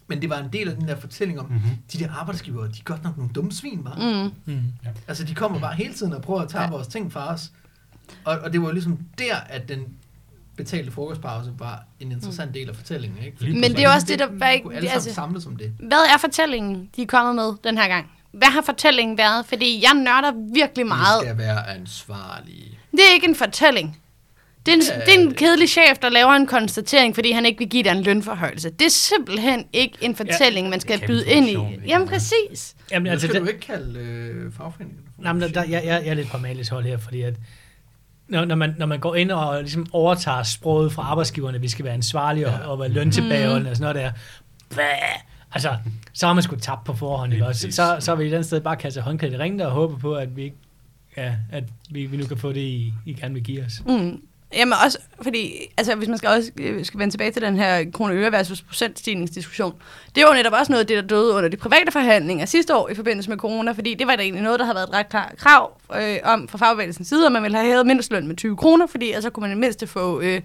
Men 0.06 0.22
det 0.22 0.30
var 0.30 0.38
en 0.38 0.52
del 0.52 0.68
af 0.68 0.76
den 0.76 0.88
der 0.88 0.96
fortælling 0.96 1.40
om, 1.40 1.46
Mm-hmm. 1.46 1.70
de 1.92 1.98
der 1.98 2.10
arbejdsgivere, 2.12 2.66
de 2.68 2.72
er 2.78 2.84
godt 2.84 3.04
nok 3.04 3.16
nogle 3.16 3.32
dumme 3.32 3.52
svin, 3.52 3.80
var. 3.84 3.94
Mm. 3.94 4.30
Mm. 4.54 4.54
Mm. 4.54 4.62
Altså, 5.08 5.24
de 5.24 5.34
kommer 5.34 5.60
bare 5.60 5.74
hele 5.74 5.94
tiden 5.94 6.12
og 6.12 6.22
prøver 6.22 6.40
at 6.40 6.48
tage 6.48 6.60
Ja. 6.62 6.66
ja. 6.68 6.70
vores 6.70 6.86
ting 6.86 7.12
fra 7.12 7.32
os. 7.32 7.52
Og, 8.24 8.38
og 8.38 8.52
det 8.52 8.60
var 8.60 8.66
jo 8.66 8.72
ligesom 8.72 8.98
der, 9.18 9.36
at 9.36 9.68
den 9.68 9.80
betalte 10.56 10.90
frokostpause 10.92 11.52
var 11.58 11.84
en 12.00 12.12
interessant 12.12 12.54
del 12.54 12.68
af 12.68 12.76
fortællingen. 12.76 13.18
Ikke? 13.24 13.36
Men 13.60 13.62
det 13.76 13.84
er 13.84 13.94
også 13.94 14.06
det, 14.06 14.18
der- 14.18 14.28
hvad 14.30 14.52
ikke- 14.52 14.62
kunne 14.64 14.76
alle 14.76 14.90
altså- 14.90 15.14
samles 15.14 15.46
om 15.46 15.56
det. 15.56 15.72
Hvad 15.78 15.98
er 16.14 16.18
fortællingen, 16.20 16.90
de 16.96 17.02
er 17.02 17.06
kommet 17.06 17.34
med 17.34 17.52
den 17.64 17.78
her 17.78 17.88
gang? 17.88 18.10
Hvad 18.32 18.48
har 18.48 18.62
fortællingen 18.62 19.18
været? 19.18 19.46
Fordi 19.46 19.82
jeg 19.82 19.94
nørder 19.94 20.32
virkelig 20.54 20.86
meget. 20.86 21.22
Vi 21.22 21.26
skal 21.26 21.38
være 21.38 21.68
ansvarlige. 21.70 22.78
Det 22.90 23.00
er 23.10 23.14
ikke 23.14 23.28
en 23.28 23.34
fortælling. 23.34 23.98
Det 24.66 24.72
er, 24.72 24.76
en, 24.76 24.82
Ja, 24.88 25.00
det 25.06 25.14
er 25.14 25.18
en 25.20 25.28
det- 25.28 25.36
kedelig 25.36 25.68
chef, 25.68 25.98
der 26.02 26.08
laver 26.08 26.32
en 26.32 26.46
konstatering, 26.46 27.14
fordi 27.14 27.30
han 27.32 27.46
ikke 27.46 27.58
vil 27.58 27.68
give 27.68 27.82
dig 27.82 27.90
en 27.90 28.02
lønforhøjelse. 28.02 28.70
Det 28.70 28.84
er 28.86 28.90
simpelthen 28.90 29.64
ikke 29.72 29.98
en 30.00 30.16
fortælling, 30.16 30.68
man 30.68 30.80
skal 30.80 31.06
byde 31.06 31.26
ind 31.26 31.48
i. 31.48 31.56
Jamen 31.86 32.08
præcis. 32.08 32.74
Jamen, 32.92 33.12
altså, 33.12 33.26
skal 33.26 33.40
det, 33.40 33.46
du 33.46 33.54
ikke 33.54 33.66
kalde 33.66 33.98
øh, 34.00 34.52
fagforeningen. 34.52 34.98
for 35.16 35.22
nej, 35.22 35.32
men 35.32 35.42
der, 35.54 35.62
jeg, 35.64 35.70
jeg, 35.72 35.82
jeg 35.84 36.06
er 36.06 36.14
lidt 36.14 36.28
på 36.30 36.38
Malis 36.38 36.68
hold 36.68 36.84
her, 36.84 36.98
fordi 36.98 37.22
at 37.22 37.34
når, 38.28 38.44
når, 38.44 38.54
man, 38.54 38.74
når 38.78 38.86
man 38.86 38.98
går 39.00 39.14
ind 39.14 39.30
og 39.30 39.60
ligesom 39.62 39.86
overtager 39.92 40.42
sproget 40.42 40.92
fra 40.92 41.02
arbejdsgiverne, 41.02 41.60
vi 41.60 41.68
skal 41.68 41.84
være 41.84 41.94
ansvarlige 41.94 42.46
og, 42.46 42.52
Ja. 42.60 42.66
og 42.66 42.78
være 42.80 42.88
løntilbageholdende 42.88 43.70
og 43.70 43.76
sådan 43.76 43.94
noget 43.94 44.12
der. 44.70 44.76
Bæh! 44.76 44.84
Altså, 45.54 45.76
så 46.12 46.26
har 46.26 46.32
man 46.32 46.42
sgu 46.42 46.56
tabt 46.56 46.84
på 46.84 46.94
forhånd, 46.94 47.32
ikke? 47.32 47.54
Så, 47.54 47.70
så, 47.70 47.96
så 48.00 48.10
har 48.10 48.16
vi 48.16 48.22
et 48.22 48.26
eller 48.26 48.38
andet 48.38 48.46
sted 48.46 48.60
bare 48.60 48.76
kastet 48.76 49.02
håndklædet 49.02 49.34
i 49.34 49.38
ringen 49.38 49.58
der 49.58 49.66
og 49.66 49.72
håbe 49.72 49.98
på, 49.98 50.14
at 50.14 50.36
vi 50.36 50.42
ikke 50.42 50.56
Ja, 51.16 51.34
at 51.52 51.64
vi, 51.90 52.06
vi 52.06 52.16
nu 52.16 52.26
kan 52.26 52.36
få 52.36 52.52
det, 52.52 52.60
I, 52.60 52.92
I 53.06 53.12
gerne 53.12 53.34
vil 53.34 53.42
give 53.42 53.64
os. 53.64 53.72
Mm. 53.86 54.22
Jamen 54.54 54.74
også, 54.84 54.98
fordi 55.22 55.52
altså, 55.76 55.94
hvis 55.94 56.08
man 56.08 56.18
skal 56.18 56.30
også 56.30 56.50
øh, 56.56 56.84
skal 56.84 57.00
vende 57.00 57.12
tilbage 57.12 57.30
til 57.30 57.42
den 57.42 57.56
her 57.56 57.90
kroner 57.92 58.16
øre 58.16 58.32
versus 58.32 58.62
procentstigningsdiskussion, 58.62 59.74
det 60.14 60.22
var 60.22 60.28
jo 60.28 60.34
netop 60.34 60.52
også 60.52 60.72
noget 60.72 60.80
af 60.80 60.86
det, 60.86 60.96
der 60.96 61.02
døde 61.02 61.34
under 61.34 61.48
de 61.48 61.56
private 61.56 61.92
forhandlinger 61.92 62.46
sidste 62.46 62.76
år 62.76 62.88
i 62.88 62.94
forbindelse 62.94 63.30
med 63.30 63.38
corona, 63.38 63.72
fordi 63.72 63.94
det 63.94 64.06
var 64.06 64.16
da 64.16 64.22
egentlig 64.22 64.42
noget, 64.42 64.60
der 64.60 64.64
havde 64.64 64.74
været 64.74 64.88
et 64.88 64.94
ret 64.94 65.08
klart 65.08 65.32
krav 65.36 65.80
øh, 65.96 66.18
om 66.24 66.48
fra 66.48 66.58
fagbevægelsens 66.58 67.08
side, 67.08 67.26
at 67.26 67.32
man 67.32 67.42
ville 67.42 67.56
have 67.56 67.68
hævet 67.68 67.86
mindsteløn 67.86 68.26
med 68.26 68.36
20 68.36 68.56
kroner, 68.56 68.86
fordi 68.86 69.12
altså 69.12 69.30
kunne 69.30 69.40
man 69.40 69.50
i 69.50 69.54
det 69.54 69.60
mindste 69.60 69.86
få 69.86 70.20
øh, 70.20 70.40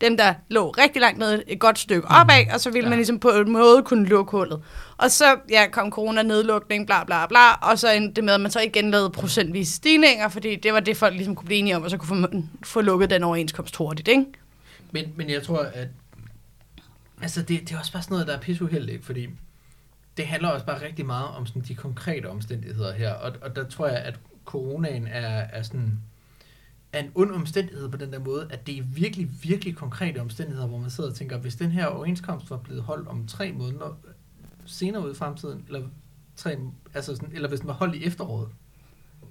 dem, 0.00 0.16
der 0.16 0.34
lå 0.48 0.70
rigtig 0.70 1.00
langt 1.00 1.18
ned, 1.18 1.42
et 1.46 1.58
godt 1.58 1.78
stykke 1.78 2.08
opad, 2.08 2.52
og 2.54 2.60
så 2.60 2.70
ville 2.70 2.86
ja. 2.86 2.88
man 2.88 2.98
ligesom 2.98 3.18
på 3.18 3.28
en 3.28 3.52
måde 3.52 3.82
kunne 3.82 4.06
lukke 4.06 4.30
hullet. 4.30 4.62
Og 4.96 5.10
så 5.10 5.36
ja, 5.50 5.66
kom 5.72 5.90
corona-nedlukning, 5.90 6.86
bla 6.86 7.04
bla 7.04 7.26
bla, 7.26 7.52
og 7.52 7.78
så 7.78 7.92
endte 7.92 8.14
det 8.14 8.24
med, 8.24 8.34
at 8.34 8.40
man 8.40 8.50
så 8.50 8.60
igen 8.60 8.90
lavede 8.90 9.10
procentvis 9.10 9.68
stigninger, 9.68 10.28
fordi 10.28 10.56
det 10.56 10.72
var 10.72 10.80
det, 10.80 10.96
folk 10.96 11.14
ligesom 11.14 11.34
kunne 11.34 11.46
blive 11.46 11.58
enige 11.58 11.76
om, 11.76 11.82
og 11.82 11.90
så 11.90 11.96
kunne 11.96 12.28
få, 12.28 12.42
få 12.64 12.80
lukket 12.80 13.10
den 13.10 13.22
overenskomst 13.22 13.76
hurtigt, 13.76 14.08
ikke? 14.08 14.24
Men, 14.92 15.12
men 15.16 15.30
jeg 15.30 15.42
tror, 15.42 15.58
at 15.58 15.88
altså 17.22 17.42
det, 17.42 17.60
det 17.60 17.72
er 17.72 17.78
også 17.78 17.92
bare 17.92 18.02
sådan 18.02 18.14
noget, 18.14 18.26
der 18.26 18.36
er 18.36 18.40
pisseuheldigt, 18.40 19.04
fordi 19.04 19.28
det 20.16 20.26
handler 20.26 20.48
også 20.48 20.66
bare 20.66 20.82
rigtig 20.82 21.06
meget 21.06 21.28
om 21.28 21.46
sådan 21.46 21.62
de 21.62 21.74
konkrete 21.74 22.26
omstændigheder 22.26 22.92
her, 22.92 23.12
og, 23.12 23.32
og 23.42 23.56
der 23.56 23.64
tror 23.64 23.86
jeg, 23.86 23.96
at 23.96 24.18
coronaen 24.44 25.06
er, 25.06 25.46
er 25.52 25.62
sådan 25.62 26.00
er 26.94 26.98
en 26.98 27.10
ond 27.14 27.30
omstændighed 27.30 27.88
på 27.88 27.96
den 27.96 28.12
der 28.12 28.18
måde, 28.18 28.46
at 28.50 28.66
det 28.66 28.78
er 28.78 28.82
virkelig, 28.82 29.28
virkelig 29.42 29.76
konkrete 29.76 30.18
omstændigheder, 30.20 30.66
hvor 30.66 30.78
man 30.78 30.90
sidder 30.90 31.10
og 31.10 31.16
tænker, 31.16 31.38
hvis 31.38 31.54
den 31.54 31.70
her 31.70 31.86
overenskomst 31.86 32.50
var 32.50 32.56
blevet 32.56 32.82
holdt 32.82 33.08
om 33.08 33.26
tre 33.26 33.52
måneder 33.52 33.96
senere 34.66 35.06
ud 35.06 35.12
i 35.12 35.14
fremtiden, 35.14 35.64
eller, 35.66 35.82
tre, 36.36 36.56
altså 36.94 37.16
sådan, 37.16 37.30
eller 37.34 37.48
hvis 37.48 37.60
den 37.60 37.68
var 37.68 37.74
holdt 37.74 37.94
i 37.94 38.04
efteråret, 38.04 38.48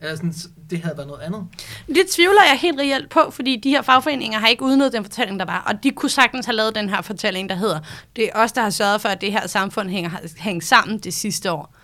altså 0.02 0.18
sådan, 0.18 0.34
det 0.70 0.80
havde 0.80 0.98
været 0.98 1.08
noget 1.08 1.22
andet. 1.22 1.48
Det 1.88 2.08
tvivler 2.12 2.42
jeg 2.52 2.60
helt 2.60 2.80
reelt 2.80 3.10
på, 3.10 3.32
fordi 3.32 3.56
de 3.56 3.70
her 3.70 3.82
fagforeninger 3.82 4.40
har 4.40 4.48
ikke 4.48 4.64
udnyttet 4.64 4.94
den 4.94 5.04
fortælling, 5.04 5.40
der 5.40 5.46
var, 5.46 5.64
og 5.68 5.84
de 5.84 5.92
kunne 5.92 6.10
sagtens 6.10 6.46
have 6.46 6.56
lavet 6.56 6.76
den 6.76 6.90
her 6.90 7.02
fortælling, 7.02 7.50
der 7.50 7.56
hedder, 7.56 7.80
det 8.16 8.26
er 8.26 8.44
os, 8.44 8.52
der 8.52 8.62
har 8.62 8.70
sørget 8.70 9.02
for, 9.02 9.10
at 9.10 9.22
det 9.22 9.32
her 9.32 9.48
samfund 9.48 9.90
hænger, 9.90 10.12
hænger 10.38 10.62
sammen 10.62 10.98
det 10.98 11.14
sidste 11.14 11.52
år. 11.52 11.76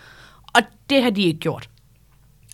Og 0.53 0.61
det 0.89 1.03
har 1.03 1.09
de 1.09 1.23
ikke 1.23 1.39
gjort. 1.39 1.69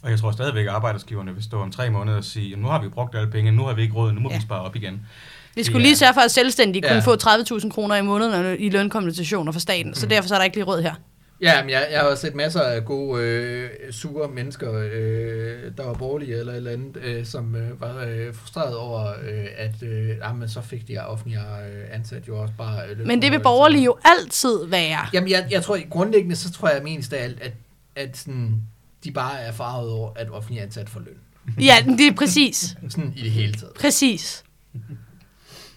Og 0.05 0.11
jeg 0.11 0.19
tror 0.19 0.31
stadigvæk, 0.31 0.65
at 0.65 0.71
arbejdsgiverne 0.71 1.33
vil 1.33 1.43
stå 1.43 1.61
om 1.61 1.71
tre 1.71 1.89
måneder 1.89 2.17
og 2.17 2.23
sige, 2.23 2.49
"Jamen, 2.49 2.63
nu 2.63 2.69
har 2.69 2.81
vi 2.81 2.89
brugt 2.89 3.15
alle 3.15 3.31
penge, 3.31 3.51
nu 3.51 3.63
har 3.65 3.73
vi 3.73 3.81
ikke 3.81 3.93
råd, 3.93 4.11
nu 4.11 4.19
må 4.19 4.29
Ja. 4.29 4.35
vi 4.35 4.41
spare 4.41 4.61
op 4.61 4.75
igen. 4.75 5.01
Vi 5.55 5.63
skulle 5.63 5.79
Ja. 5.79 5.85
lige 5.85 5.95
sørge 5.97 6.13
for, 6.13 6.21
at 6.21 6.31
selvstændige 6.31 6.87
Ja. 6.87 6.93
kunne 6.93 7.01
få 7.03 7.15
30.000 7.15 7.71
kroner 7.71 7.95
i 7.95 8.01
måneden 8.01 8.55
i 8.59 8.69
lønkompensationer 8.69 9.51
fra 9.51 9.59
staten, 9.59 9.93
så 9.95 10.05
derfor 10.05 10.27
så 10.27 10.33
er 10.35 10.39
der 10.39 10.43
ikke 10.45 10.57
lige 10.57 10.65
råd 10.65 10.81
her. 10.81 10.93
Ja, 11.41 11.61
men 11.63 11.69
jeg, 11.69 11.87
jeg 11.91 11.99
har 11.99 12.07
også 12.07 12.21
set 12.21 12.35
masser 12.35 12.61
af 12.61 12.85
gode, 12.85 13.23
øh, 13.23 13.69
sure 13.91 14.27
mennesker, 14.29 14.73
øh, 14.73 15.71
der 15.77 15.85
var 15.85 15.93
borgerlige 15.93 16.39
eller 16.39 16.51
et 16.53 16.57
eller 16.57 16.71
andet, 16.71 16.97
øh, 17.03 17.25
som 17.25 17.55
øh, 17.55 17.81
var 17.81 18.05
øh, 18.07 18.33
frustreret 18.35 18.75
over, 18.77 19.07
øh, 19.09 19.45
at 19.57 19.83
øh, 19.83 20.09
jamen, 20.23 20.49
så 20.49 20.61
fik 20.61 20.87
de 20.87 20.97
offentlige 21.07 21.39
øh, 21.41 21.83
ansat 21.95 22.27
jo 22.27 22.41
også 22.41 22.53
bare... 22.57 22.79
Øh, 22.89 23.07
Men 23.07 23.21
det 23.21 23.31
vil 23.31 23.39
borgerlige 23.39 23.83
jo 23.83 23.97
altid 24.05 24.65
være. 24.67 24.99
Jamen, 25.13 25.29
jeg, 25.29 25.47
jeg 25.51 25.63
tror, 25.63 25.89
grundlæggende, 25.89 26.35
så 26.35 26.51
tror 26.51 26.69
jeg 26.69 26.83
mest 26.83 27.13
af 27.13 27.23
alt, 27.23 27.41
at, 27.41 27.53
at 27.95 28.17
sådan, 28.17 28.61
de 29.05 29.11
bare 29.11 29.39
er 29.39 29.51
farvet 29.51 29.91
over, 29.91 30.11
at 30.15 30.29
offentlige 30.31 30.63
ansat 30.63 30.89
får 30.89 30.99
løn. 30.99 31.17
Ja, 31.59 31.75
det 31.97 32.07
er 32.07 32.15
præcis. 32.15 32.75
Sådan 32.89 33.13
i 33.15 33.21
det 33.21 33.31
hele 33.31 33.53
taget. 33.53 33.73
Præcis. 33.73 34.43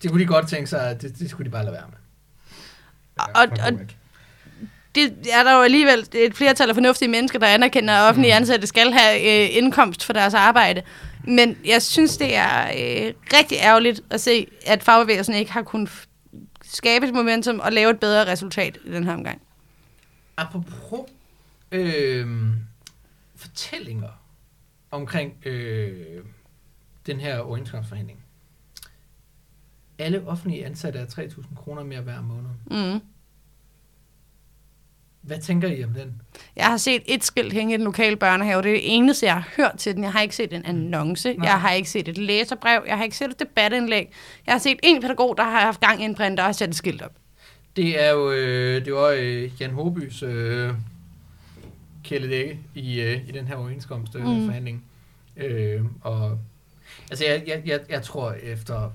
Det 0.03 0.11
kunne 0.11 0.23
de 0.23 0.27
godt 0.27 0.49
tænke 0.49 0.67
sig, 0.67 0.91
at 0.91 1.03
det, 1.03 1.19
det 1.19 1.31
skulle 1.31 1.47
de 1.47 1.51
bare 1.51 1.65
lade 1.65 1.73
være 1.73 1.87
med. 1.89 1.97
Og, 3.17 3.67
og 3.67 3.81
det 4.95 5.13
er 5.33 5.43
der 5.43 5.53
jo 5.57 5.63
alligevel 5.63 6.07
et 6.15 6.35
flertal 6.35 6.69
af 6.69 6.75
fornuftige 6.75 7.09
mennesker, 7.09 7.39
der 7.39 7.47
anerkender, 7.47 7.95
at 7.95 8.09
offentlige 8.09 8.35
ansatte 8.35 8.67
skal 8.67 8.93
have 8.93 9.21
øh, 9.21 9.57
indkomst 9.57 10.05
for 10.05 10.13
deres 10.13 10.35
arbejde. 10.35 10.83
Men 11.25 11.57
jeg 11.65 11.83
synes, 11.83 12.17
det 12.17 12.35
er 12.35 12.63
øh, 12.67 13.15
rigtig 13.39 13.59
ærgerligt 13.61 14.01
at 14.11 14.21
se, 14.21 14.47
at 14.67 14.83
fagbevægelsen 14.83 15.35
ikke 15.35 15.53
har 15.53 15.63
kunnet 15.63 16.09
skabe 16.65 17.07
et 17.07 17.15
momentum 17.15 17.61
og 17.61 17.73
lave 17.73 17.91
et 17.91 18.01
bedre 18.01 18.33
resultat 18.33 18.79
i 18.85 18.91
den 18.93 19.05
her 19.05 19.15
omgang. 19.15 19.41
Apropos 20.37 21.01
øh, 21.73 22.27
fortællinger 23.59 24.09
omkring 24.91 25.47
øh, 25.47 26.25
den 27.07 27.21
her 27.21 27.39
overenskomstforhandling. 27.39 28.25
Alle 29.99 30.23
offentlige 30.27 30.67
ansatte 30.67 30.99
er 30.99 31.07
3.000 31.07 31.55
kroner 31.57 31.83
mere 31.85 32.01
hver 32.01 32.23
måned. 32.23 32.51
Mm. 32.71 33.01
Hvad 35.21 35.39
tænker 35.39 35.69
I 35.69 35.85
om 35.85 35.91
den? 35.91 36.23
Jeg 36.57 36.67
har 36.67 36.77
set 36.77 37.03
et 37.07 37.25
skilt 37.25 37.53
hænge 37.53 37.75
i 37.75 37.77
den 37.77 37.85
lokale 37.85 38.17
børnehave. 38.17 38.63
Det 38.63 38.69
er 38.71 38.75
det 38.75 38.97
eneste, 38.97 39.27
jeg 39.27 39.35
har 39.35 39.49
hørt 39.57 39.75
til 39.79 39.95
den. 39.95 40.03
Jeg 40.03 40.13
har 40.13 40.21
ikke 40.21 40.37
set 40.37 40.53
en 40.53 40.65
annonce. 40.65 41.35
Nej. 41.35 41.49
Jeg 41.49 41.61
har 41.61 41.73
ikke 41.73 41.91
set 41.91 42.09
et 42.09 42.19
læserbrev. 42.19 42.83
Jeg 42.87 42.97
har 42.97 43.05
ikke 43.05 43.17
set 43.17 43.31
et 43.31 43.41
debatindlæg. 43.41 44.13
Jeg 44.47 44.55
har 44.55 44.59
set 44.59 44.79
en 44.83 45.03
pædagog, 45.03 45.37
der 45.37 45.43
har 45.43 45.61
haft 45.61 45.81
gang 45.81 46.03
i 46.03 46.05
en 46.05 46.15
printer 46.15 46.43
og 46.43 46.49
har 46.49 46.53
sat 46.53 46.69
et 46.69 46.75
skilt 46.75 47.03
op. 47.03 47.13
Det 47.77 48.05
er 48.05 48.11
jo 48.11 48.31
øh, 48.31 48.85
det 48.85 48.95
var 48.95 49.15
øh, 49.19 49.61
Jan 49.61 49.71
Håbys 49.71 50.23
øh, 50.23 50.75
kæledække 52.09 52.61
i, 52.75 53.01
øh, 53.01 53.29
i 53.29 53.33
den 53.33 53.47
her 53.47 53.57
overenskomstforhandling. 53.57 54.37
Øh, 54.37 54.41
Mm. 54.43 54.47
forhandling. 54.47 54.85
øh, 55.37 55.85
og 56.01 56.39
altså 57.11 57.25
jeg, 57.25 57.43
jeg, 57.47 57.63
jeg, 57.67 57.81
jeg 57.89 58.03
tror 58.03 58.33
efter 58.33 58.91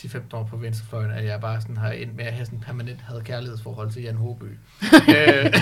10-15 0.00 0.18
år 0.32 0.44
på 0.44 0.56
venstrefløjen, 0.56 1.10
at 1.10 1.24
jeg 1.24 1.40
bare 1.40 1.60
sådan 1.60 1.76
har 1.76 1.90
endt 1.92 2.16
med 2.16 2.24
at 2.24 2.32
have 2.32 2.44
sådan 2.46 2.58
en 2.58 2.64
permanent 2.64 3.00
had 3.00 3.22
kærlighedsforhold 3.22 3.90
til 3.90 4.02
Jan 4.02 4.14
Håby. 4.16 4.44
øh, 5.16 5.52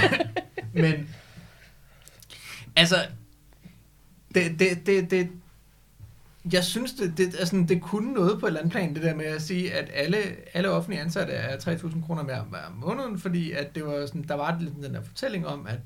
men 0.73 1.09
altså 2.77 2.97
det, 4.35 4.59
det, 4.59 4.87
det, 4.87 5.11
det, 5.11 5.29
jeg 6.53 6.65
synes, 6.65 6.93
det, 6.93 7.17
det, 7.19 7.35
altså, 7.39 7.65
det 7.69 7.83
kunne 7.83 8.13
noget 8.13 8.41
på 8.41 8.47
et 8.47 8.51
eller 8.51 8.61
andet 8.61 8.73
plan, 8.73 8.95
det 8.95 9.03
der 9.03 9.15
med 9.15 9.25
at 9.25 9.43
sige, 9.43 9.75
at 9.75 9.91
alle, 9.95 10.19
alle 10.55 10.71
offentlige 10.71 11.01
ansatte 11.03 11.33
er 11.33 11.57
3.000 11.57 12.07
kroner 12.07 12.23
mere 12.23 12.41
hver 12.51 12.75
måned, 12.77 13.19
fordi 13.19 13.53
at 13.53 13.75
det 13.75 13.85
var 13.87 14.07
sådan, 14.07 14.23
der 14.29 14.35
var 14.35 14.59
ligesom 14.61 14.83
den 14.83 14.95
der 14.95 15.03
fortælling 15.03 15.47
om, 15.47 15.67
at 15.67 15.79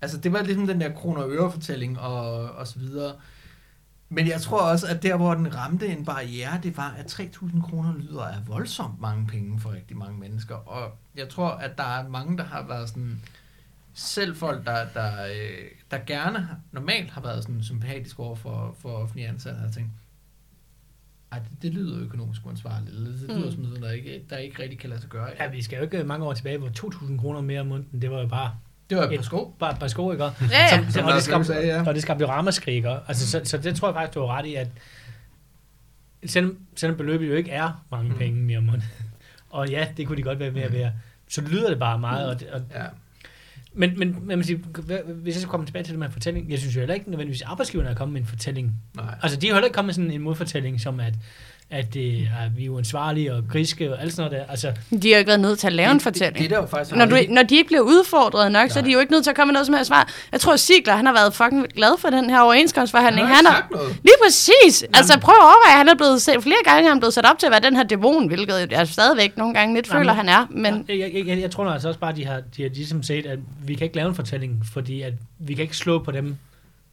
altså 0.00 0.18
det 0.18 0.32
var 0.32 0.42
ligesom 0.42 0.66
den 0.66 0.80
der 0.80 0.92
kroner 0.92 1.22
og 1.22 1.30
øre 1.30 1.52
fortælling 1.52 1.98
og, 1.98 2.50
og 2.50 2.66
så 2.66 2.78
videre. 2.78 3.14
Men 4.10 4.26
jeg 4.28 4.40
tror 4.40 4.60
også, 4.60 4.86
at 4.86 5.02
der, 5.02 5.16
hvor 5.16 5.34
den 5.34 5.54
ramte 5.54 5.86
en 5.88 6.04
barriere, 6.04 6.60
det 6.62 6.76
var, 6.76 6.90
at 6.98 7.20
3.000 7.20 7.62
kroner 7.62 7.94
lyder 7.98 8.22
af 8.22 8.48
voldsomt 8.48 9.00
mange 9.00 9.26
penge 9.26 9.60
for 9.60 9.72
rigtig 9.72 9.96
mange 9.96 10.18
mennesker. 10.18 10.54
Og 10.54 10.92
jeg 11.16 11.28
tror, 11.28 11.48
at 11.48 11.78
der 11.78 11.84
er 11.84 12.08
mange, 12.08 12.36
der 12.38 12.44
har 12.44 12.66
været 12.66 12.88
sådan, 12.88 13.22
selv 13.94 14.36
folk, 14.36 14.66
der, 14.66 14.86
der, 14.94 15.24
øh, 15.26 15.68
der 15.90 15.98
gerne 16.06 16.38
har- 16.38 16.58
normalt 16.72 17.10
har 17.10 17.20
været 17.20 17.42
sådan 17.42 17.62
sympatisk 17.62 18.18
over 18.18 18.36
for, 18.36 18.76
for 18.80 18.88
offentlige 18.88 19.28
ansatte, 19.28 19.60
har 19.60 19.70
tænkt, 19.70 19.90
ej, 21.32 21.38
det, 21.38 21.62
det 21.62 21.74
lyder 21.74 22.00
økonomisk 22.00 22.46
uansvarligt, 22.46 22.90
eller 22.96 23.10
det 23.10 23.20
lyder 23.20 23.44
Mm. 23.46 23.52
som 23.52 23.62
noget, 23.62 23.82
der 23.82 23.90
ikke, 23.90 24.24
der 24.30 24.36
ikke 24.36 24.62
rigtig 24.62 24.78
kan 24.78 24.90
lade 24.90 25.00
sig 25.00 25.10
gøre. 25.10 25.30
Ja, 25.40 25.48
vi 25.50 25.62
skal 25.62 25.76
jo 25.76 25.82
ikke 25.82 26.04
mange 26.04 26.26
år 26.26 26.32
tilbage, 26.32 26.58
hvor 26.58 26.68
2.000 26.68 27.18
kroner 27.18 27.40
mere 27.40 27.60
om 27.60 27.66
måneden, 27.66 28.02
det 28.02 28.10
var 28.10 28.20
jo 28.20 28.26
bare 28.28 28.54
Det 28.90 28.98
var 28.98 29.04
et 29.04 29.12
Et- 29.12 29.16
par 29.16 29.22
sko. 29.24 29.54
bare 29.58 29.72
et 29.72 29.78
par 29.78 29.88
sko, 29.88 30.12
ikke? 30.12 30.24
Ja, 30.24 30.30
ja. 30.50 30.68
Som, 30.82 30.90
Som 30.90 31.04
og, 31.04 31.12
det 31.14 31.22
skabte, 31.22 31.46
sagde, 31.46 31.66
ja. 31.66 31.84
og 31.86 31.94
det 31.94 32.02
skabte 32.02 32.22
jo 32.22 32.28
ramaskrig, 32.30 32.74
ikke? 32.74 32.90
Altså, 33.08 33.26
så, 33.30 33.40
så, 33.44 33.58
det 33.58 33.76
tror 33.76 33.88
jeg 33.88 33.94
faktisk, 33.94 34.14
du 34.14 34.20
har 34.20 34.38
ret 34.38 34.46
i, 34.46 34.54
at 34.54 34.68
selvom, 36.26 36.58
selvom 36.76 36.96
beløbet 36.96 37.28
jo 37.28 37.34
ikke 37.34 37.50
er 37.50 37.84
mange 37.90 38.10
Mm. 38.10 38.18
penge 38.18 38.40
mere 38.40 38.58
om 38.58 38.64
måneden, 38.64 38.84
og 39.50 39.68
ja, 39.70 39.86
det 39.96 40.06
kunne 40.06 40.16
de 40.16 40.22
godt 40.22 40.38
være 40.38 40.54
ved 40.54 40.62
at 40.62 40.72
være, 40.72 40.92
så 41.28 41.40
lyder 41.40 41.68
det 41.68 41.78
bare 41.78 41.98
meget, 41.98 42.28
og, 42.30 42.40
det, 42.40 42.48
og 42.50 42.60
Ja. 42.74 42.84
men, 43.72 43.98
men, 43.98 44.16
man 44.26 44.44
siger, 44.44 44.58
hvis 45.04 45.34
jeg 45.34 45.40
skal 45.40 45.50
komme 45.50 45.66
tilbage 45.66 45.82
til 45.84 45.92
det 45.92 45.98
med 45.98 46.10
fortælling, 46.10 46.50
jeg 46.50 46.58
synes 46.58 46.74
jo 46.76 46.80
heller 46.80 46.94
ikke 46.94 47.10
nødvendigvis, 47.10 47.42
at 47.42 47.48
arbejdsgiverne 47.48 47.90
er 47.90 47.94
kommet 47.94 48.12
med 48.12 48.20
en 48.20 48.26
fortælling. 48.26 48.74
Nej. 48.96 49.14
Altså, 49.22 49.40
de 49.40 49.46
har 49.46 49.50
jo 49.50 49.54
heller 49.54 49.66
ikke 49.66 49.74
kommet 49.74 49.88
med 49.88 49.94
sådan 49.94 50.10
en 50.10 50.20
modfortælling, 50.22 50.80
som 50.80 51.00
at, 51.00 51.14
at 51.70 51.94
det 51.94 52.18
er, 52.20 52.48
vi 52.56 52.64
er 52.64 52.70
uansvarlige 52.70 53.34
og 53.34 53.42
griske 53.52 53.92
og 53.94 54.02
alt 54.02 54.12
sådan 54.12 54.30
noget 54.30 54.46
der. 54.46 54.50
Altså, 54.52 54.72
De 55.02 55.08
har 55.08 55.14
jo 55.14 55.18
ikke 55.18 55.28
været 55.28 55.40
nødt 55.40 55.58
til 55.58 55.66
at 55.66 55.72
lave 55.72 55.90
en 55.90 55.94
Det, 55.94 56.02
fortælling. 56.02 56.38
det, 56.38 56.50
der 56.50 56.56
jo 56.56 56.66
faktisk 56.66 56.96
Når, 56.96 57.06
du, 57.06 57.16
når 57.28 57.42
de 57.42 57.56
ikke 57.56 57.66
bliver 57.66 57.80
udfordret 57.82 58.52
nok, 58.52 58.70
så 58.70 58.78
er 58.78 58.82
de 58.82 58.88
Nej. 58.88 58.92
jo 58.94 59.00
ikke 59.00 59.12
nødt 59.12 59.24
til 59.24 59.30
at 59.30 59.36
komme 59.36 59.50
med 59.50 59.52
noget 59.52 59.66
som 59.66 59.74
helst 59.74 59.88
svar. 59.88 60.08
Jeg 60.32 60.40
tror, 60.40 60.56
Sigler, 60.56 60.96
han 60.96 61.06
har 61.06 61.12
været 61.12 61.34
fucking 61.34 61.66
glad 61.74 61.98
for 61.98 62.10
den 62.10 62.30
her 62.30 62.40
overenskomstforhandling. 62.40 63.26
han 63.26 63.36
Han 63.36 63.44
har 63.46 63.52
har, 63.52 63.58
sagt 63.60 63.70
noget. 63.72 63.88
lige 64.02 64.14
præcis. 64.24 64.84
Altså 64.94 65.18
prøv 65.20 65.34
at 65.34 65.42
overveje, 65.42 65.76
han 65.78 65.88
er 65.88 65.94
blevet 65.94 66.22
set, 66.22 66.42
flere 66.42 66.56
gange 66.64 66.84
er 66.84 66.88
han 66.92 67.00
blevet 67.00 67.14
sat 67.14 67.26
op 67.30 67.38
til 67.38 67.46
at 67.46 67.50
være 67.52 67.60
den 67.60 67.76
her 67.76 67.82
dæmon, 67.82 68.26
hvilket 68.26 68.72
jeg 68.72 68.88
stadigvæk 68.88 69.36
nogle 69.36 69.54
gange 69.54 69.74
lidt 69.74 69.88
Nej, 69.88 69.98
føler, 69.98 70.12
han 70.12 70.28
er. 70.28 70.46
Men 70.50 70.84
jeg, 70.88 70.98
jeg, 71.14 71.26
jeg, 71.26 71.40
jeg 71.40 71.50
tror 71.50 71.64
altså 71.66 71.88
også 71.88 72.00
bare, 72.00 72.10
at 72.10 72.16
de 72.16 72.26
har, 72.26 72.40
de 72.56 72.62
har 72.62 72.68
ligesom 72.70 73.02
set, 73.02 73.26
at 73.26 73.38
vi 73.66 73.74
kan 73.74 73.84
ikke 73.84 73.96
lave 73.96 74.08
en 74.08 74.14
fortælling, 74.14 74.62
fordi 74.72 75.02
at 75.02 75.12
vi 75.38 75.54
kan 75.54 75.62
ikke 75.62 75.76
slå 75.76 75.98
på 75.98 76.10
dem, 76.10 76.36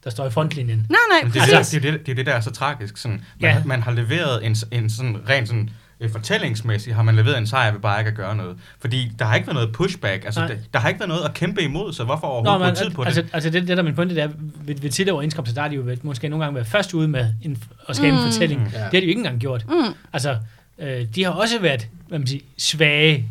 der 0.06 0.12
står 0.12 0.26
i 0.26 0.30
frontlinjen. 0.30 0.86
nej, 0.90 0.98
nej, 1.10 1.22
Men 1.22 1.32
det, 1.32 1.42
er 1.52 1.62
det, 1.62 1.72
det, 1.72 1.82
det, 1.82 2.06
det 2.06 2.12
er 2.12 2.16
det, 2.16 2.26
der 2.26 2.32
er 2.32 2.40
så 2.40 2.50
tragisk. 2.50 2.96
Sådan, 2.96 3.20
man, 3.40 3.50
Ja. 3.50 3.62
man 3.64 3.82
har 3.82 3.92
leveret 3.92 4.46
en, 4.46 4.56
en 4.70 4.90
sådan 4.90 5.16
ren 5.28 5.46
sådan, 5.46 5.70
øh, 6.00 6.10
fortællingsmæssigt, 6.10 6.96
har 6.96 7.02
man 7.02 7.16
leveret 7.16 7.38
en 7.38 7.46
sejr 7.46 7.72
ved 7.72 7.80
bare 7.80 8.00
ikke 8.00 8.08
at 8.08 8.14
gøre 8.16 8.36
noget. 8.36 8.56
Fordi 8.80 9.12
der 9.18 9.24
har 9.24 9.34
ikke 9.34 9.46
været 9.46 9.54
noget 9.54 9.72
pushback. 9.72 10.24
Altså, 10.24 10.40
der, 10.40 10.54
der 10.72 10.78
har 10.78 10.88
ikke 10.88 11.00
været 11.00 11.08
noget 11.08 11.22
at 11.24 11.34
kæmpe 11.34 11.62
imod, 11.62 11.92
så 11.92 12.04
hvorfor 12.04 12.26
overhovedet 12.26 12.60
bruge 12.60 12.86
tid 12.88 12.90
på 12.94 13.02
altså, 13.02 13.22
det? 13.22 13.30
altså 13.32 13.50
det, 13.50 13.60
det 13.62 13.68
der 13.68 13.76
er 13.76 13.82
min 13.82 13.94
pointe, 13.94 14.14
det 14.14 14.22
er, 14.22 14.28
ved, 14.64 14.74
ved 14.80 14.90
tidligere 14.90 15.14
overenskomster, 15.14 15.54
der 15.54 15.62
er 15.62 15.68
de 15.68 15.74
jo 15.74 15.82
ved, 15.84 15.96
måske 16.02 16.28
nogle 16.28 16.44
gange 16.44 16.54
været 16.54 16.66
først 16.66 16.94
ude 16.94 17.08
med 17.08 17.28
en, 17.42 17.62
at 17.88 17.96
skabe 17.96 18.12
mm. 18.16 18.18
En 18.18 18.32
fortælling. 18.32 18.60
Mm. 18.60 18.66
Det 18.70 18.78
har 18.80 18.90
de 18.90 18.96
jo 18.96 19.00
ikke 19.08 19.12
engang 19.12 19.40
gjort. 19.40 19.64
Mm. 19.68 19.94
Altså, 20.12 20.36
øh, 20.78 21.06
de 21.14 21.24
har 21.24 21.30
også 21.30 21.58
været, 21.60 21.88
hvad 22.08 22.18
man 22.18 22.28
siger, 22.28 22.42
svage. 22.58 23.16
De 23.16 23.24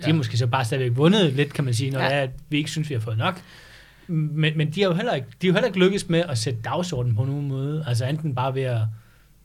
Ja. 0.00 0.06
har 0.06 0.12
måske 0.14 0.36
så 0.38 0.46
bare 0.46 0.64
stadigvæk 0.64 0.96
vundet 0.96 1.32
lidt, 1.32 1.52
kan 1.52 1.64
man 1.64 1.74
sige, 1.74 1.90
når 1.90 2.00
ja. 2.00 2.06
det 2.06 2.14
er, 2.14 2.20
at 2.20 2.30
vi 2.48 2.56
ikke 2.58 2.70
synes, 2.70 2.88
vi 2.88 2.94
har 2.94 3.00
fået 3.00 3.18
nok. 3.18 3.40
Men, 4.10 4.58
men 4.58 4.70
de 4.70 4.80
har 4.80 4.88
jo 4.88 4.94
heller 4.94 5.14
ikke, 5.14 5.26
de 5.42 5.46
har 5.46 5.48
jo 5.48 5.54
heller 5.54 5.66
ikke 5.66 5.78
lykkes 5.78 6.08
med 6.08 6.22
at 6.28 6.38
sætte 6.38 6.60
dagsordenen 6.64 7.16
på 7.16 7.24
nogen 7.24 7.48
måde. 7.48 7.84
Altså 7.88 8.04
enten 8.04 8.34
bare 8.34 8.54
ved 8.54 8.62
at 8.62 8.80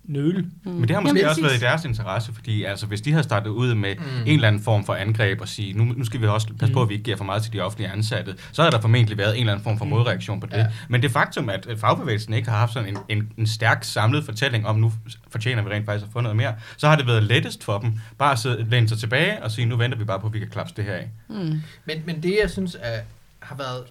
nøle. 0.07 0.45
Mm. 0.65 0.71
Men 0.71 0.81
det 0.87 0.91
har 0.91 1.01
måske 1.01 1.19
Jamen, 1.19 1.29
også 1.29 1.41
været 1.41 1.55
i 1.55 1.59
deres 1.59 1.85
interesse, 1.85 2.33
fordi 2.33 2.63
altså, 2.63 2.85
hvis 2.85 3.01
de 3.01 3.11
har 3.13 3.21
startet 3.21 3.49
ud 3.49 3.73
med 3.75 3.95
Mm. 3.95 4.01
mm. 4.03 4.21
en 4.25 4.27
eller 4.33 4.47
anden 4.47 4.61
form 4.61 4.85
for 4.85 4.93
angreb 4.95 5.41
og 5.41 5.47
sige, 5.47 5.73
nu, 5.73 5.83
nu 5.83 6.05
skal 6.05 6.21
vi 6.21 6.27
også 6.27 6.47
passe 6.59 6.73
på, 6.73 6.81
at 6.81 6.89
vi 6.89 6.93
ikke 6.93 7.03
giver 7.03 7.17
for 7.17 7.23
meget 7.23 7.43
til 7.43 7.53
de 7.53 7.59
offentlige 7.61 7.89
ansatte, 7.91 8.35
så 8.51 8.63
har 8.63 8.69
der 8.69 8.81
formentlig 8.81 9.17
været 9.17 9.33
en 9.35 9.39
eller 9.39 9.53
anden 9.53 9.63
form 9.63 9.77
for 9.77 9.85
Mm. 9.85 9.91
modreaktion 9.91 10.39
på 10.39 10.47
det. 10.47 10.57
Ja. 10.57 10.67
Men 10.89 11.01
det 11.01 11.11
faktum, 11.11 11.49
at 11.49 11.67
fagbevægelsen 11.77 12.33
ikke 12.33 12.49
har 12.49 12.57
haft 12.57 12.73
sådan 12.73 12.89
en, 12.89 12.97
en, 13.17 13.29
en 13.37 13.47
stærk 13.47 13.83
samlet 13.83 14.23
fortælling 14.25 14.67
om, 14.67 14.75
nu 14.75 14.91
fortjener 15.29 15.63
vi 15.63 15.69
rent 15.69 15.85
faktisk 15.85 16.05
at 16.07 16.13
få 16.13 16.21
noget 16.21 16.35
mere, 16.37 16.53
så 16.77 16.87
har 16.87 16.95
det 16.95 17.07
været 17.07 17.23
lettest 17.23 17.63
for 17.63 17.77
dem 17.79 17.93
bare 18.17 18.31
at 18.31 18.39
sidde, 18.39 18.65
læne 18.69 18.89
sig 18.89 18.97
tilbage 18.97 19.43
og 19.43 19.51
sige, 19.51 19.65
nu 19.65 19.77
venter 19.77 19.97
vi 19.97 20.03
bare 20.03 20.19
på, 20.19 20.27
at 20.27 20.33
vi 20.33 20.39
kan 20.39 20.47
klapse 20.49 20.75
det 20.77 20.83
her 20.85 20.93
af. 20.93 21.09
Mm. 21.29 21.61
Men, 21.85 22.01
men 22.05 22.23
det, 22.23 22.37
jeg 22.41 22.49
synes 22.49 22.77
er, 22.81 22.99
har 23.39 23.55
været 23.55 23.83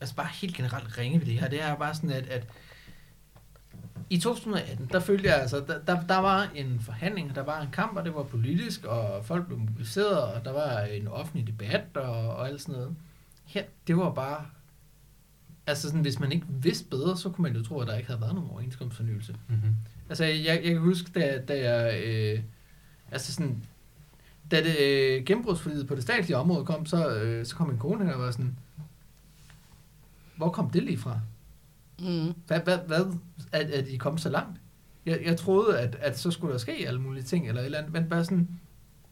altså 0.00 0.14
bare 0.14 0.28
helt 0.40 0.56
generelt 0.56 0.98
ringe 0.98 1.20
ved 1.20 1.26
det 1.26 1.40
her, 1.40 1.48
det 1.48 1.62
er 1.62 1.76
bare 1.76 1.94
sådan, 1.94 2.10
at, 2.10 2.26
at 2.28 2.46
i 4.10 4.18
2018, 4.18 4.88
der 4.92 5.00
følte 5.00 5.28
jeg 5.28 5.40
altså, 5.40 5.64
der, 5.68 5.78
der, 5.78 6.06
der 6.06 6.18
var 6.18 6.50
en 6.54 6.80
forhandling, 6.80 7.34
der 7.34 7.42
var 7.42 7.60
en 7.60 7.70
kamp, 7.72 7.96
og 7.96 8.04
det 8.04 8.14
var 8.14 8.22
politisk, 8.22 8.84
og 8.84 9.24
folk 9.24 9.46
blev 9.46 9.58
mobiliseret, 9.58 10.22
og 10.22 10.44
der 10.44 10.52
var 10.52 10.80
en 10.80 11.08
offentlig 11.08 11.46
debat, 11.46 11.84
og, 11.96 12.36
og 12.36 12.48
alt 12.48 12.60
sådan 12.60 12.74
noget. 12.74 12.96
Her, 13.44 13.62
det 13.86 13.96
var 13.96 14.14
bare, 14.14 14.46
altså 15.66 15.88
sådan, 15.88 16.00
hvis 16.00 16.20
man 16.20 16.32
ikke 16.32 16.46
vidste 16.48 16.88
bedre, 16.88 17.16
så 17.16 17.30
kunne 17.30 17.42
man 17.42 17.56
jo 17.56 17.64
tro, 17.64 17.80
at 17.80 17.88
der 17.88 17.96
ikke 17.96 18.06
havde 18.06 18.20
været 18.20 18.34
nogen 18.34 18.50
overenskomstfornyelse. 18.50 19.36
Mm-hmm. 19.48 19.74
Altså, 20.08 20.24
jeg, 20.24 20.46
jeg 20.46 20.72
kan 20.72 20.78
huske, 20.78 21.10
da, 21.14 21.40
da 21.48 21.72
jeg... 21.72 22.02
Øh, 22.04 22.40
altså 23.12 23.32
sådan... 23.32 23.64
Da 24.50 24.62
det 24.62 24.78
øh, 24.80 25.24
gennembrudsforliget 25.24 25.86
på 25.86 25.94
det 25.94 26.02
statslige 26.02 26.36
område 26.36 26.64
kom, 26.64 26.86
så, 26.86 27.16
øh, 27.16 27.46
så 27.46 27.56
kom 27.56 27.68
min 27.68 27.78
kone 27.78 28.14
og 28.14 28.20
var 28.20 28.30
sådan... 28.30 28.56
Hvor 30.36 30.48
kom 30.48 30.70
det 30.70 30.82
lige 30.82 30.98
fra? 30.98 31.20
Mm. 32.00 32.34
Hvad, 32.46 32.60
hvad, 32.60 32.78
hvad 32.86 33.00
er, 33.52 33.78
er 33.78 33.82
de 33.82 33.98
kommet 33.98 34.20
så 34.20 34.28
langt? 34.28 34.60
Jeg, 35.06 35.20
jeg 35.24 35.36
troede, 35.36 35.78
at, 35.78 35.94
at 35.94 36.18
så 36.18 36.30
skulle 36.30 36.52
der 36.52 36.58
ske 36.58 36.84
alle 36.86 37.00
mulige 37.00 37.22
ting, 37.22 37.48
eller 37.48 37.60
et 37.60 37.64
eller 37.64 37.78
andet, 37.78 37.92
men 37.92 38.08
bare 38.08 38.24
sådan... 38.24 38.48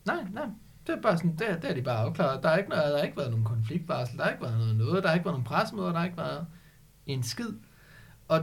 Nej, 0.05 0.25
nej, 0.33 0.47
det 0.87 0.95
er 0.95 1.01
bare 1.01 1.17
sådan, 1.17 1.37
det, 1.37 1.63
det 1.63 1.71
er 1.71 1.75
de 1.75 1.83
bare 1.83 1.99
afklaret. 1.99 2.43
Der 2.43 2.49
er 2.49 2.57
ikke, 2.57 2.71
noget, 2.71 2.85
der 2.85 2.97
har 2.97 3.05
ikke 3.05 3.17
været 3.17 3.31
nogen 3.31 3.45
konfliktvarsel, 3.45 4.17
der 4.17 4.25
har 4.25 4.31
ikke 4.31 4.43
været 4.43 4.59
noget, 4.59 4.77
noget, 4.77 5.03
der 5.03 5.09
har 5.09 5.15
ikke 5.15 5.25
været 5.25 5.35
nogen 5.35 5.45
pressemøder, 5.45 5.89
der 5.89 5.99
har 5.99 6.05
ikke 6.05 6.17
været 6.17 6.47
en 7.07 7.23
skid. 7.23 7.53
Og 8.29 8.41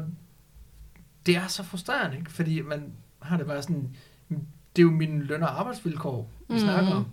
det 1.25 1.35
er 1.35 1.47
så 1.47 1.63
frustrerende, 1.63 2.17
ikke? 2.17 2.31
fordi 2.31 2.61
man 2.61 2.93
har 3.19 3.37
det 3.37 3.45
bare 3.45 3.61
sådan, 3.61 3.95
det 4.75 4.81
er 4.81 4.83
jo 4.83 4.91
mine 4.91 5.23
løn- 5.23 5.43
og 5.43 5.59
arbejdsvilkår, 5.59 6.31
vi 6.47 6.53
mm. 6.53 6.59
snakker 6.59 6.91
om. 6.91 7.07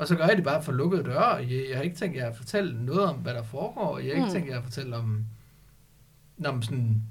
Og 0.00 0.08
så 0.08 0.16
gør 0.16 0.26
jeg 0.26 0.36
det 0.36 0.44
bare 0.44 0.62
for 0.62 0.72
lukkede 0.72 1.04
døre, 1.04 1.24
og 1.32 1.50
jeg, 1.50 1.66
jeg 1.68 1.76
har 1.76 1.82
ikke 1.82 1.96
tænkt 1.96 2.16
jer 2.16 2.28
at 2.30 2.36
fortælle 2.36 2.84
noget 2.84 3.04
om, 3.04 3.16
hvad 3.16 3.34
der 3.34 3.42
foregår, 3.42 3.86
og 3.94 4.00
jeg 4.06 4.08
har 4.08 4.14
ikke 4.14 4.26
Mm. 4.26 4.32
tænkt 4.32 4.48
jer 4.50 4.58
at 4.58 4.64
fortælle 4.64 4.96
om, 4.96 5.24
om 6.44 6.62
sådan... 6.62 7.02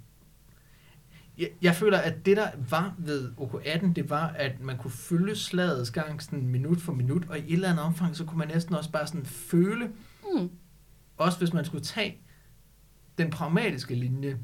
Jeg, 1.37 1.49
jeg 1.61 1.75
føler, 1.75 1.97
at 1.97 2.25
det, 2.25 2.37
der 2.37 2.47
var 2.69 2.95
ved 2.97 3.31
OK18, 3.37 3.93
det 3.93 4.09
var, 4.09 4.27
at 4.27 4.59
man 4.61 4.77
kunne 4.77 4.91
følge 4.91 5.35
slagets 5.35 5.91
gang 5.91 6.21
sådan 6.23 6.47
minut 6.47 6.81
for 6.81 6.93
minut, 6.93 7.29
og 7.29 7.39
i 7.39 7.41
et 7.47 7.53
eller 7.53 7.69
andet 7.69 7.85
omfang, 7.85 8.15
så 8.15 8.25
kunne 8.25 8.37
man 8.37 8.47
næsten 8.47 8.75
også 8.75 8.91
bare 8.91 9.07
sådan 9.07 9.25
føle, 9.25 9.91
Mm. 10.35 10.49
også 11.17 11.37
hvis 11.37 11.53
man 11.53 11.65
skulle 11.65 11.83
tage 11.83 12.17
den 13.17 13.29
pragmatiske 13.29 13.95
linje, 13.95 14.37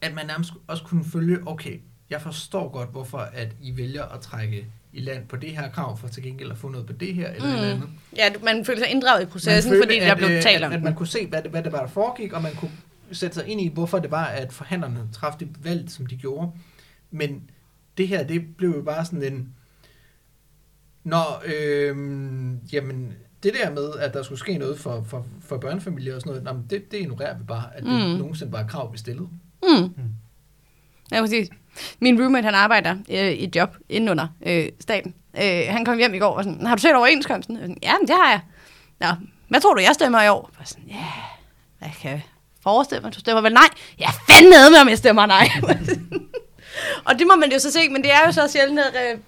at 0.00 0.14
man 0.14 0.26
nærmest 0.26 0.52
også 0.66 0.84
kunne 0.84 1.04
følge, 1.04 1.38
okay, 1.48 1.80
jeg 2.10 2.20
forstår 2.22 2.68
godt, 2.68 2.90
hvorfor 2.90 3.18
at 3.18 3.48
I 3.62 3.76
vælger 3.76 4.04
at 4.04 4.20
trække 4.20 4.66
i 4.92 5.00
land 5.00 5.26
på 5.28 5.36
det 5.36 5.50
her 5.50 5.70
krav, 5.70 5.98
for 5.98 6.08
til 6.08 6.22
gengæld 6.22 6.50
at 6.50 6.58
få 6.58 6.68
noget 6.68 6.86
på 6.86 6.92
det 6.92 7.14
her, 7.14 7.30
eller 7.30 7.48
mm. 7.48 7.52
Mm. 7.54 7.58
et 7.62 7.64
andet. 7.70 7.88
Ja, 8.16 8.28
man 8.44 8.64
føler 8.64 8.78
sig 8.80 8.88
inddraget 8.90 9.22
i 9.22 9.26
processen, 9.26 9.72
Man 9.72 9.82
fordi 9.82 9.94
følte, 9.94 10.06
der 10.06 10.16
blev 10.16 10.28
øh, 10.30 10.42
talt 10.42 10.56
at, 10.56 10.66
om 10.66 10.72
at 10.72 10.76
den. 10.76 10.84
man 10.84 10.94
kunne 10.94 11.06
se, 11.06 11.26
hvad 11.26 11.42
det, 11.42 11.50
hvad 11.50 11.62
det 11.62 11.72
var, 11.72 11.80
der 11.80 11.86
foregik, 11.86 12.32
og 12.32 12.42
man 12.42 12.54
kunne 12.54 12.70
sætte 13.12 13.34
sig 13.34 13.46
ind 13.48 13.60
i, 13.60 13.68
hvorfor 13.68 13.98
det 13.98 14.10
var, 14.10 14.24
at 14.24 14.52
forhandlerne 14.52 15.08
træffede 15.12 15.44
det 15.44 15.64
valg, 15.64 15.90
som 15.90 16.06
de 16.06 16.16
gjorde. 16.16 16.50
Men 17.10 17.50
det 17.98 18.08
her, 18.08 18.24
det 18.24 18.56
blev 18.56 18.70
jo 18.76 18.82
bare 18.82 19.04
sådan 19.04 19.32
en... 19.32 19.54
Nå, 21.04 21.22
øh, 21.44 21.96
jamen, 22.72 23.12
det 23.42 23.52
der 23.62 23.70
med, 23.70 23.92
at 24.00 24.14
der 24.14 24.22
skulle 24.22 24.38
ske 24.38 24.58
noget 24.58 24.78
for, 24.78 25.02
for, 25.08 25.26
for 25.40 25.56
børnefamilier 25.58 26.14
og 26.14 26.20
sådan 26.20 26.30
noget, 26.30 26.44
nå, 26.44 26.52
men 26.52 26.66
det, 26.70 26.90
det 26.90 26.98
ignorerer 26.98 27.38
vi 27.38 27.44
bare, 27.44 27.76
at 27.76 27.82
det 27.82 27.92
Mm. 27.92 28.10
mm. 28.12 28.18
nogensinde 28.18 28.52
var 28.52 28.66
krav, 28.66 28.92
vi 28.92 28.98
stillede. 28.98 29.28
Mm. 29.62 29.94
Ja, 31.12 31.20
præcis. 31.20 31.48
Min 32.00 32.20
roommate, 32.22 32.44
han 32.44 32.54
arbejder 32.54 32.96
øh, 33.10 33.16
i 33.32 33.44
et 33.44 33.56
job 33.56 33.76
inden 33.88 34.08
under 34.08 34.26
øh, 34.46 34.68
staten. 34.80 35.14
Øh, 35.36 35.62
han 35.68 35.84
kom 35.84 35.98
hjem 35.98 36.14
i 36.14 36.18
går 36.18 36.36
og 36.36 36.44
sådan, 36.44 36.66
har 36.66 36.74
du 36.76 36.80
set 36.80 36.94
overenskomsten? 36.96 37.56
Jeg 37.56 37.62
sådan, 37.62 37.78
ja, 37.82 37.92
men 37.98 38.08
det 38.08 38.16
har 38.16 38.30
jeg. 38.30 38.40
Nå, 39.00 39.06
hvad 39.48 39.60
tror 39.60 39.74
du, 39.74 39.80
jeg 39.80 39.94
stemmer 39.94 40.22
i 40.22 40.28
år? 40.28 40.50
Jeg 40.58 40.66
sådan, 40.68 40.84
ja, 40.88 41.04
hvad 41.78 41.88
kan 42.00 42.10
jeg 42.10 42.22
forestille 42.62 43.02
mig? 43.02 43.14
Du 43.14 43.20
stemmer 43.20 43.40
vel 43.40 43.52
nej? 43.52 43.68
Ja, 43.98 44.08
fandme 44.30 44.50
med, 44.70 44.80
om 44.80 44.88
jeg 44.88 44.98
stemmer 44.98 45.26
nej. 45.26 45.48
og 47.06 47.18
det 47.18 47.26
må 47.26 47.36
man 47.36 47.52
jo 47.52 47.58
så 47.58 47.70
se, 47.72 47.88
men 47.88 48.02
det 48.02 48.12
er 48.12 48.18
jo 48.26 48.32
så 48.32 48.48
sjældent, 48.48 48.80
at 48.80 48.94
øh, 49.12 49.18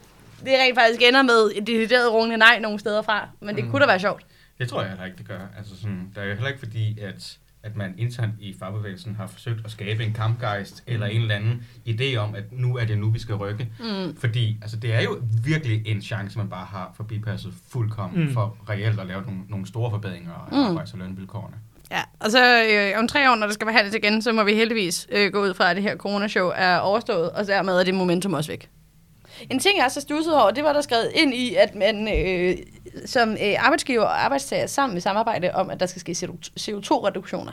det 0.45 0.53
rent 0.61 0.79
faktisk 0.79 1.03
ender 1.03 1.23
med 1.23 1.51
et 1.55 1.67
decideret 1.67 2.13
rungende 2.13 2.37
nej 2.37 2.59
nogle 2.59 2.79
steder 2.79 3.03
fra. 3.03 3.29
Men 3.41 3.57
det 3.57 3.65
Mm. 3.65 3.71
kunne 3.71 3.81
da 3.83 3.87
være 3.87 4.01
sjovt. 4.01 4.27
Det 4.59 4.69
tror 4.69 4.81
jeg 4.81 4.89
heller 4.91 5.05
ikke, 5.05 5.17
det 5.19 5.29
gør. 5.29 5.41
Altså 5.59 5.77
sådan, 5.77 6.13
der 6.15 6.21
er 6.21 6.25
jo 6.27 6.33
heller 6.33 6.49
ikke 6.49 6.59
fordi, 6.59 7.01
at, 7.01 7.39
at 7.67 7.77
man 7.77 7.95
internt 7.99 8.33
i 8.41 8.55
fagbevægelsen 8.59 9.17
har 9.17 9.27
forsøgt 9.27 9.61
at 9.65 9.71
skabe 9.71 10.05
en 10.05 10.13
kampgejst 10.13 10.83
mm. 10.87 10.93
eller 10.93 11.07
en 11.07 11.21
eller 11.21 11.35
anden 11.35 11.63
idé 11.89 12.17
om, 12.17 12.35
at 12.35 12.45
nu 12.53 12.77
er 12.77 12.85
det 12.85 12.99
nu, 12.99 13.11
vi 13.11 13.19
skal 13.19 13.35
rykke. 13.35 13.69
Mm. 13.81 14.17
Fordi 14.17 14.59
altså, 14.63 14.77
det 14.77 14.95
er 14.95 15.01
jo 15.03 15.19
virkelig 15.45 15.83
en 15.87 16.03
chance, 16.03 16.39
man 16.39 16.49
bare 16.49 16.67
har 16.67 16.93
for 16.97 17.05
bipasset 17.05 17.55
fuldkommen 17.69 18.27
Mm. 18.27 18.33
for 18.33 18.57
reelt 18.71 19.01
at 19.01 19.07
lave 19.07 19.23
nogle, 19.23 19.41
nogle 19.49 19.67
store 19.67 19.91
forbedringer 19.91 20.33
af 20.33 20.53
Mm. 20.53 20.59
arbejds- 20.77 20.93
og 20.93 20.99
lønvilkårene. 20.99 21.57
Ja, 21.91 22.01
og 22.21 22.31
så 22.31 22.63
øh, 22.95 22.99
om 23.01 23.09
tre 23.09 23.31
år, 23.31 23.35
når 23.37 23.47
der 23.47 23.55
skal 23.55 23.67
behandles 23.67 23.95
igen, 23.95 24.23
så 24.23 24.33
må 24.33 24.45
vi 24.45 24.55
heldigvis 24.55 25.07
øh, 25.13 25.33
gå 25.33 25.43
ud 25.43 25.55
fra, 25.55 25.71
at 25.71 25.77
det 25.77 25.83
her 25.83 25.97
coronashow 25.97 26.51
er 26.57 26.77
overstået, 26.79 27.31
og 27.31 27.47
dermed 27.47 27.75
er 27.81 27.85
det 27.85 27.95
momentum 27.95 28.35
også 28.35 28.51
væk. 28.51 28.69
En 29.51 29.59
ting, 29.59 29.77
jeg 29.77 29.85
også 29.85 30.01
har 30.01 30.03
stusset 30.03 30.35
over, 30.35 30.51
det 30.51 30.65
var 30.65 30.73
der 30.73 30.81
skrevet 30.81 31.11
ind 31.15 31.35
i, 31.35 31.55
at 31.55 31.75
man 31.75 32.09
øh, 32.09 32.57
som 33.07 33.31
øh, 33.31 33.55
arbejdsgiver 33.59 34.03
og 34.03 34.25
arbejdstager 34.25 34.67
sammen 34.67 34.95
vil 34.95 35.03
samarbejde 35.03 35.51
om, 35.55 35.71
at 35.71 35.81
der 35.81 35.87
skal 35.87 36.01
ske 36.01 36.29
CO2-reduktioner. 36.61 37.53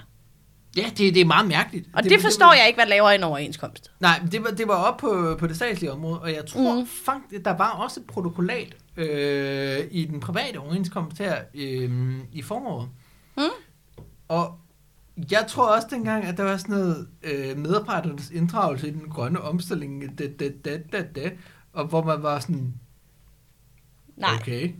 Ja, 0.77 0.85
det, 0.97 1.13
det 1.13 1.21
er 1.21 1.25
meget 1.25 1.47
mærkeligt. 1.47 1.87
Og 1.93 2.03
det, 2.03 2.11
det 2.11 2.21
forstår 2.21 2.53
jeg 2.53 2.67
ikke, 2.67 2.77
hvad 2.77 2.87
laver 2.87 3.09
en 3.09 3.23
overenskomst. 3.23 3.91
Nej, 3.99 4.21
det 4.31 4.43
var, 4.43 4.49
det 4.49 4.67
var 4.67 4.75
op 4.75 4.97
på, 4.97 5.35
på 5.39 5.47
det 5.47 5.55
statslige 5.55 5.91
område, 5.91 6.19
og 6.21 6.33
jeg 6.33 6.45
tror 6.45 6.79
mm. 6.79 6.87
faktisk, 7.05 7.45
der 7.45 7.57
var 7.57 7.69
også 7.69 7.99
et 7.99 8.07
protokollat 8.07 8.75
øh, 8.97 9.79
i 9.91 10.05
den 10.05 10.19
private 10.19 10.57
overenskomst 10.57 11.17
her 11.17 11.35
øh, 11.55 11.91
i 12.31 12.41
foråret. 12.41 12.89
Mm. 13.37 13.43
Og 14.27 14.59
jeg 15.31 15.45
tror 15.47 15.75
også 15.75 15.87
dengang, 15.91 16.25
at 16.25 16.37
der 16.37 16.43
var 16.43 16.57
sådan 16.57 16.75
noget 16.75 17.07
øh, 17.23 17.57
medarbejdernes 17.57 18.29
inddragelse 18.29 18.87
i 18.87 18.91
den 18.91 19.09
grønne 19.09 19.41
omstilling, 19.41 20.19
da, 20.19 20.27
da, 20.39 20.49
da, 20.65 20.77
da, 20.91 21.01
da, 21.15 21.29
og 21.73 21.85
hvor 21.85 22.03
man 22.03 22.23
var 22.23 22.39
sådan, 22.39 22.73
Nej. 24.17 24.29
okay, 24.41 24.71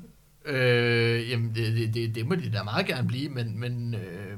øh, 0.46 1.30
jamen 1.30 1.56
det, 1.56 1.74
det, 1.78 1.94
det, 1.94 2.16
det 2.16 2.28
må 2.28 2.36
de 2.36 2.52
da 2.52 2.64
meget 2.64 2.86
gerne 2.86 3.08
blive, 3.08 3.30
men, 3.30 3.60
men, 3.60 3.96
øh, 3.96 4.38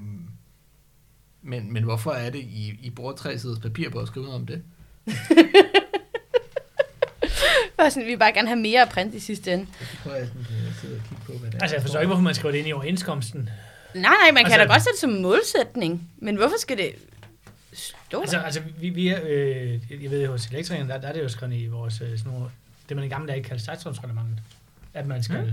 men, 1.41 1.73
men 1.73 1.83
hvorfor 1.83 2.11
er 2.11 2.29
det, 2.29 2.39
I, 2.39 2.79
I 2.81 2.89
bruger 2.89 3.13
tre 3.13 3.39
siders 3.39 3.59
papir 3.59 3.89
på 3.89 3.99
at 3.99 4.07
skrive 4.07 4.25
noget 4.25 4.39
om 4.41 4.45
det? 4.45 4.63
Bare 7.77 7.91
sådan, 7.91 8.05
vi 8.05 8.09
vil 8.11 8.17
bare 8.19 8.33
gerne 8.33 8.47
have 8.47 8.59
mere 8.59 8.87
print 8.91 9.13
i 9.15 9.19
sidste 9.19 9.53
ende. 9.53 9.67
Så 9.79 9.97
prøver 10.03 10.17
jeg 10.17 10.27
sådan, 10.27 10.41
at 10.41 10.75
sidde 10.81 10.95
og 10.95 11.01
kigge 11.09 11.23
på, 11.25 11.31
hvad 11.31 11.51
det 11.51 11.57
er. 11.57 11.61
Altså, 11.61 11.75
jeg 11.75 11.81
forstår 11.81 11.99
ikke, 11.99 12.07
hvorfor 12.07 12.23
man 12.23 12.35
skriver 12.35 12.51
det 12.51 12.59
ind 12.59 12.67
i 12.67 12.73
overenskomsten. 12.73 13.49
Nej, 13.95 14.01
nej, 14.01 14.11
man 14.33 14.43
kan 14.43 14.53
Altså- 14.53 14.57
da 14.67 14.73
godt 14.73 14.81
sætte 14.81 14.91
det 14.93 14.99
som 14.99 15.09
målsætning. 15.09 16.09
Men 16.17 16.35
hvorfor 16.35 16.55
skal 16.59 16.77
det 16.77 16.89
stå 17.75 18.21
Altså, 18.21 18.37
altså 18.37 18.61
vi, 18.79 18.89
vi 18.89 19.07
er, 19.07 19.19
øh, 19.23 20.03
jeg 20.03 20.11
ved, 20.11 20.27
hos 20.27 20.47
elektrikeren, 20.47 20.89
der, 20.89 20.97
der 20.97 21.07
er 21.07 21.13
det 21.13 21.23
jo 21.23 21.29
skrevet 21.29 21.53
i 21.55 21.67
vores, 21.67 22.01
øh, 22.01 22.17
sådan 22.17 22.31
nogle, 22.33 22.49
det 22.89 22.97
man 22.97 23.05
i 23.05 23.09
gamle 23.09 23.27
dage 23.31 23.43
kaldte 23.43 23.63
statsrådsreglementet, 23.63 24.39
at 24.93 25.07
man 25.07 25.23
skal 25.23 25.45
mm. 25.45 25.51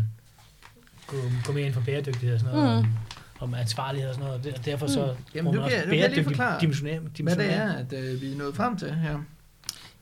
gå, 1.06 1.16
gå 1.46 1.52
mere 1.52 1.64
ind 1.66 1.74
for 1.74 1.80
bæredygtighed 1.86 2.34
og 2.34 2.40
sådan 2.40 2.54
noget, 2.56 2.82
Mm. 2.84 2.88
mm. 2.88 2.94
om, 3.40 3.48
om 3.48 3.54
ansvarlighed 3.54 4.08
og 4.08 4.14
sådan 4.14 4.28
noget, 4.28 4.46
og 4.58 4.64
derfor 4.64 4.86
så 4.86 5.00
Jamen, 5.00 5.16
Jamen, 5.34 5.44
nu 5.54 5.60
man 5.60 5.60
kan 5.60 5.62
også 5.64 5.76
jeg- 5.76 5.84
nu 5.86 5.90
kan 5.90 5.98
jeg 5.98 6.08
lige 6.10 6.14
bæredygtig 6.14 6.24
forklare, 6.24 6.60
dimensionering. 6.60 7.10
hvad 7.22 7.36
det 7.36 7.52
er, 7.54 7.72
at 7.72 7.92
øh, 7.92 8.20
vi 8.20 8.32
er 8.32 8.36
nået 8.38 8.56
frem 8.56 8.76
til 8.76 8.94
her. 8.94 9.18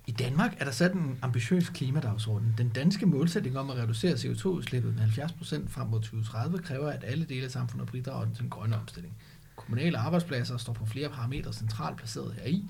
I 0.06 0.12
Danmark 0.12 0.54
er 0.58 0.64
der 0.64 0.70
sat 0.72 0.92
en 0.92 1.18
ambitiøs 1.22 1.68
klimadagsorden. 1.68 2.54
Den 2.58 2.68
danske 2.68 3.06
målsætning 3.06 3.58
om 3.58 3.70
at 3.70 3.76
reducere 3.76 4.12
CO2-udslippet 4.14 4.94
med 4.96 5.02
70% 5.04 5.68
frem 5.68 5.86
mod 5.86 6.00
2030 6.00 6.58
kræver, 6.58 6.90
at 6.90 7.04
alle 7.06 7.24
dele 7.24 7.44
af 7.44 7.50
samfundet 7.50 7.92
bidrager 7.92 8.26
til 8.34 8.40
den 8.42 8.50
grønne 8.50 8.76
omstilling. 8.76 9.14
Kommunale 9.60 9.98
arbejdspladser 9.98 10.56
står 10.56 10.72
på 10.72 10.86
flere 10.86 11.08
parametre 11.08 11.52
centralt 11.52 11.96
placeret 11.96 12.34
heri, 12.34 12.64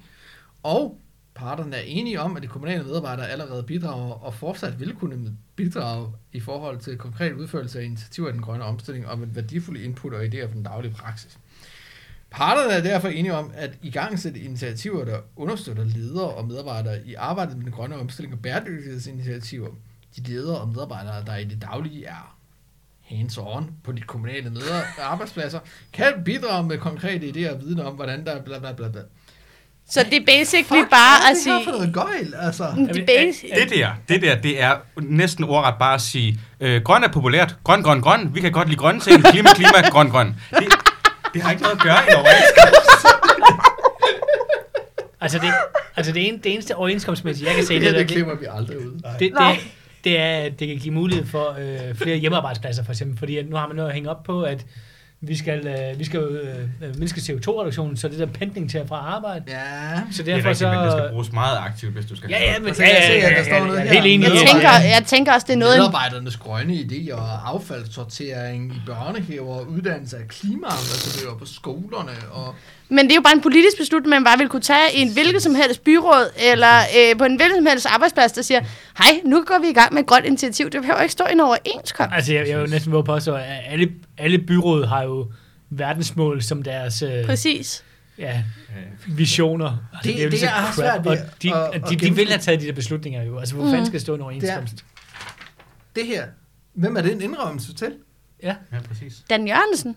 og 0.62 1.00
parterne 1.34 1.76
er 1.76 1.80
enige 1.80 2.20
om, 2.20 2.36
at 2.36 2.42
de 2.42 2.48
kommunale 2.48 2.84
medarbejdere 2.84 3.28
allerede 3.28 3.62
bidrager 3.62 4.12
og 4.12 4.34
fortsat 4.34 4.80
vil 4.80 4.94
kunne 4.94 5.36
bidrage 5.56 6.12
i 6.32 6.40
forhold 6.40 6.78
til 6.78 6.98
konkret 6.98 7.32
udførelse 7.32 7.80
af 7.80 7.84
initiativer 7.84 8.28
i 8.28 8.32
den 8.32 8.42
grønne 8.42 8.64
omstilling 8.64 9.06
og 9.06 9.18
med 9.18 9.26
værdifulde 9.26 9.82
input 9.82 10.14
og 10.14 10.24
idéer 10.24 10.46
fra 10.46 10.54
den 10.54 10.62
daglige 10.62 10.94
praksis. 10.94 11.38
Parterne 12.30 12.74
er 12.74 12.82
derfor 12.82 13.08
enige 13.08 13.34
om 13.34 13.50
at 13.54 13.78
i 13.82 13.90
gang 13.90 14.18
sætte 14.18 14.40
initiativer, 14.40 15.04
der 15.04 15.20
understøtter 15.36 15.84
ledere 15.84 16.30
og 16.30 16.46
medarbejdere 16.46 17.06
i 17.06 17.14
arbejdet 17.14 17.56
med 17.56 17.64
den 17.64 17.72
grønne 17.72 17.96
omstilling 17.96 18.34
og 18.34 18.40
bæredygtighedsinitiativer. 18.40 19.68
De 20.16 20.22
ledere 20.22 20.58
og 20.58 20.68
medarbejdere, 20.68 21.24
der 21.24 21.36
i 21.36 21.44
det 21.44 21.62
daglige 21.62 22.06
er 22.06 22.39
hands-on 23.10 23.64
på 23.84 23.92
de 23.92 24.00
kommunale 24.00 24.50
medar- 24.50 25.00
arbejdspladser, 25.02 25.58
kan 25.92 26.12
bidrage 26.24 26.66
med 26.66 26.78
konkrete 26.78 27.26
idéer 27.26 27.52
og 27.54 27.60
viden 27.60 27.80
om, 27.80 27.94
hvordan 27.94 28.24
der 28.26 28.42
bla 28.42 28.58
bla 28.58 28.72
bla 28.72 28.88
bla. 28.88 29.00
Så 29.90 30.04
det 30.10 30.14
er 30.22 30.26
basically 30.26 30.82
bare 30.90 31.30
at 31.30 31.34
det 31.34 31.42
sige... 31.42 31.64
for 31.64 31.70
noget 31.70 31.94
gøjl, 31.94 32.34
altså. 32.40 32.64
Det 32.92 32.96
er 32.98 33.06
basic, 33.06 33.50
Det 33.54 33.70
der, 33.70 33.88
det 34.08 34.22
der, 34.22 34.34
det 34.40 34.62
er 34.62 34.76
næsten 34.96 35.44
ordret 35.44 35.74
bare 35.78 35.94
at 35.94 36.00
sige, 36.00 36.40
øh, 36.60 36.82
grøn 36.82 37.04
er 37.04 37.08
populært, 37.08 37.56
grøn, 37.64 37.82
grøn, 37.82 38.00
grøn, 38.00 38.34
vi 38.34 38.40
kan 38.40 38.52
godt 38.52 38.68
lide 38.68 38.78
grønne 38.78 39.00
ting, 39.00 39.24
klima, 39.24 39.54
klima, 39.54 39.88
grøn, 39.90 40.10
grøn. 40.10 40.26
Det, 40.50 40.64
det 41.34 41.42
har 41.42 41.50
ikke 41.50 41.62
noget 41.62 41.76
at 41.76 41.82
gøre 41.82 41.98
i 42.10 42.14
overenskomst. 42.14 43.06
Altså 45.22 45.38
det, 45.38 45.52
altså 45.96 46.12
det, 46.12 46.28
ene, 46.28 46.38
det 46.44 46.52
eneste 46.52 46.76
overenskomstmæssige, 46.76 47.46
jeg 47.48 47.56
kan 47.56 47.64
se, 47.66 47.74
Det, 47.74 47.82
det, 47.82 47.92
der, 47.92 47.98
det 47.98 48.08
det, 48.08 48.16
glemmer 48.16 48.34
vi 48.34 48.46
aldrig 48.50 48.78
ud. 48.78 48.92
det, 48.92 49.02
det, 49.20 49.32
Nej. 49.34 49.58
Det 50.04 50.18
er, 50.20 50.36
at 50.38 50.60
det 50.60 50.68
kan 50.68 50.76
give 50.76 50.94
mulighed 50.94 51.26
for 51.26 51.56
øh, 51.60 51.94
flere 51.94 52.16
hjemmearbejdspladser, 52.16 52.84
for 52.84 52.92
eksempel. 52.92 53.18
Fordi 53.18 53.42
nu 53.42 53.56
har 53.56 53.66
man 53.66 53.76
noget 53.76 53.88
at 53.88 53.94
hænge 53.94 54.10
op 54.10 54.22
på, 54.22 54.42
at 54.42 54.66
vi 55.22 55.36
skal, 55.36 55.66
øh, 55.66 55.98
vi 55.98 56.04
skal 56.04 56.20
øh, 56.20 56.58
øh, 56.82 56.98
mindske 56.98 57.20
CO2-reduktionen, 57.20 57.96
så 57.96 58.08
det 58.08 58.18
der 58.18 58.26
pendling 58.26 58.70
til 58.70 58.78
at 58.78 58.88
fra 58.88 58.96
arbejde. 58.96 59.44
Ja. 59.48 60.00
Så 60.12 60.22
Det 60.22 60.30
er 60.30 60.34
derfor 60.34 60.48
rigtigt, 60.48 60.70
men 60.70 60.78
det 60.78 60.92
skal 60.92 61.04
så... 61.04 61.10
bruges 61.10 61.32
meget 61.32 61.58
aktivt, 61.58 61.92
hvis 61.92 62.06
du 62.06 62.16
skal 62.16 62.30
Ja, 62.30 62.52
ja, 62.52 62.58
men 62.58 62.74
ja, 62.78 62.84
jeg 62.84 63.06
ja, 63.08 63.14
ja, 63.14 63.26
at 63.26 63.46
der 63.46 63.56
ja, 63.56 63.64
står 63.64 63.74
ja, 63.74 63.92
helt 63.92 64.06
enig. 64.06 64.24
jeg, 64.28 64.32
tænker, 64.52 64.70
jeg 64.70 65.02
tænker 65.06 65.32
også, 65.32 65.46
det 65.46 65.52
er 65.52 65.58
noget... 65.58 65.78
Medarbejdernes 65.78 66.36
grønne 66.36 66.74
idéer 66.74 67.14
og 67.14 67.48
affaldssortering 67.54 68.72
i 68.76 68.80
børnehaver, 68.86 69.60
uddannelse 69.60 70.16
af 70.16 70.28
klimaambassadører 70.28 71.36
på 71.38 71.44
skolerne 71.46 72.12
og 72.30 72.54
Men 72.90 73.04
det 73.04 73.10
er 73.12 73.16
jo 73.16 73.20
bare 73.22 73.32
en 73.34 73.40
politisk 73.40 73.78
beslutning, 73.78 74.08
man 74.10 74.24
bare 74.24 74.38
vil 74.38 74.48
kunne 74.48 74.62
tage 74.62 74.94
i 74.96 75.00
en 75.00 75.12
hvilket 75.12 75.42
som 75.42 75.54
helst 75.54 75.84
byråd, 75.84 76.30
eller 76.52 76.78
øh, 76.78 77.18
på 77.18 77.24
en 77.24 77.36
hvilken 77.36 77.56
som 77.56 77.66
helst 77.66 77.86
arbejdsplads, 77.86 78.32
der 78.32 78.42
siger, 78.42 78.60
hej, 78.98 79.20
nu 79.24 79.44
går 79.46 79.58
vi 79.62 79.68
i 79.68 79.72
gang 79.72 79.94
med 79.94 80.02
et 80.02 80.06
grønt 80.08 80.26
initiativ. 80.26 80.70
Det 80.70 80.80
behøver 80.80 81.00
ikke 81.00 81.12
stå 81.12 81.24
i 81.24 81.32
en 81.32 81.40
overenskomst. 81.40 82.14
Altså, 82.14 82.32
jeg, 82.32 82.46
jeg 82.48 82.52
er 82.54 82.60
jo 82.60 82.66
næsten 82.66 82.94
at 82.96 83.04
påstå, 83.04 83.34
at 83.34 83.44
alle, 83.66 83.92
alle 84.18 84.38
byråd 84.38 84.86
har 84.86 85.02
jo 85.02 85.32
verdensmål 85.70 86.42
som 86.42 86.62
deres 86.62 87.02
øh, 87.02 87.24
Præcis. 87.26 87.84
ja, 88.18 88.42
visioner. 89.08 89.76
Altså, 89.94 90.08
Det- 90.12 90.18
jo 90.18 90.22
det 90.22 90.30
lige 90.30 90.40
så 90.40 90.46
er 90.46 90.50
crap, 90.64 90.74
svært 90.74 91.04
ved 91.04 91.10
og 91.12 91.18
de, 91.42 91.54
at- 91.54 91.82
de, 91.90 91.96
de, 91.96 92.06
de 92.06 92.14
vil 92.14 92.28
have 92.28 92.38
taget 92.40 92.60
de 92.60 92.66
der 92.66 92.72
beslutninger 92.72 93.22
jo. 93.22 93.38
Altså, 93.38 93.54
hvor 93.54 93.64
Mm. 93.64 93.70
fanden 93.70 93.86
skal 93.86 94.00
stå 94.00 94.14
en 94.14 94.20
overenskomst? 94.20 94.84
det 95.96 96.06
her. 96.06 96.24
Hvem 96.74 96.96
er 96.96 97.00
det 97.00 97.12
en 97.12 97.20
indrømmelse 97.22 97.74
til? 97.74 97.92
Ja. 98.42 98.54
Ja, 98.72 98.76
præcis. 98.88 99.12
Dan 99.30 99.48
Jørgensen. 99.48 99.96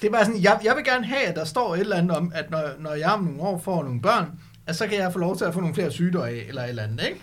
Det 0.00 0.06
er 0.06 0.10
bare 0.12 0.24
sådan, 0.24 0.42
jeg, 0.42 0.60
jeg 0.64 0.76
vil 0.76 0.84
gerne 0.84 1.04
have, 1.06 1.22
at 1.22 1.36
der 1.36 1.44
står 1.44 1.74
et 1.74 1.80
eller 1.80 1.96
andet 1.96 2.16
om, 2.16 2.32
at 2.34 2.50
når, 2.50 2.62
når 2.78 2.94
jeg 2.94 3.10
om 3.10 3.20
nogle 3.24 3.42
år 3.42 3.58
får 3.64 3.82
nogle 3.82 4.00
børn, 4.02 4.30
at 4.66 4.76
så 4.76 4.86
kan 4.86 4.98
jeg 4.98 5.12
få 5.12 5.18
lov 5.18 5.36
til 5.38 5.44
at 5.44 5.54
få 5.54 5.60
nogle 5.60 5.74
flere 5.74 5.90
sygdomme 5.90 6.30
eller 6.30 6.62
et 6.62 6.68
eller 6.68 6.82
andet, 6.82 7.06
ikke? 7.08 7.20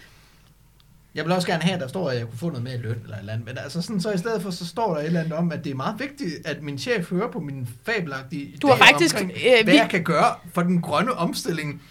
Jeg 1.18 1.26
vil 1.26 1.34
også 1.34 1.48
gerne 1.48 1.64
have, 1.64 1.74
at 1.76 1.80
der 1.82 1.88
står, 1.88 2.10
at 2.10 2.18
jeg 2.18 2.26
kunne 2.26 2.38
få 2.40 2.48
noget 2.50 2.64
mere 2.64 2.74
i 2.74 2.78
løn 2.78 3.00
eller 3.04 3.16
et 3.16 3.20
eller 3.20 3.34
andet. 3.34 3.48
Men 3.48 3.58
altså 3.58 3.82
sådan, 3.82 4.02
så 4.02 4.12
i 4.12 4.18
stedet 4.18 4.42
for, 4.42 4.52
så 4.52 4.66
står 4.68 4.94
der 4.94 5.02
et 5.02 5.06
eller 5.06 5.20
andet 5.20 5.34
om, 5.34 5.52
at 5.52 5.64
det 5.64 5.70
er 5.72 5.76
meget 5.76 5.96
vigtigt, 6.00 6.34
at 6.46 6.62
min 6.64 6.78
chef 6.80 7.10
hører 7.10 7.32
på 7.32 7.40
min 7.40 7.68
fabelagtige 7.86 8.58
Du 8.62 8.68
har 8.68 8.76
faktisk, 8.76 9.16
omkring, 9.16 9.32
øh, 9.46 9.64
hvad 9.64 9.74
vi- 9.74 9.80
jeg 9.80 9.90
kan 9.90 10.04
gøre 10.04 10.36
for 10.54 10.62
den 10.62 10.82
grønne 10.82 11.14
omstilling. 11.14 11.82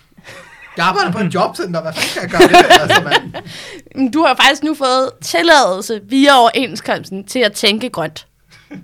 Jeg 0.76 0.86
arbejder 0.86 1.12
på 1.12 1.18
et 1.18 1.34
jobcenter, 1.34 1.82
hvad 1.82 1.92
fanden 1.92 2.30
kan 2.30 2.40
jeg 2.40 2.50
gøre 2.50 2.62
det? 2.62 2.80
Altså, 2.80 3.02
man. 3.94 4.12
Du 4.14 4.22
har 4.22 4.34
faktisk 4.34 4.62
nu 4.62 4.74
fået 4.74 5.10
tilladelse 5.22 6.00
via 6.04 6.30
overenskomsten 6.38 7.24
til 7.24 7.38
at 7.38 7.52
tænke 7.52 7.88
grønt. 7.90 8.26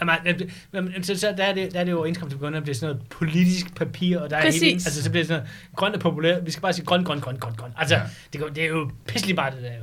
Jamen, 0.00 0.50
jamen, 0.74 1.02
så, 1.04 1.18
så 1.18 1.34
der, 1.36 1.44
er 1.44 1.54
det, 1.54 1.72
der 1.72 1.80
er 1.80 1.84
det 1.84 1.90
jo 1.92 1.96
overenskomst, 1.98 2.36
at 2.44 2.52
det 2.52 2.62
bliver 2.62 2.74
sådan 2.74 2.94
noget 2.94 3.08
politisk 3.08 3.74
papir, 3.74 4.18
og 4.18 4.30
der 4.30 4.36
er 4.36 4.42
Præcis. 4.42 4.60
hele, 4.62 4.72
altså 4.74 5.02
så 5.02 5.10
bliver 5.10 5.22
det 5.22 5.28
sådan 5.28 5.40
noget, 5.42 5.52
grønt 5.76 5.94
er 5.94 5.98
populært, 6.00 6.46
vi 6.46 6.50
skal 6.50 6.62
bare 6.62 6.72
sige 6.72 6.84
grøn, 6.86 7.04
grøn, 7.04 7.20
grøn, 7.20 7.36
grøn, 7.36 7.54
grøn. 7.54 7.70
Altså, 7.78 7.94
Ja. 7.94 8.02
det, 8.32 8.40
går- 8.40 8.48
det 8.48 8.64
er 8.64 8.68
jo 8.68 8.90
pisselig 9.06 9.36
bare 9.36 9.50
det 9.50 9.62
der 9.62 9.72
jo. 9.72 9.80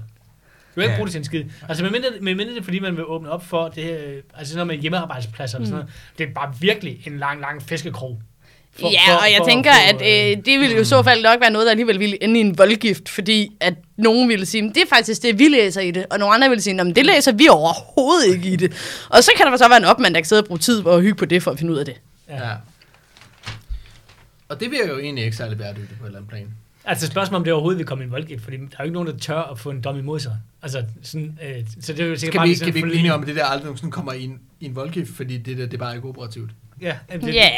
Du 0.76 0.82
kan 0.82 0.84
ikke 0.84 0.92
Ja. 0.92 0.98
bruge 0.98 1.06
det 1.08 1.12
til 1.12 1.20
en 1.20 1.26
skid. 1.26 1.44
Altså, 1.70 1.84
medmindre, 1.84 2.10
medmindre 2.22 2.54
det 2.54 2.60
er, 2.60 2.64
fordi 2.64 2.80
man 2.80 2.96
vil 2.96 3.06
åbne 3.06 3.30
op 3.32 3.46
for 3.46 3.68
det 3.68 3.84
her, 3.84 3.98
øh, 4.08 4.16
altså 4.34 4.54
sådan 4.54 4.56
noget 4.56 4.68
med 4.68 4.76
hjemmearbejdspladser 4.82 5.58
mm. 5.58 5.62
og 5.62 5.68
sådan 5.68 5.80
noget. 5.80 5.94
Det 6.18 6.30
er 6.30 6.34
bare 6.34 6.54
virkelig 6.62 7.08
en 7.08 7.18
lang, 7.18 7.42
lang 7.42 7.62
fiskekrog. 7.62 8.22
For, 8.80 8.92
ja, 8.92 9.16
og 9.16 9.32
jeg 9.32 9.42
tænker, 9.48 9.72
at 9.72 9.96
øh, 10.02 10.38
det 10.46 10.60
ville 10.60 10.76
jo 10.76 10.82
i 10.82 10.86
så 10.86 11.04
fald 11.04 11.24
nok 11.24 11.42
være 11.42 11.52
noget, 11.52 11.66
der 11.66 11.72
alligevel 11.72 12.00
ville 12.00 12.24
ende 12.24 12.40
i 12.40 12.42
en 12.42 12.58
voldgift, 12.58 13.10
fordi 13.10 13.52
at 13.60 13.74
nogen 13.98 14.30
ville 14.30 14.46
sige, 14.46 14.62
"Men 14.62 14.74
det 14.74 14.82
er 14.84 14.88
faktisk 14.90 15.24
det, 15.24 15.40
vi 15.40 15.48
læser 15.48 15.82
i 15.82 15.92
det, 15.92 16.06
og 16.10 16.20
nogle 16.20 16.36
andre 16.36 16.50
ville 16.50 16.62
sige, 16.62 16.74
men 16.74 16.96
det 16.96 17.06
læser 17.06 17.32
vi 17.32 17.48
overhovedet 17.52 18.36
ikke 18.36 18.50
i 18.50 18.56
det. 18.56 18.74
Og 19.10 19.24
så 19.24 19.32
kan 19.38 19.46
der 19.46 19.58
så 19.58 19.68
være 19.68 19.78
en 19.78 19.86
opmand, 19.86 20.14
der 20.14 20.20
kan 20.20 20.26
sidde 20.26 20.42
og 20.42 20.46
bruge 20.48 20.60
tid 20.60 20.84
på 20.84 20.90
at 20.96 21.02
hygge 21.02 21.16
på 21.16 21.26
det, 21.26 21.44
for 21.44 21.52
at 21.52 21.60
finde 21.60 21.74
ud 21.74 21.78
af 21.78 21.86
det. 21.86 21.96
Ja. 22.30 22.52
Og 24.50 24.60
det 24.60 24.72
virker 24.72 24.94
jo 24.94 25.00
egentlig 25.00 25.26
ikke 25.26 25.38
særlig 25.38 25.58
bæredygtigt 25.58 26.00
på 26.00 26.06
et 26.06 26.08
eller 26.08 26.20
andet 26.20 26.30
plan. 26.30 26.48
Altså 26.86 27.08
spørgsmålet 27.08 27.38
om 27.40 27.44
det 27.44 27.54
overhovedet 27.54 27.78
vil 27.78 27.86
komme 27.86 28.04
i 28.04 28.06
en 28.06 28.12
voldgift, 28.12 28.44
fordi 28.44 28.58
der 28.58 28.64
er 28.64 28.68
jo 28.80 28.84
ikke 28.84 28.94
nogen, 28.94 29.08
der 29.08 29.18
tør 29.18 29.42
at 29.52 29.60
få 29.60 29.70
en 29.70 29.82
dom 29.82 29.98
imod 30.00 30.20
sig. 30.20 30.32
Altså, 30.62 30.84
sådan, 31.04 31.40
øh, 31.46 31.56
så 31.82 31.94
det 31.94 32.00
er 32.00 32.06
jo 32.06 32.16
sikkert 32.16 32.20
Skal 32.20 32.32
bare 32.34 32.48
vi, 32.48 32.56
skal 32.56 32.66
sådan 32.68 32.74
vi 32.74 32.78
ikke 32.78 32.88
blive 32.88 33.00
enige 33.00 33.14
om, 33.14 33.22
at 33.22 33.28
det 33.28 33.36
der 33.36 33.46
aldrig 33.46 33.64
nogensinde 33.66 33.92
kommer 33.92 34.14
i 34.14 34.24
en, 34.24 34.40
i 34.60 34.66
en 34.66 34.76
voldgift, 34.76 35.10
fordi 35.16 35.38
det 35.38 35.58
der, 35.58 35.66
det 35.66 35.74
er 35.74 35.78
bare 35.78 35.96
ikke 35.96 36.08
operativt? 36.08 36.52
Ja, 36.82 36.96
det, 37.12 37.34
Ja, 37.34 37.50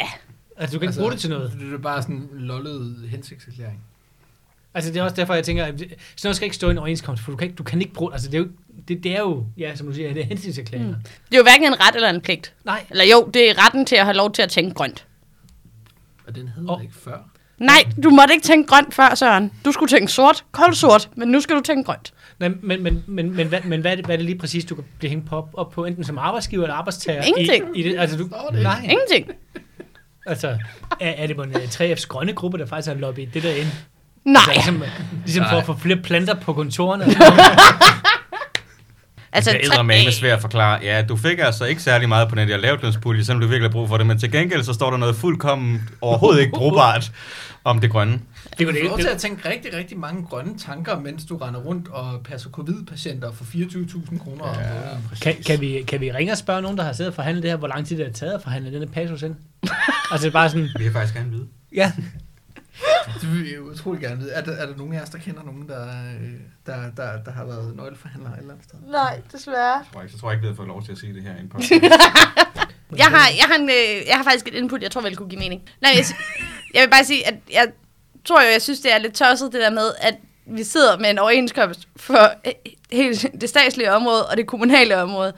altså 0.60 0.74
du 0.74 0.80
kan 0.80 0.88
ikke 0.88 1.00
bruge 1.00 1.12
det 1.12 1.20
til 1.20 1.30
noget. 1.30 1.52
Det 1.60 1.74
er 1.74 1.78
bare 1.78 2.02
sådan 2.02 2.16
en 2.16 2.28
lollet 2.32 3.08
hensigtserklæring. 3.08 3.80
Altså, 4.74 4.92
det 4.92 4.98
er 5.00 5.02
også 5.02 5.16
derfor, 5.16 5.34
jeg 5.34 5.44
tænker, 5.44 5.64
at 5.64 5.80
sådan 5.80 5.90
noget 6.24 6.36
skal 6.36 6.44
ikke 6.44 6.56
stå 6.56 6.68
i 6.68 6.70
en 6.70 6.78
overenskomst, 6.78 7.22
for 7.22 7.30
du 7.30 7.36
kan 7.36 7.46
ikke, 7.46 7.56
du 7.56 7.62
kan 7.62 7.80
ikke 7.80 7.92
bruge, 7.92 8.12
altså 8.12 8.30
det 8.30 8.34
er 8.34 8.38
jo, 8.38 8.48
det, 8.88 9.04
det 9.04 9.16
er 9.16 9.20
jo, 9.20 9.46
ja, 9.58 9.76
som 9.76 9.86
du 9.86 9.92
siger, 9.94 10.12
det 10.14 10.22
er 10.22 10.26
hensynserklæringer. 10.26 10.96
Mm. 10.96 11.02
det 11.02 11.34
er 11.34 11.36
jo 11.36 11.42
hverken 11.42 11.64
en 11.64 11.80
ret 11.80 11.94
eller 11.94 12.10
en 12.10 12.20
pligt. 12.20 12.54
Nej, 12.64 12.84
Eller 12.90 13.04
jo, 13.04 13.30
det 13.34 13.50
er 13.50 13.66
retten 13.66 13.86
til 13.86 13.96
at 13.96 14.04
have 14.04 14.16
lov 14.16 14.32
til 14.32 14.42
at 14.42 14.50
tænke 14.50 14.74
grønt. 14.74 15.06
Og 16.26 16.34
den 16.34 16.48
hed 16.48 16.64
oh. 16.68 16.82
ikke 16.82 16.94
før. 16.94 17.30
Nej, 17.58 17.84
du 18.02 18.10
måtte 18.10 18.34
ikke 18.34 18.44
tænke 18.44 18.68
grønt 18.68 18.94
før, 18.94 19.14
Søren. 19.14 19.52
Du 19.64 19.72
skulle 19.72 19.88
tænke 19.88 20.12
sort, 20.12 20.44
kold 20.52 20.74
sort, 20.74 21.10
men 21.16 21.28
nu 21.28 21.40
skal 21.40 21.56
du 21.56 21.60
tænke 21.60 21.84
grønt. 21.84 22.12
Nej, 22.38 22.48
men, 22.48 22.82
men, 22.82 23.04
men, 23.06 23.36
men, 23.36 23.46
hvad, 23.46 23.60
men 23.64 23.80
hvad, 23.80 23.92
er 23.92 23.96
det, 23.96 24.04
hvad 24.04 24.14
er 24.14 24.16
det 24.16 24.26
lige 24.26 24.38
præcis, 24.38 24.64
du 24.64 24.74
kan 24.74 24.84
blive 24.98 25.10
hængt 25.10 25.26
på, 25.26 25.48
op, 25.54 25.70
på, 25.70 25.84
enten 25.84 26.04
som 26.04 26.18
arbejdsgiver 26.18 26.62
eller 26.62 26.74
arbejdstager? 26.74 27.22
Ingenting. 27.22 27.76
I, 27.76 27.80
i 27.80 27.82
det, 27.82 27.98
altså, 27.98 28.16
du, 28.16 28.28
nej, 28.52 28.80
Ingenting. 28.82 29.30
Altså, 30.26 30.48
er, 31.00 31.10
er 31.10 31.26
det 31.26 31.36
på 31.36 31.42
en 31.42 31.56
uh, 31.56 31.62
3F's 31.62 32.06
grønne 32.06 32.32
gruppe, 32.32 32.58
der 32.58 32.66
faktisk 32.66 32.88
har 32.88 32.94
lobbyet 32.94 33.34
det 33.34 33.42
der 33.42 33.54
ind? 33.54 33.68
Nej. 34.24 34.42
Altså, 34.48 34.70
ligesom, 34.70 34.82
ligesom 35.24 35.44
for 35.50 35.56
at 35.56 35.66
få 35.66 35.76
flere 35.76 35.96
planter 35.96 36.34
på 36.34 36.52
kontorerne. 36.52 37.04
Altså, 39.32 39.50
det 39.50 39.56
er 39.56 39.66
tre- 39.66 39.72
eddermame 39.74 40.12
svært 40.12 40.32
at 40.36 40.40
forklare. 40.40 40.78
Ja, 40.82 41.02
du 41.02 41.16
fik 41.16 41.38
altså 41.38 41.64
ikke 41.64 41.82
særlig 41.82 42.08
meget 42.08 42.28
på 42.28 42.34
den 42.34 42.48
der 42.48 42.56
lavtlønspulje, 42.56 43.24
selvom 43.24 43.40
du 43.40 43.46
virkelig 43.46 43.68
har 43.68 43.72
brug 43.72 43.88
for 43.88 43.96
det, 43.96 44.06
men 44.06 44.18
til 44.18 44.32
gengæld 44.32 44.62
så 44.62 44.72
står 44.72 44.90
der 44.90 44.96
noget 44.96 45.16
fuldkommen 45.16 45.88
overhovedet 46.00 46.40
ikke 46.40 46.52
brugbart 46.56 47.12
om 47.64 47.80
det 47.80 47.90
grønne. 47.90 48.12
det 48.12 48.66
kunne 48.66 48.66
Du 48.66 48.72
det, 48.72 48.80
får 48.82 48.88
lov 48.88 48.98
til 48.98 49.06
at 49.08 49.18
tænke 49.18 49.48
rigtig, 49.48 49.74
rigtig 49.74 49.98
mange 49.98 50.22
grønne 50.30 50.58
tanker, 50.58 50.98
mens 51.00 51.24
du 51.24 51.36
render 51.36 51.60
rundt 51.60 51.88
og 51.88 52.20
passer 52.24 52.50
covid-patienter 52.50 53.32
for 53.32 53.44
24.000 53.44 54.18
kroner 54.24 54.42
om 54.44 54.56
måneden. 54.56 55.10
kan, 55.22 55.34
kan, 55.46 55.60
vi, 55.60 55.84
kan 55.88 56.00
vi 56.00 56.12
ringe 56.12 56.32
og 56.32 56.38
spørge 56.38 56.62
nogen, 56.62 56.76
der 56.78 56.84
har 56.84 56.92
siddet 56.92 57.10
og 57.10 57.14
forhandlet 57.14 57.42
det 57.42 57.50
her, 57.50 57.56
hvor 57.58 57.68
lang 57.68 57.86
tid 57.86 57.96
det 57.98 58.06
har 58.06 58.12
taget 58.12 58.32
at 58.32 58.42
forhandle 58.42 58.72
denne 58.72 58.86
passus 58.86 59.22
ind? 59.22 59.34
altså, 60.12 60.24
det 60.24 60.26
er 60.26 60.30
bare 60.30 60.48
sådan, 60.50 60.68
Vi 60.78 60.84
vil 60.84 60.92
faktisk 60.92 61.14
gerne 61.14 61.30
vide. 61.30 61.46
ja, 61.74 61.92
Det 63.20 63.32
vil 63.32 63.50
jeg 63.50 63.62
utrolig 63.62 64.00
gerne 64.00 64.18
vide. 64.18 64.32
Er 64.32 64.40
der, 64.40 64.52
er 64.52 64.66
der 64.66 64.76
nogen 64.76 64.94
af 64.94 65.02
os, 65.02 65.08
der 65.08 65.18
kender 65.18 65.42
nogen, 65.42 65.68
der, 65.68 65.82
øh, 65.82 66.30
der, 66.66 66.90
der, 66.96 67.22
der 67.24 67.30
har 67.30 67.44
været 67.44 67.76
nøgleforhandlere 67.76 68.32
et 68.34 68.38
eller 68.38 68.52
andet 68.52 68.66
sted? 68.68 68.78
Nej, 68.90 69.20
desværre. 69.32 69.72
Jeg 69.72 69.84
tror 69.92 70.02
ikke, 70.02 70.12
så 70.12 70.20
tror 70.20 70.30
jeg 70.30 70.34
ikke, 70.34 70.40
vi 70.40 70.46
havde 70.46 70.56
fået 70.56 70.68
lov 70.68 70.84
til 70.84 70.92
at 70.92 70.98
sige 70.98 71.14
det 71.14 71.22
her 71.22 71.36
i 71.36 71.40
en 71.40 71.48
podcast. 71.48 71.72
Jeg 72.96 73.06
har, 73.06 73.28
jeg, 73.36 73.44
har 73.44 73.54
en, 73.54 73.70
øh, 73.70 74.06
jeg 74.06 74.16
har 74.16 74.24
faktisk 74.24 74.48
et 74.48 74.54
input, 74.54 74.82
jeg 74.82 74.90
tror 74.90 75.00
vel 75.00 75.16
kunne 75.16 75.28
give 75.28 75.38
mening. 75.38 75.62
Nej, 75.80 75.92
jeg, 75.96 76.04
jeg 76.74 76.82
vil 76.82 76.90
bare 76.90 77.04
sige, 77.04 77.26
at 77.26 77.34
jeg 77.52 77.68
tror 78.24 78.42
jo, 78.42 78.48
jeg 78.48 78.62
synes, 78.62 78.80
det 78.80 78.92
er 78.92 78.98
lidt 78.98 79.14
tosset 79.14 79.52
det 79.52 79.60
der 79.60 79.70
med, 79.70 79.90
at 80.00 80.14
vi 80.46 80.64
sidder 80.64 80.98
med 80.98 81.10
en 81.10 81.18
overenskomst 81.18 81.88
for 81.96 82.32
øh, 82.46 82.52
hele 82.92 83.14
det 83.40 83.48
statslige 83.48 83.92
område 83.92 84.26
og 84.26 84.36
det 84.36 84.46
kommunale 84.46 85.02
område. 85.02 85.32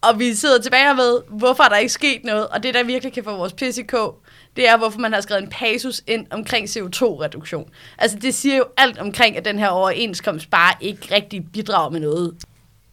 Og 0.00 0.18
vi 0.18 0.34
sidder 0.34 0.62
tilbage 0.62 0.94
med, 0.94 1.20
hvorfor 1.28 1.62
er 1.64 1.68
der 1.68 1.76
ikke 1.76 1.92
sket 1.92 2.24
noget, 2.24 2.48
og 2.48 2.62
det, 2.62 2.74
der 2.74 2.82
virkelig 2.82 3.12
kan 3.12 3.24
få 3.24 3.36
vores 3.36 3.82
kog, 3.88 4.22
det 4.58 4.68
er, 4.68 4.76
hvorfor 4.76 4.98
man 4.98 5.12
har 5.12 5.20
skrevet 5.20 5.42
en 5.42 5.50
passus 5.50 6.02
ind 6.06 6.26
omkring 6.30 6.66
CO2-reduktion. 6.68 7.70
Altså, 7.98 8.18
det 8.18 8.34
siger 8.34 8.56
jo 8.56 8.64
alt 8.76 8.98
omkring, 8.98 9.36
at 9.36 9.44
den 9.44 9.58
her 9.58 9.68
overenskomst 9.68 10.50
bare 10.50 10.74
ikke 10.80 11.14
rigtig 11.14 11.46
bidrager 11.52 11.90
med 11.90 12.00
noget. 12.00 12.34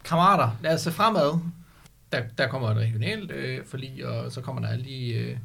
Kammerater, 0.05 0.49
lad 0.61 0.73
os 0.73 0.81
se 0.81 0.91
fremad. 0.91 1.39
Der, 2.11 2.21
der 2.37 2.47
kommer 2.47 2.69
et 2.69 2.77
regionalt 2.77 3.31
øh, 3.31 3.65
forlig, 3.65 4.05
og 4.07 4.31
så 4.31 4.41
kommer 4.41 4.61
der 4.61 4.69
alle 4.69 4.85
de 4.85 5.13
øh, 5.13 5.37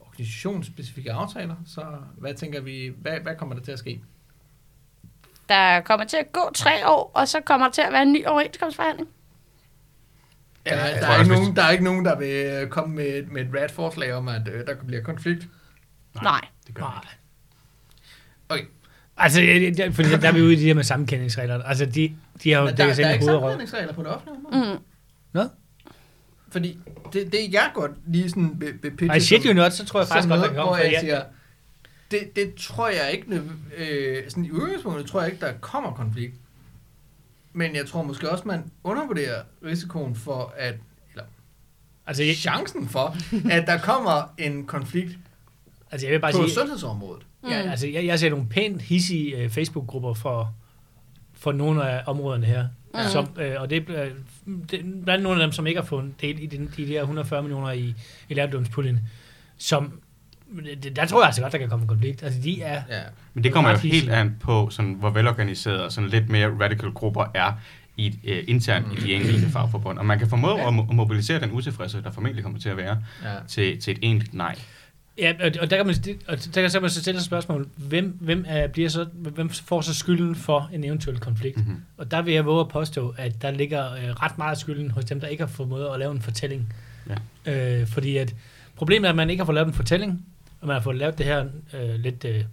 organisationsspecifikke 0.00 1.12
aftaler. 1.12 1.54
Så 1.66 1.82
hvad 2.18 2.34
tænker 2.34 2.60
vi, 2.60 2.92
hvad, 3.02 3.12
hvad 3.22 3.34
kommer 3.38 3.54
der 3.54 3.62
til 3.62 3.72
at 3.72 3.78
ske? 3.78 4.00
Der 5.48 5.80
kommer 5.80 6.06
til 6.06 6.16
at 6.16 6.32
gå 6.32 6.50
tre 6.54 6.88
år, 6.88 7.10
og 7.14 7.28
så 7.28 7.40
kommer 7.40 7.66
der 7.66 7.72
til 7.72 7.82
at 7.82 7.92
være 7.92 8.02
en 8.02 8.12
ny 8.12 8.26
overenskomstforhandling. 8.26 9.08
Ja, 10.66 10.84
jeg 10.84 11.00
der, 11.00 11.06
er 11.08 11.18
ikke 11.18 11.32
nogen, 11.34 11.56
der 11.56 11.62
er 11.62 11.70
ikke 11.70 11.84
nogen, 11.84 12.04
der 12.04 12.18
vil 12.18 12.68
komme 12.70 12.94
med, 12.94 13.06
et- 13.06 13.32
med 13.32 13.42
et 13.42 13.48
rat 13.62 13.70
forslag 13.70 14.12
om, 14.14 14.28
at 14.28 14.48
øh, 14.52 14.66
der 14.66 14.74
bliver 14.86 15.02
konflikt. 15.02 15.46
Nej. 16.22 16.30
Nej. 16.32 16.48
Det 16.66 16.74
gør 16.74 16.82
nej. 16.82 17.00
ikke. 18.58 18.68
Okay, 18.68 18.72
Altså, 19.20 19.40
der, 19.76 19.90
fordi 19.92 20.08
der 20.08 20.28
er 20.28 20.32
vi 20.32 20.42
ude 20.42 20.52
i 20.52 20.56
de 20.56 20.64
der 20.66 20.74
med 20.74 20.84
sammenkendingsregler. 20.84 21.62
Altså, 21.62 21.86
de, 21.86 22.16
de 22.44 22.52
har 22.52 22.58
jo 22.60 22.64
men 22.64 22.76
der, 22.76 22.76
dækket 22.76 22.96
sig 22.96 23.02
der 23.02 23.08
er 23.10 23.14
ind 23.14 23.22
i 23.22 23.24
ikke 23.24 23.30
hovedet 23.32 23.40
sammenligningsregler 23.42 23.92
på 23.94 24.02
det 24.02 24.10
offentlige 24.10 24.36
område. 24.46 24.74
Mm. 24.74 24.82
Nå? 25.32 25.44
Fordi 26.50 26.78
det, 27.12 27.32
det 27.32 27.52
jeg 27.52 27.70
godt 27.74 27.90
lige 28.06 28.28
sådan 28.30 28.52
vil, 28.56 28.72
vil 28.82 28.90
pitche 28.90 29.06
Nej, 29.06 29.18
shit 29.18 29.42
som- 29.42 29.48
you 29.50 29.54
not, 29.54 29.72
så 29.72 29.84
tror 29.86 30.00
jeg 30.00 30.08
faktisk 30.08 30.28
godt, 30.28 30.40
der 30.40 30.46
kan 30.46 30.56
komme. 30.56 30.74
Jeg, 30.74 30.96
siger, 31.00 31.22
det, 32.10 32.36
det 32.36 32.54
tror 32.54 32.88
jeg 32.88 33.10
ikke, 33.12 33.30
nød- 33.30 33.50
øh, 33.76 34.30
sådan 34.30 34.44
i 34.44 34.50
udgangspunktet 34.50 35.06
tror 35.06 35.20
jeg 35.22 35.32
ikke, 35.32 35.46
der 35.46 35.52
kommer 35.60 35.92
konflikt. 35.92 36.34
Men 37.52 37.74
jeg 37.76 37.86
tror 37.86 38.02
måske 38.02 38.30
også, 38.30 38.44
man 38.46 38.64
undervurderer 38.84 39.42
risikoen 39.64 40.14
for, 40.16 40.54
at, 40.56 40.74
eller 41.12 41.24
Altså, 42.06 42.22
jeg, 42.22 42.36
chancen 42.36 42.88
for, 42.88 43.16
at 43.50 43.66
der 43.66 43.78
kommer 43.78 44.34
en 44.38 44.66
konflikt 44.66 45.18
altså, 45.90 46.06
jeg 46.06 46.12
vil 46.12 46.20
bare 46.20 46.32
på 46.32 46.38
sige... 46.46 46.54
sundhedsområdet. 46.54 47.22
Ja, 47.50 47.62
Mm. 47.64 47.70
altså, 47.70 47.86
jeg, 47.88 48.06
jeg 48.06 48.18
ser 48.18 48.30
nogle 48.30 48.46
pænt 48.48 48.82
hissige 48.82 49.44
uh, 49.44 49.50
Facebook-grupper 49.50 50.14
for, 50.14 50.54
for 51.34 51.52
nogle 51.52 51.90
af 51.90 52.02
områderne 52.06 52.46
her. 52.46 52.68
Mm. 52.94 53.00
Som, 53.12 53.24
uh, 53.36 53.62
og 53.62 53.70
det, 53.70 53.88
er, 53.88 54.08
det 54.70 54.80
blandt 55.04 55.22
nogle 55.22 55.42
af 55.42 55.46
dem, 55.46 55.52
som 55.52 55.66
ikke 55.66 55.80
har 55.80 55.86
fået 55.86 56.12
del 56.20 56.42
i 56.42 56.46
de, 56.46 56.68
de 56.76 56.88
der 56.88 57.00
140 57.00 57.42
millioner 57.42 57.70
i, 57.72 57.94
i 58.28 58.34
lærdomspuljen, 58.34 59.00
som 59.58 60.00
det, 60.82 60.96
der 60.96 61.06
tror 61.06 61.20
jeg 61.20 61.26
altså 61.26 61.42
godt, 61.42 61.52
der 61.52 61.58
kan 61.58 61.68
komme 61.68 61.82
en 61.82 61.88
konflikt. 61.88 62.22
Altså, 62.22 62.40
de 62.40 62.62
er... 62.62 62.82
Ja. 62.90 63.00
Men 63.34 63.44
det 63.44 63.52
kommer 63.52 63.70
jo 63.70 63.76
helt 63.76 63.94
hissige. 63.94 64.12
an 64.14 64.36
på, 64.40 64.70
sådan, 64.70 64.92
hvor 64.92 65.10
velorganiseret 65.10 65.82
og 65.82 65.92
sådan 65.92 66.10
lidt 66.10 66.28
mere 66.28 66.48
radical 66.60 66.90
grupper 66.90 67.24
er 67.34 67.52
i, 67.96 68.18
øh, 68.24 68.44
internt 68.48 68.86
i 68.92 68.96
de 69.06 69.14
enkelte 69.14 69.48
fagforbund. 69.50 69.98
Og 69.98 70.06
man 70.06 70.18
kan 70.18 70.28
formå 70.28 70.56
Ja. 70.58 70.68
at 70.68 70.74
mo- 70.74 70.92
mobilisere 70.92 71.40
den 71.40 71.52
utilfredshed, 71.52 72.02
der 72.02 72.10
formentlig 72.10 72.44
kommer 72.44 72.58
til 72.60 72.68
at 72.68 72.76
være, 72.76 72.98
ja. 73.24 73.34
til, 73.48 73.80
til 73.80 73.90
et 73.92 73.98
egentligt 74.02 74.34
nej. 74.34 74.56
Ja, 75.18 75.32
og, 75.40 75.70
der 75.70 75.76
kan 75.76 75.86
man, 75.86 75.94
og 76.28 76.38
der 76.54 76.68
kan 76.68 76.80
man 76.82 76.90
så 76.90 77.00
stille 77.00 77.20
sig 77.20 77.26
spørgsmål, 77.26 77.68
hvem, 77.76 78.18
hvem, 78.20 78.44
er, 78.48 78.66
bliver 78.66 78.88
så, 78.88 79.04
hvem 79.12 79.50
får 79.50 79.80
så 79.80 79.94
skylden 79.94 80.34
for 80.34 80.70
en 80.72 80.84
eventuel 80.84 81.18
konflikt? 81.18 81.56
Mm-hmm. 81.56 81.82
Og 81.96 82.10
der 82.10 82.22
vil 82.22 82.34
jeg 82.34 82.46
våge 82.46 82.60
at 82.60 82.68
påstå, 82.68 83.14
at 83.18 83.42
der 83.42 83.50
ligger 83.50 83.92
øh, 83.92 84.10
ret 84.10 84.38
meget 84.38 84.58
skylden 84.58 84.90
hos 84.90 85.04
dem, 85.04 85.20
der 85.20 85.26
ikke 85.26 85.42
har 85.42 85.48
formået 85.48 85.88
at 85.92 85.98
lave 85.98 86.12
en 86.12 86.22
fortælling. 86.22 86.72
Ja. 87.46 87.80
Øh, 87.80 87.86
fordi 87.86 88.16
at 88.16 88.34
problemet 88.76 89.06
er, 89.06 89.10
at 89.10 89.16
man 89.16 89.30
ikke 89.30 89.40
har 89.40 89.46
fået 89.46 89.54
lavet 89.54 89.68
en 89.68 89.74
fortælling, 89.74 90.26
og 90.60 90.66
man 90.66 90.74
har 90.74 90.82
fået 90.82 90.96
lavet 90.96 91.18
det 91.18 91.26
her 91.26 91.44
øh, 91.74 91.94
lidt 91.94 92.24
øh, 92.24 92.44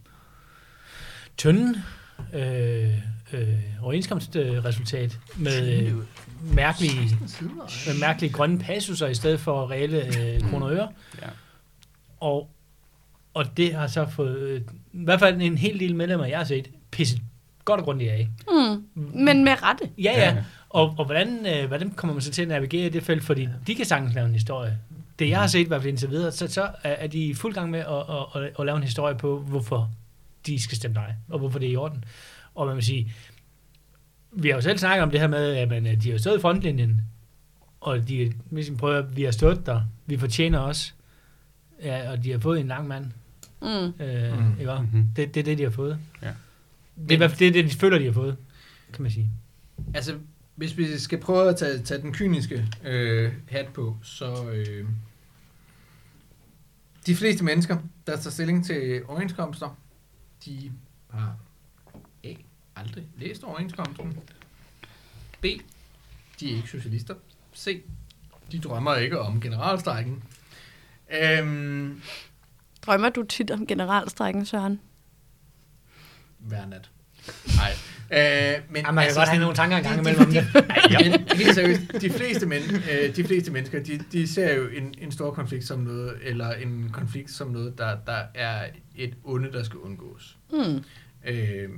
tynde 1.37 1.81
øh, 2.33 2.89
øh, 3.33 3.47
overenskomstresultat 3.81 5.19
med 5.35 5.83
øh, 5.83 5.93
mærkelige, 6.53 7.17
med 7.87 7.99
mærkelige 7.99 8.33
grønne 8.33 8.59
passuser 8.59 9.07
i 9.07 9.13
stedet 9.13 9.39
for 9.39 9.71
reelle 9.71 10.19
øh, 10.19 10.49
kroner 10.49 10.65
og 10.65 10.73
øre. 10.73 10.89
Ja. 11.21 11.27
Og, 12.19 12.49
og 13.35 13.57
det 13.57 13.75
har 13.75 13.87
så 13.87 14.05
fået, 14.09 14.37
øh, 14.37 14.61
i 14.93 15.03
hvert 15.03 15.19
fald 15.19 15.41
en 15.41 15.57
hel 15.57 15.79
del 15.79 15.95
medlemmer, 15.95 16.25
jeg 16.25 16.37
har 16.37 16.45
set, 16.45 16.71
pisset 16.91 17.21
godt 17.65 17.79
og 17.79 17.85
grundigt 17.85 18.11
af. 18.11 18.29
Mm. 18.47 18.83
Men 18.95 19.43
med 19.43 19.63
rette. 19.63 19.89
Ja, 19.97 20.11
ja. 20.11 20.43
Og, 20.69 20.95
og 20.97 21.05
hvordan, 21.05 21.45
øh, 21.47 21.67
hvordan 21.67 21.91
kommer 21.91 22.13
man 22.13 22.21
så 22.21 22.31
til 22.31 22.41
at 22.41 22.47
navigere 22.47 22.85
i 22.85 22.89
det 22.89 23.03
felt? 23.03 23.23
Fordi 23.23 23.47
de 23.67 23.75
kan 23.75 23.85
sagtens 23.85 24.15
lave 24.15 24.27
en 24.27 24.33
historie. 24.33 24.77
Det 25.19 25.29
jeg 25.29 25.39
har 25.39 25.47
set, 25.47 25.59
i 25.59 25.67
hvert 25.67 25.81
fald 25.81 25.89
indtil 25.89 26.09
videre, 26.09 26.31
så, 26.31 26.47
så 26.47 26.69
er 26.83 27.07
de 27.07 27.25
i 27.25 27.33
fuld 27.33 27.53
gang 27.53 27.71
med 27.71 27.79
at, 27.79 27.85
at, 27.87 28.43
at, 28.43 28.51
at 28.59 28.65
lave 28.65 28.77
en 28.77 28.83
historie 28.83 29.15
på, 29.15 29.39
hvorfor 29.39 29.91
de 30.45 30.61
skal 30.61 30.77
stemme 30.77 30.95
dig, 30.95 31.15
og 31.29 31.39
hvorfor 31.39 31.59
det 31.59 31.67
er 31.67 31.71
i 31.71 31.75
orden. 31.75 32.03
Og 32.55 32.67
man 32.67 32.75
vil 32.75 32.83
sige, 32.83 33.13
vi 34.31 34.49
har 34.49 34.55
jo 34.55 34.61
selv 34.61 34.77
snakket 34.77 35.03
om 35.03 35.11
det 35.11 35.19
her 35.19 35.27
med, 35.27 35.55
at 35.55 35.69
man, 35.69 35.87
øh, 35.87 36.03
de 36.03 36.11
har 36.11 36.17
stået 36.17 36.37
i 36.37 36.41
frontlinjen, 36.41 37.01
og 37.81 38.07
de 38.07 38.33
ligesom 38.51 38.77
prøver, 38.77 39.01
vi 39.01 39.23
har 39.23 39.31
stået 39.31 39.65
der, 39.65 39.81
vi 40.05 40.17
fortjener 40.17 40.59
også, 40.59 40.91
ja, 41.83 42.11
og 42.11 42.23
de 42.23 42.31
har 42.31 42.39
fået 42.39 42.59
en 42.59 42.67
lang 42.67 42.87
mand. 42.87 43.05
Mm. 43.61 43.67
Øh, 44.03 44.39
Mm. 44.39 44.59
ikke? 44.59 44.73
Mm-hmm. 44.79 45.07
Det, 45.15 45.33
det 45.33 45.39
er 45.39 45.43
det, 45.43 45.57
de 45.57 45.63
har 45.63 45.69
fået. 45.69 45.99
Ja. 46.21 46.31
Det 46.95 47.11
er 47.11 47.15
i 47.15 47.17
hvert 47.17 47.31
fald 47.31 47.39
det, 47.39 47.53
det, 47.53 47.65
de 47.71 47.77
føler, 47.79 47.97
de 47.99 48.05
har 48.05 48.11
fået, 48.13 48.37
kan 48.93 49.01
man 49.01 49.11
sige. 49.11 49.29
Altså, 49.93 50.19
hvis 50.55 50.77
vi 50.77 50.97
skal 50.99 51.19
prøve 51.19 51.49
at 51.49 51.55
tage, 51.57 51.79
tage 51.79 52.01
den 52.01 52.13
kyniske 52.13 52.67
øh, 52.83 53.33
hat 53.49 53.67
på, 53.67 53.97
så 54.03 54.49
øh, 54.49 54.85
de 57.05 57.15
fleste 57.15 57.43
mennesker, 57.43 57.77
der 58.07 58.15
tager 58.15 58.29
stilling 58.31 58.65
til 58.65 59.01
overenskomster, 59.07 59.77
de 60.45 60.71
har 61.09 61.35
A. 62.23 62.33
aldrig 62.75 63.03
læst 63.17 63.43
overenskomsten, 63.43 64.17
B. 65.41 65.45
de 66.39 66.51
er 66.51 66.55
ikke 66.55 66.69
socialister, 66.69 67.15
C. 67.55 67.83
de 68.51 68.59
drømmer 68.59 68.95
ikke 68.95 69.19
om 69.19 69.41
generalstrækken. 69.41 70.23
Øhm, 71.21 72.01
Drømmer 72.85 73.09
du 73.09 73.23
tit 73.23 73.51
om 73.51 73.67
generalstrækken, 73.67 74.45
Søren? 74.45 74.79
hver 76.39 76.65
nat. 76.65 76.89
Nej. 77.57 77.71
Øh, 78.11 78.61
men 78.69 78.81
Ja, 78.85 78.91
man 78.91 78.95
kan 78.95 78.97
altså, 79.03 79.19
godt 79.19 79.29
have 79.29 79.39
nogle 79.39 79.55
tanker 79.55 79.77
engang 79.77 79.99
imellem 79.99 80.21
om 80.21 80.31
de- 80.31 80.35
det. 80.35 80.65
Men 81.11 81.37
helt 81.37 81.55
seriøst, 81.55 81.81
de 82.01 82.09
fleste, 82.09 82.45
men, 82.45 82.61
øh, 82.91 83.15
de 83.15 83.23
fleste 83.23 83.51
mennesker, 83.51 83.83
de, 83.83 83.97
de 84.11 84.27
ser 84.27 84.55
jo 84.55 84.67
en, 84.67 84.93
en 84.97 85.11
stor 85.11 85.31
konflikt 85.33 85.65
som 85.65 85.79
noget, 85.79 86.13
eller 86.21 86.51
en 86.53 86.89
konflikt 86.93 87.31
som 87.31 87.47
noget, 87.47 87.77
der, 87.77 87.97
der 88.07 88.21
er 88.33 88.69
et 88.95 89.13
onde, 89.23 89.51
der 89.51 89.63
skal 89.63 89.79
undgås. 89.79 90.37
Mm. 90.51 90.83
Øh, 91.25 91.69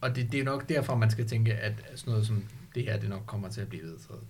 og 0.00 0.16
det, 0.16 0.32
det 0.32 0.40
er 0.40 0.44
nok 0.44 0.68
derfor, 0.68 0.94
man 0.96 1.10
skal 1.10 1.28
tænke, 1.28 1.54
at 1.54 1.72
sådan 1.94 2.10
noget 2.10 2.26
som 2.26 2.44
det 2.74 2.82
her, 2.84 2.98
det 2.98 3.08
nok 3.08 3.22
kommer 3.26 3.48
til 3.48 3.60
at 3.60 3.68
blive 3.68 3.82
vedtaget. 3.82 4.20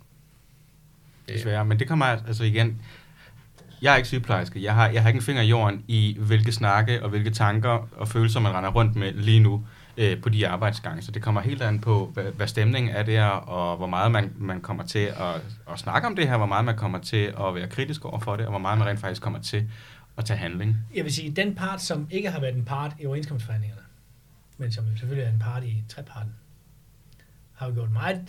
Desværre, 1.28 1.64
men 1.64 1.78
det 1.78 1.88
kommer 1.88 2.04
altså 2.06 2.44
igen... 2.44 2.82
Jeg 3.82 3.92
er 3.92 3.96
ikke 3.96 4.08
sygeplejerske. 4.08 4.62
Jeg 4.62 4.74
har, 4.74 4.88
jeg 4.88 5.02
har 5.02 5.08
ikke 5.08 5.18
en 5.18 5.22
finger 5.22 5.42
i 5.42 5.46
jorden 5.46 5.84
i, 5.88 6.16
hvilke 6.20 6.52
snakke 6.52 7.02
og 7.02 7.08
hvilke 7.10 7.30
tanker 7.30 7.88
og 7.96 8.08
følelser, 8.08 8.40
man 8.40 8.54
render 8.54 8.70
rundt 8.70 8.96
med 8.96 9.12
lige 9.12 9.40
nu 9.40 9.64
øh, 9.96 10.20
på 10.20 10.28
de 10.28 10.48
arbejdsgange. 10.48 11.02
Så 11.02 11.10
det 11.10 11.22
kommer 11.22 11.40
helt 11.40 11.62
an 11.62 11.80
på, 11.80 12.10
hvad, 12.14 12.24
hvad 12.24 12.46
stemningen 12.46 12.96
er 12.96 13.02
der, 13.02 13.26
og 13.26 13.76
hvor 13.76 13.86
meget 13.86 14.12
man, 14.12 14.32
man 14.36 14.60
kommer 14.60 14.84
til 14.86 14.98
at, 14.98 15.42
at 15.72 15.78
snakke 15.78 16.08
om 16.08 16.16
det 16.16 16.28
her, 16.28 16.36
hvor 16.36 16.46
meget 16.46 16.64
man 16.64 16.76
kommer 16.76 16.98
til 16.98 17.34
at 17.40 17.54
være 17.54 17.68
kritisk 17.68 18.04
over 18.04 18.20
for 18.20 18.36
det, 18.36 18.46
og 18.46 18.50
hvor 18.50 18.58
meget 18.58 18.78
man 18.78 18.88
rent 18.88 19.00
faktisk 19.00 19.22
kommer 19.22 19.40
til 19.40 19.70
at 20.16 20.24
tage 20.24 20.36
handling. 20.36 20.76
Jeg 20.94 21.04
vil 21.04 21.12
sige, 21.12 21.30
den 21.30 21.54
part, 21.54 21.82
som 21.82 22.06
ikke 22.10 22.30
har 22.30 22.40
været 22.40 22.54
en 22.54 22.64
part 22.64 22.92
i 23.00 23.06
overenskomstforhandlingerne, 23.06 23.82
men 24.58 24.72
som 24.72 24.84
selvfølgelig 24.96 25.24
er 25.24 25.30
en 25.32 25.38
part 25.38 25.64
i 25.64 25.84
treparten, 25.88 26.32
har 27.54 27.66
jo 27.66 27.74
gjort 27.74 27.92
meget 27.92 28.20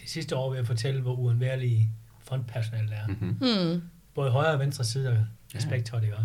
de 0.00 0.10
sidste 0.10 0.36
år 0.36 0.50
ved 0.50 0.58
at 0.58 0.66
fortælle, 0.66 1.00
hvor 1.00 1.14
uundværlige 1.14 1.90
frontpersonalet 2.24 2.92
er. 2.92 3.06
Mm. 3.06 3.14
Mm-hmm. 3.20 3.72
Mm. 3.72 3.82
Både 4.18 4.30
højre 4.30 4.52
og 4.52 4.58
venstre 4.60 4.84
side 4.84 5.26
af 5.54 5.62
spektret, 5.62 6.02
ikke? 6.02 6.16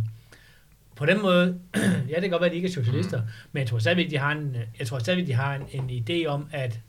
På 0.95 1.05
den 1.05 1.21
måde, 1.21 1.59
ja, 2.09 2.15
det 2.15 2.21
kan 2.21 2.29
godt 2.29 2.41
være, 2.41 2.45
at 2.49 2.51
de 2.51 2.55
ikke 2.55 2.67
er 2.67 2.71
socialister, 2.71 3.21
mm. 3.21 3.27
men 3.51 3.61
jeg 3.61 3.69
tror 3.69 3.79
stadigvæk, 3.79 4.09
de 4.11 4.17
har 4.17 4.31
en, 4.31 4.55
jeg 4.79 4.87
tror 4.87 4.99
stadigvæk, 4.99 5.27
de 5.27 5.33
har 5.33 5.55
en, 5.55 5.89
en 5.89 6.03
idé 6.09 6.27
om, 6.27 6.47
at 6.51 6.79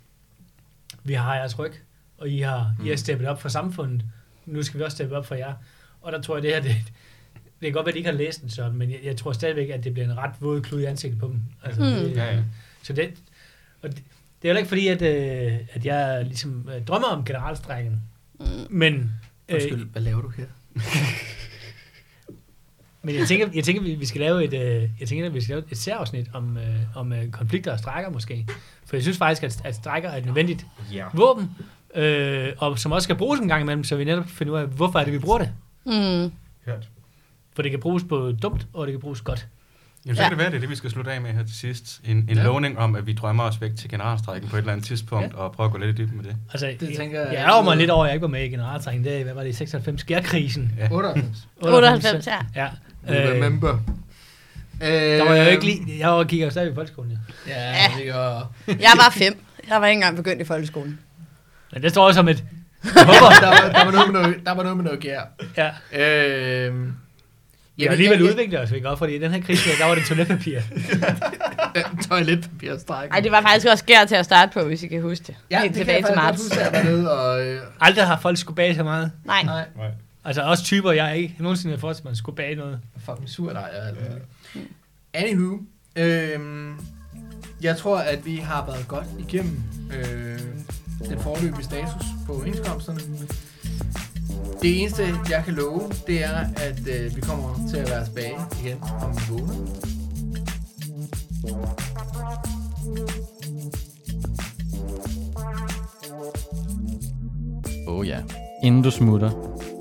vi 1.04 1.12
har 1.12 1.34
jeres 1.36 1.58
ryg, 1.58 1.72
og 2.18 2.28
I 2.28 2.38
har, 2.40 2.74
mm. 2.78 2.84
I 2.84 2.88
har 2.88 2.94
Mm. 2.94 2.96
steppet 2.98 3.28
op 3.28 3.42
for 3.42 3.48
samfundet. 3.48 4.04
Nu 4.46 4.62
skal 4.62 4.78
vi 4.80 4.84
også 4.84 4.94
steppe 4.94 5.16
op 5.16 5.26
for 5.26 5.34
jer. 5.34 5.54
Og 6.02 6.12
der 6.12 6.20
tror 6.20 6.36
jeg, 6.36 6.42
det 6.42 6.50
her, 6.50 6.60
det, 6.68 6.76
det 7.34 7.62
kan 7.62 7.72
godt 7.72 7.86
være, 7.86 7.90
at 7.90 7.94
de 7.94 7.98
ikke 7.98 8.10
har 8.10 8.16
læst 8.18 8.40
den 8.42 8.50
sådan, 8.50 8.72
men 8.76 8.90
jeg, 8.90 8.98
jeg 9.04 9.16
tror 9.16 9.32
stadigvæk, 9.32 9.68
at 9.70 9.84
det 9.84 9.92
bliver 9.92 10.06
en 10.10 10.16
ret 10.18 10.32
våd 10.40 10.60
klud 10.60 10.80
i 10.80 10.84
ansigtet 10.84 11.20
på 11.20 11.26
dem. 11.26 11.40
Altså, 11.62 11.80
Mm. 11.82 11.86
det, 11.88 12.16
Ja, 12.16 12.34
ja. 12.34 12.42
Så 12.82 12.92
det, 12.92 13.14
og 13.82 13.88
det, 13.88 13.96
det 13.96 14.02
er 14.42 14.48
heller 14.48 14.58
ikke 14.58 14.68
fordi, 14.68 14.88
at, 14.88 15.02
øh, 15.02 15.58
at 15.72 15.84
jeg 15.86 16.24
ligesom 16.24 16.68
øh, 16.74 16.84
drømmer 16.84 17.08
om 17.08 17.24
generalstrækken, 17.24 18.02
Mm. 18.40 18.46
men... 18.70 19.12
Øh, 19.48 19.54
Undskyld, 19.54 19.84
hvad 19.92 20.02
laver 20.02 20.22
du 20.22 20.28
her? 20.28 20.44
Men 23.02 23.14
jeg 23.14 23.28
tænker, 23.28 23.48
jeg 23.54 23.64
tænker 23.64 23.82
vi, 23.82 23.94
vi 23.94 24.06
skal 24.06 24.20
lave 24.20 24.44
et, 24.44 24.52
øh, 24.54 24.88
jeg 25.00 25.08
tænker, 25.08 25.26
at 25.26 25.34
vi 25.34 25.40
skal 25.40 25.56
lave 25.56 25.64
et 25.70 25.78
særafsnit 25.78 26.26
om, 26.32 26.56
øh, 26.56 26.76
om 26.94 27.12
øh, 27.12 27.30
konflikter 27.30 27.72
og 27.72 27.78
strækker 27.78 28.10
måske. 28.10 28.46
For 28.86 28.96
jeg 28.96 29.02
synes 29.02 29.18
faktisk, 29.18 29.42
at, 29.42 29.60
at 29.66 29.74
strækker 29.74 30.08
er 30.08 30.16
et 30.16 30.24
nødvendigt 30.26 30.66
Ja. 30.92 31.06
våben, 31.14 31.50
øh, 31.94 32.52
og 32.58 32.78
som 32.78 32.92
også 32.92 33.04
skal 33.04 33.16
bruges 33.16 33.40
en 33.40 33.48
gang 33.48 33.62
imellem, 33.62 33.84
så 33.84 33.96
vi 33.96 34.04
netop 34.04 34.26
finder 34.28 34.52
ud 34.54 34.58
af, 34.58 34.66
hvorfor 34.66 34.98
er 34.98 35.04
det, 35.04 35.12
vi 35.12 35.18
bruger 35.18 35.38
det. 35.38 35.52
Mm. 35.86 36.32
Hørt. 36.66 36.88
For 37.52 37.62
det 37.62 37.70
kan 37.70 37.80
bruges 37.80 38.04
både 38.08 38.36
dumt, 38.36 38.66
og 38.72 38.86
det 38.86 38.92
kan 38.92 39.00
bruges 39.00 39.20
godt. 39.20 39.46
Jamen, 40.06 40.16
så 40.16 40.22
Ja. 40.22 40.28
kan 40.28 40.38
det 40.38 40.38
være, 40.38 40.50
det 40.50 40.56
er 40.56 40.60
det, 40.60 40.70
vi 40.70 40.76
skal 40.76 40.90
slutte 40.90 41.12
af 41.12 41.20
med 41.20 41.30
her 41.32 41.42
til 41.44 41.54
sidst. 41.56 42.00
En, 42.04 42.16
en 42.16 42.36
Ja. 42.36 42.42
lovning 42.42 42.78
om, 42.78 42.94
at 42.96 43.06
vi 43.06 43.12
drømmer 43.12 43.44
os 43.44 43.60
væk 43.60 43.70
til 43.76 43.90
generalstrækken 43.90 44.50
på 44.50 44.56
et 44.56 44.60
eller 44.60 44.72
andet 44.72 44.86
tidspunkt, 44.86 45.32
ja. 45.32 45.38
og 45.38 45.52
prøver 45.52 45.68
at 45.68 45.72
gå 45.72 45.78
lidt 45.78 45.98
i 45.98 46.02
dybden 46.02 46.16
med 46.16 46.24
det. 46.24 46.36
Altså, 46.52 46.66
Det 46.80 46.88
jeg, 46.88 46.96
tænker 46.96 47.20
jeg, 47.20 47.32
jeg- 47.32 47.38
ærger 47.44 47.62
mig 47.62 47.76
lidt 47.76 47.90
over, 47.90 48.04
at 48.04 48.08
jeg 48.08 48.14
ikke 48.14 48.22
var 48.22 48.28
med 48.28 48.44
i 48.44 48.48
generalstrækken. 48.48 49.04
Det 49.04 49.24
hvad 49.24 49.34
var 49.34 49.42
det, 49.42 49.48
i 49.50 49.52
96? 49.52 50.00
Skærkrisen. 50.00 50.72
Ja. 50.78 50.88
98. 50.90 51.48
98, 51.62 52.26
ja. 52.34 52.36
Ja. 52.56 52.66
Øh, 53.08 53.34
remember. 53.34 53.78
der 54.80 55.24
var 55.24 55.34
jeg 55.34 55.46
jo 55.46 55.50
ikke 55.50 55.64
lige, 55.64 55.98
jeg 55.98 56.08
var- 56.10 56.24
gik 56.24 56.42
jo 56.42 56.50
stadig 56.50 56.72
i 56.72 56.74
folkeskolen. 56.74 57.18
Ja. 57.48 57.52
Ja, 57.70 57.70
Ja. 58.06 58.40
det. 58.66 58.80
Jeg 58.80 58.92
var 58.96 59.10
fem. 59.12 59.44
Jeg 59.70 59.80
var 59.80 59.86
ikke 59.86 59.96
engang 59.98 60.16
begyndt 60.16 60.40
i 60.40 60.44
folkeskolen. 60.44 60.98
Men 61.72 61.82
det 61.82 61.90
står 61.90 62.06
også 62.06 62.18
som 62.18 62.28
et... 62.28 62.36
der, 62.94 63.04
var, 63.06 63.70
der, 63.72 63.84
var 63.84 63.90
noget 63.90 64.12
med 64.12 64.20
noget, 64.20 64.36
der 64.46 64.52
var 64.54 64.62
noget 64.62 64.76
med 64.76 64.84
noget 64.84 65.00
gær. 65.00 65.20
Ja, 65.92 66.66
Øhm, 66.66 66.92
vi 67.76 67.82
har 67.84 67.90
alligevel 67.90 68.22
udviklet 68.22 68.60
os, 68.60 68.70
ikke? 68.70 68.88
Fordi 68.98 69.14
i 69.14 69.18
den 69.18 69.30
her 69.32 69.40
krise, 69.42 69.70
der 69.78 69.86
var 69.86 69.94
det 69.94 70.04
toiletpapir. 70.06 70.60
Toiletpapirstræk. 72.08 73.10
Nej, 73.10 73.20
det 73.20 73.32
var 73.32 73.40
faktisk 73.42 73.66
også 73.66 73.84
gær 73.84 74.04
til 74.04 74.14
at 74.14 74.24
starte 74.24 74.52
på, 74.52 74.62
hvis 74.64 74.82
I 74.82 74.86
kan 74.88 75.02
huske 75.02 75.24
det. 75.26 75.36
ja, 75.50 75.60
Helt 75.60 75.74
det 75.74 75.78
tilbage 75.80 76.02
kan 76.02 76.06
til 76.06 76.12
jeg 76.16 76.22
marts. 76.22 76.42
huske, 76.42 76.60
at 76.60 76.72
jeg 76.72 76.84
var 76.84 76.90
nede 76.90 77.18
og... 77.18 77.46
Øh, 77.46 77.60
Aldrig 77.80 78.06
har 78.06 78.18
folk 78.20 78.38
skulle 78.38 78.56
bage 78.56 78.74
så 78.74 78.82
meget. 78.84 79.12
Nej. 79.24 79.42
nej, 79.42 79.64
Altså 80.24 80.42
også 80.42 80.64
typer, 80.64 80.92
jeg 80.92 81.16
ikke 81.16 81.34
nogensinde 81.38 81.74
har 81.74 81.80
mig, 82.04 82.10
at 82.10 82.16
skulle 82.16 82.36
bage 82.36 82.54
noget. 82.54 82.80
fucking 83.04 83.28
sur 83.28 83.52
dig. 83.52 83.68
alt 83.72 83.96
muligt. 84.10 84.24
Anywho, 85.14 85.58
øhm, 85.96 86.74
jeg 87.62 87.76
tror, 87.76 87.98
at 87.98 88.26
vi 88.26 88.36
har 88.36 88.66
været 88.66 88.88
godt 88.88 89.06
igennem 89.18 89.62
øh, 89.98 90.38
den 91.08 91.20
forløbige 91.20 91.64
status 91.64 92.02
på 92.26 92.42
indkomsterne. 92.46 93.00
Det 94.62 94.80
eneste, 94.80 95.02
jeg 95.30 95.42
kan 95.44 95.54
love, 95.54 95.82
det 96.06 96.24
er, 96.24 96.38
at 96.56 96.80
øh, 96.88 97.16
vi 97.16 97.20
kommer 97.20 97.68
til 97.70 97.76
at 97.76 97.90
være 97.90 98.04
tilbage 98.04 98.36
igen 98.62 98.78
om 99.02 99.10
en 99.10 99.18
måned. 99.30 99.66
Oh 107.86 108.08
ja. 108.08 108.18
Inden 108.62 108.82
du 108.82 108.90
smutter, 108.90 109.30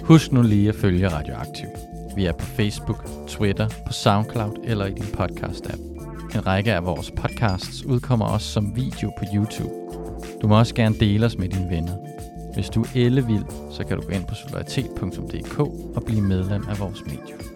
husk 0.03 0.31
nu 0.31 0.41
lige 0.41 0.69
at 0.69 0.75
følge 0.75 1.07
Radioaktiv. 1.07 1.67
Vi 2.15 2.25
er 2.25 2.31
på 2.31 2.45
Facebook, 2.45 3.05
Twitter, 3.27 3.69
på 3.87 3.93
SoundCloud 3.93 4.63
eller 4.63 4.85
i 4.85 4.93
din 4.93 5.03
podcast-app. 5.03 5.81
En 6.35 6.47
række 6.47 6.73
af 6.73 6.85
vores 6.85 7.11
podcasts 7.11 7.85
udkommer 7.85 8.25
også 8.25 8.47
som 8.47 8.75
video 8.75 9.11
på 9.17 9.25
YouTube. 9.35 9.73
Du 10.41 10.47
må 10.47 10.59
også 10.59 10.75
gerne 10.75 10.95
dele 10.99 11.25
os 11.25 11.37
med 11.37 11.49
dine 11.49 11.69
venner. 11.69 12.12
Hvis 12.53 12.69
du 12.69 12.81
er 12.81 12.87
ellevild, 12.95 13.45
så 13.71 13.83
kan 13.83 13.97
du 13.97 14.03
gå 14.03 14.09
ind 14.09 14.25
på 14.25 14.35
solidaritet.dk 14.35 15.59
og 15.95 16.03
blive 16.05 16.21
medlem 16.21 16.63
af 16.69 16.79
vores 16.79 17.05
medie. 17.05 17.52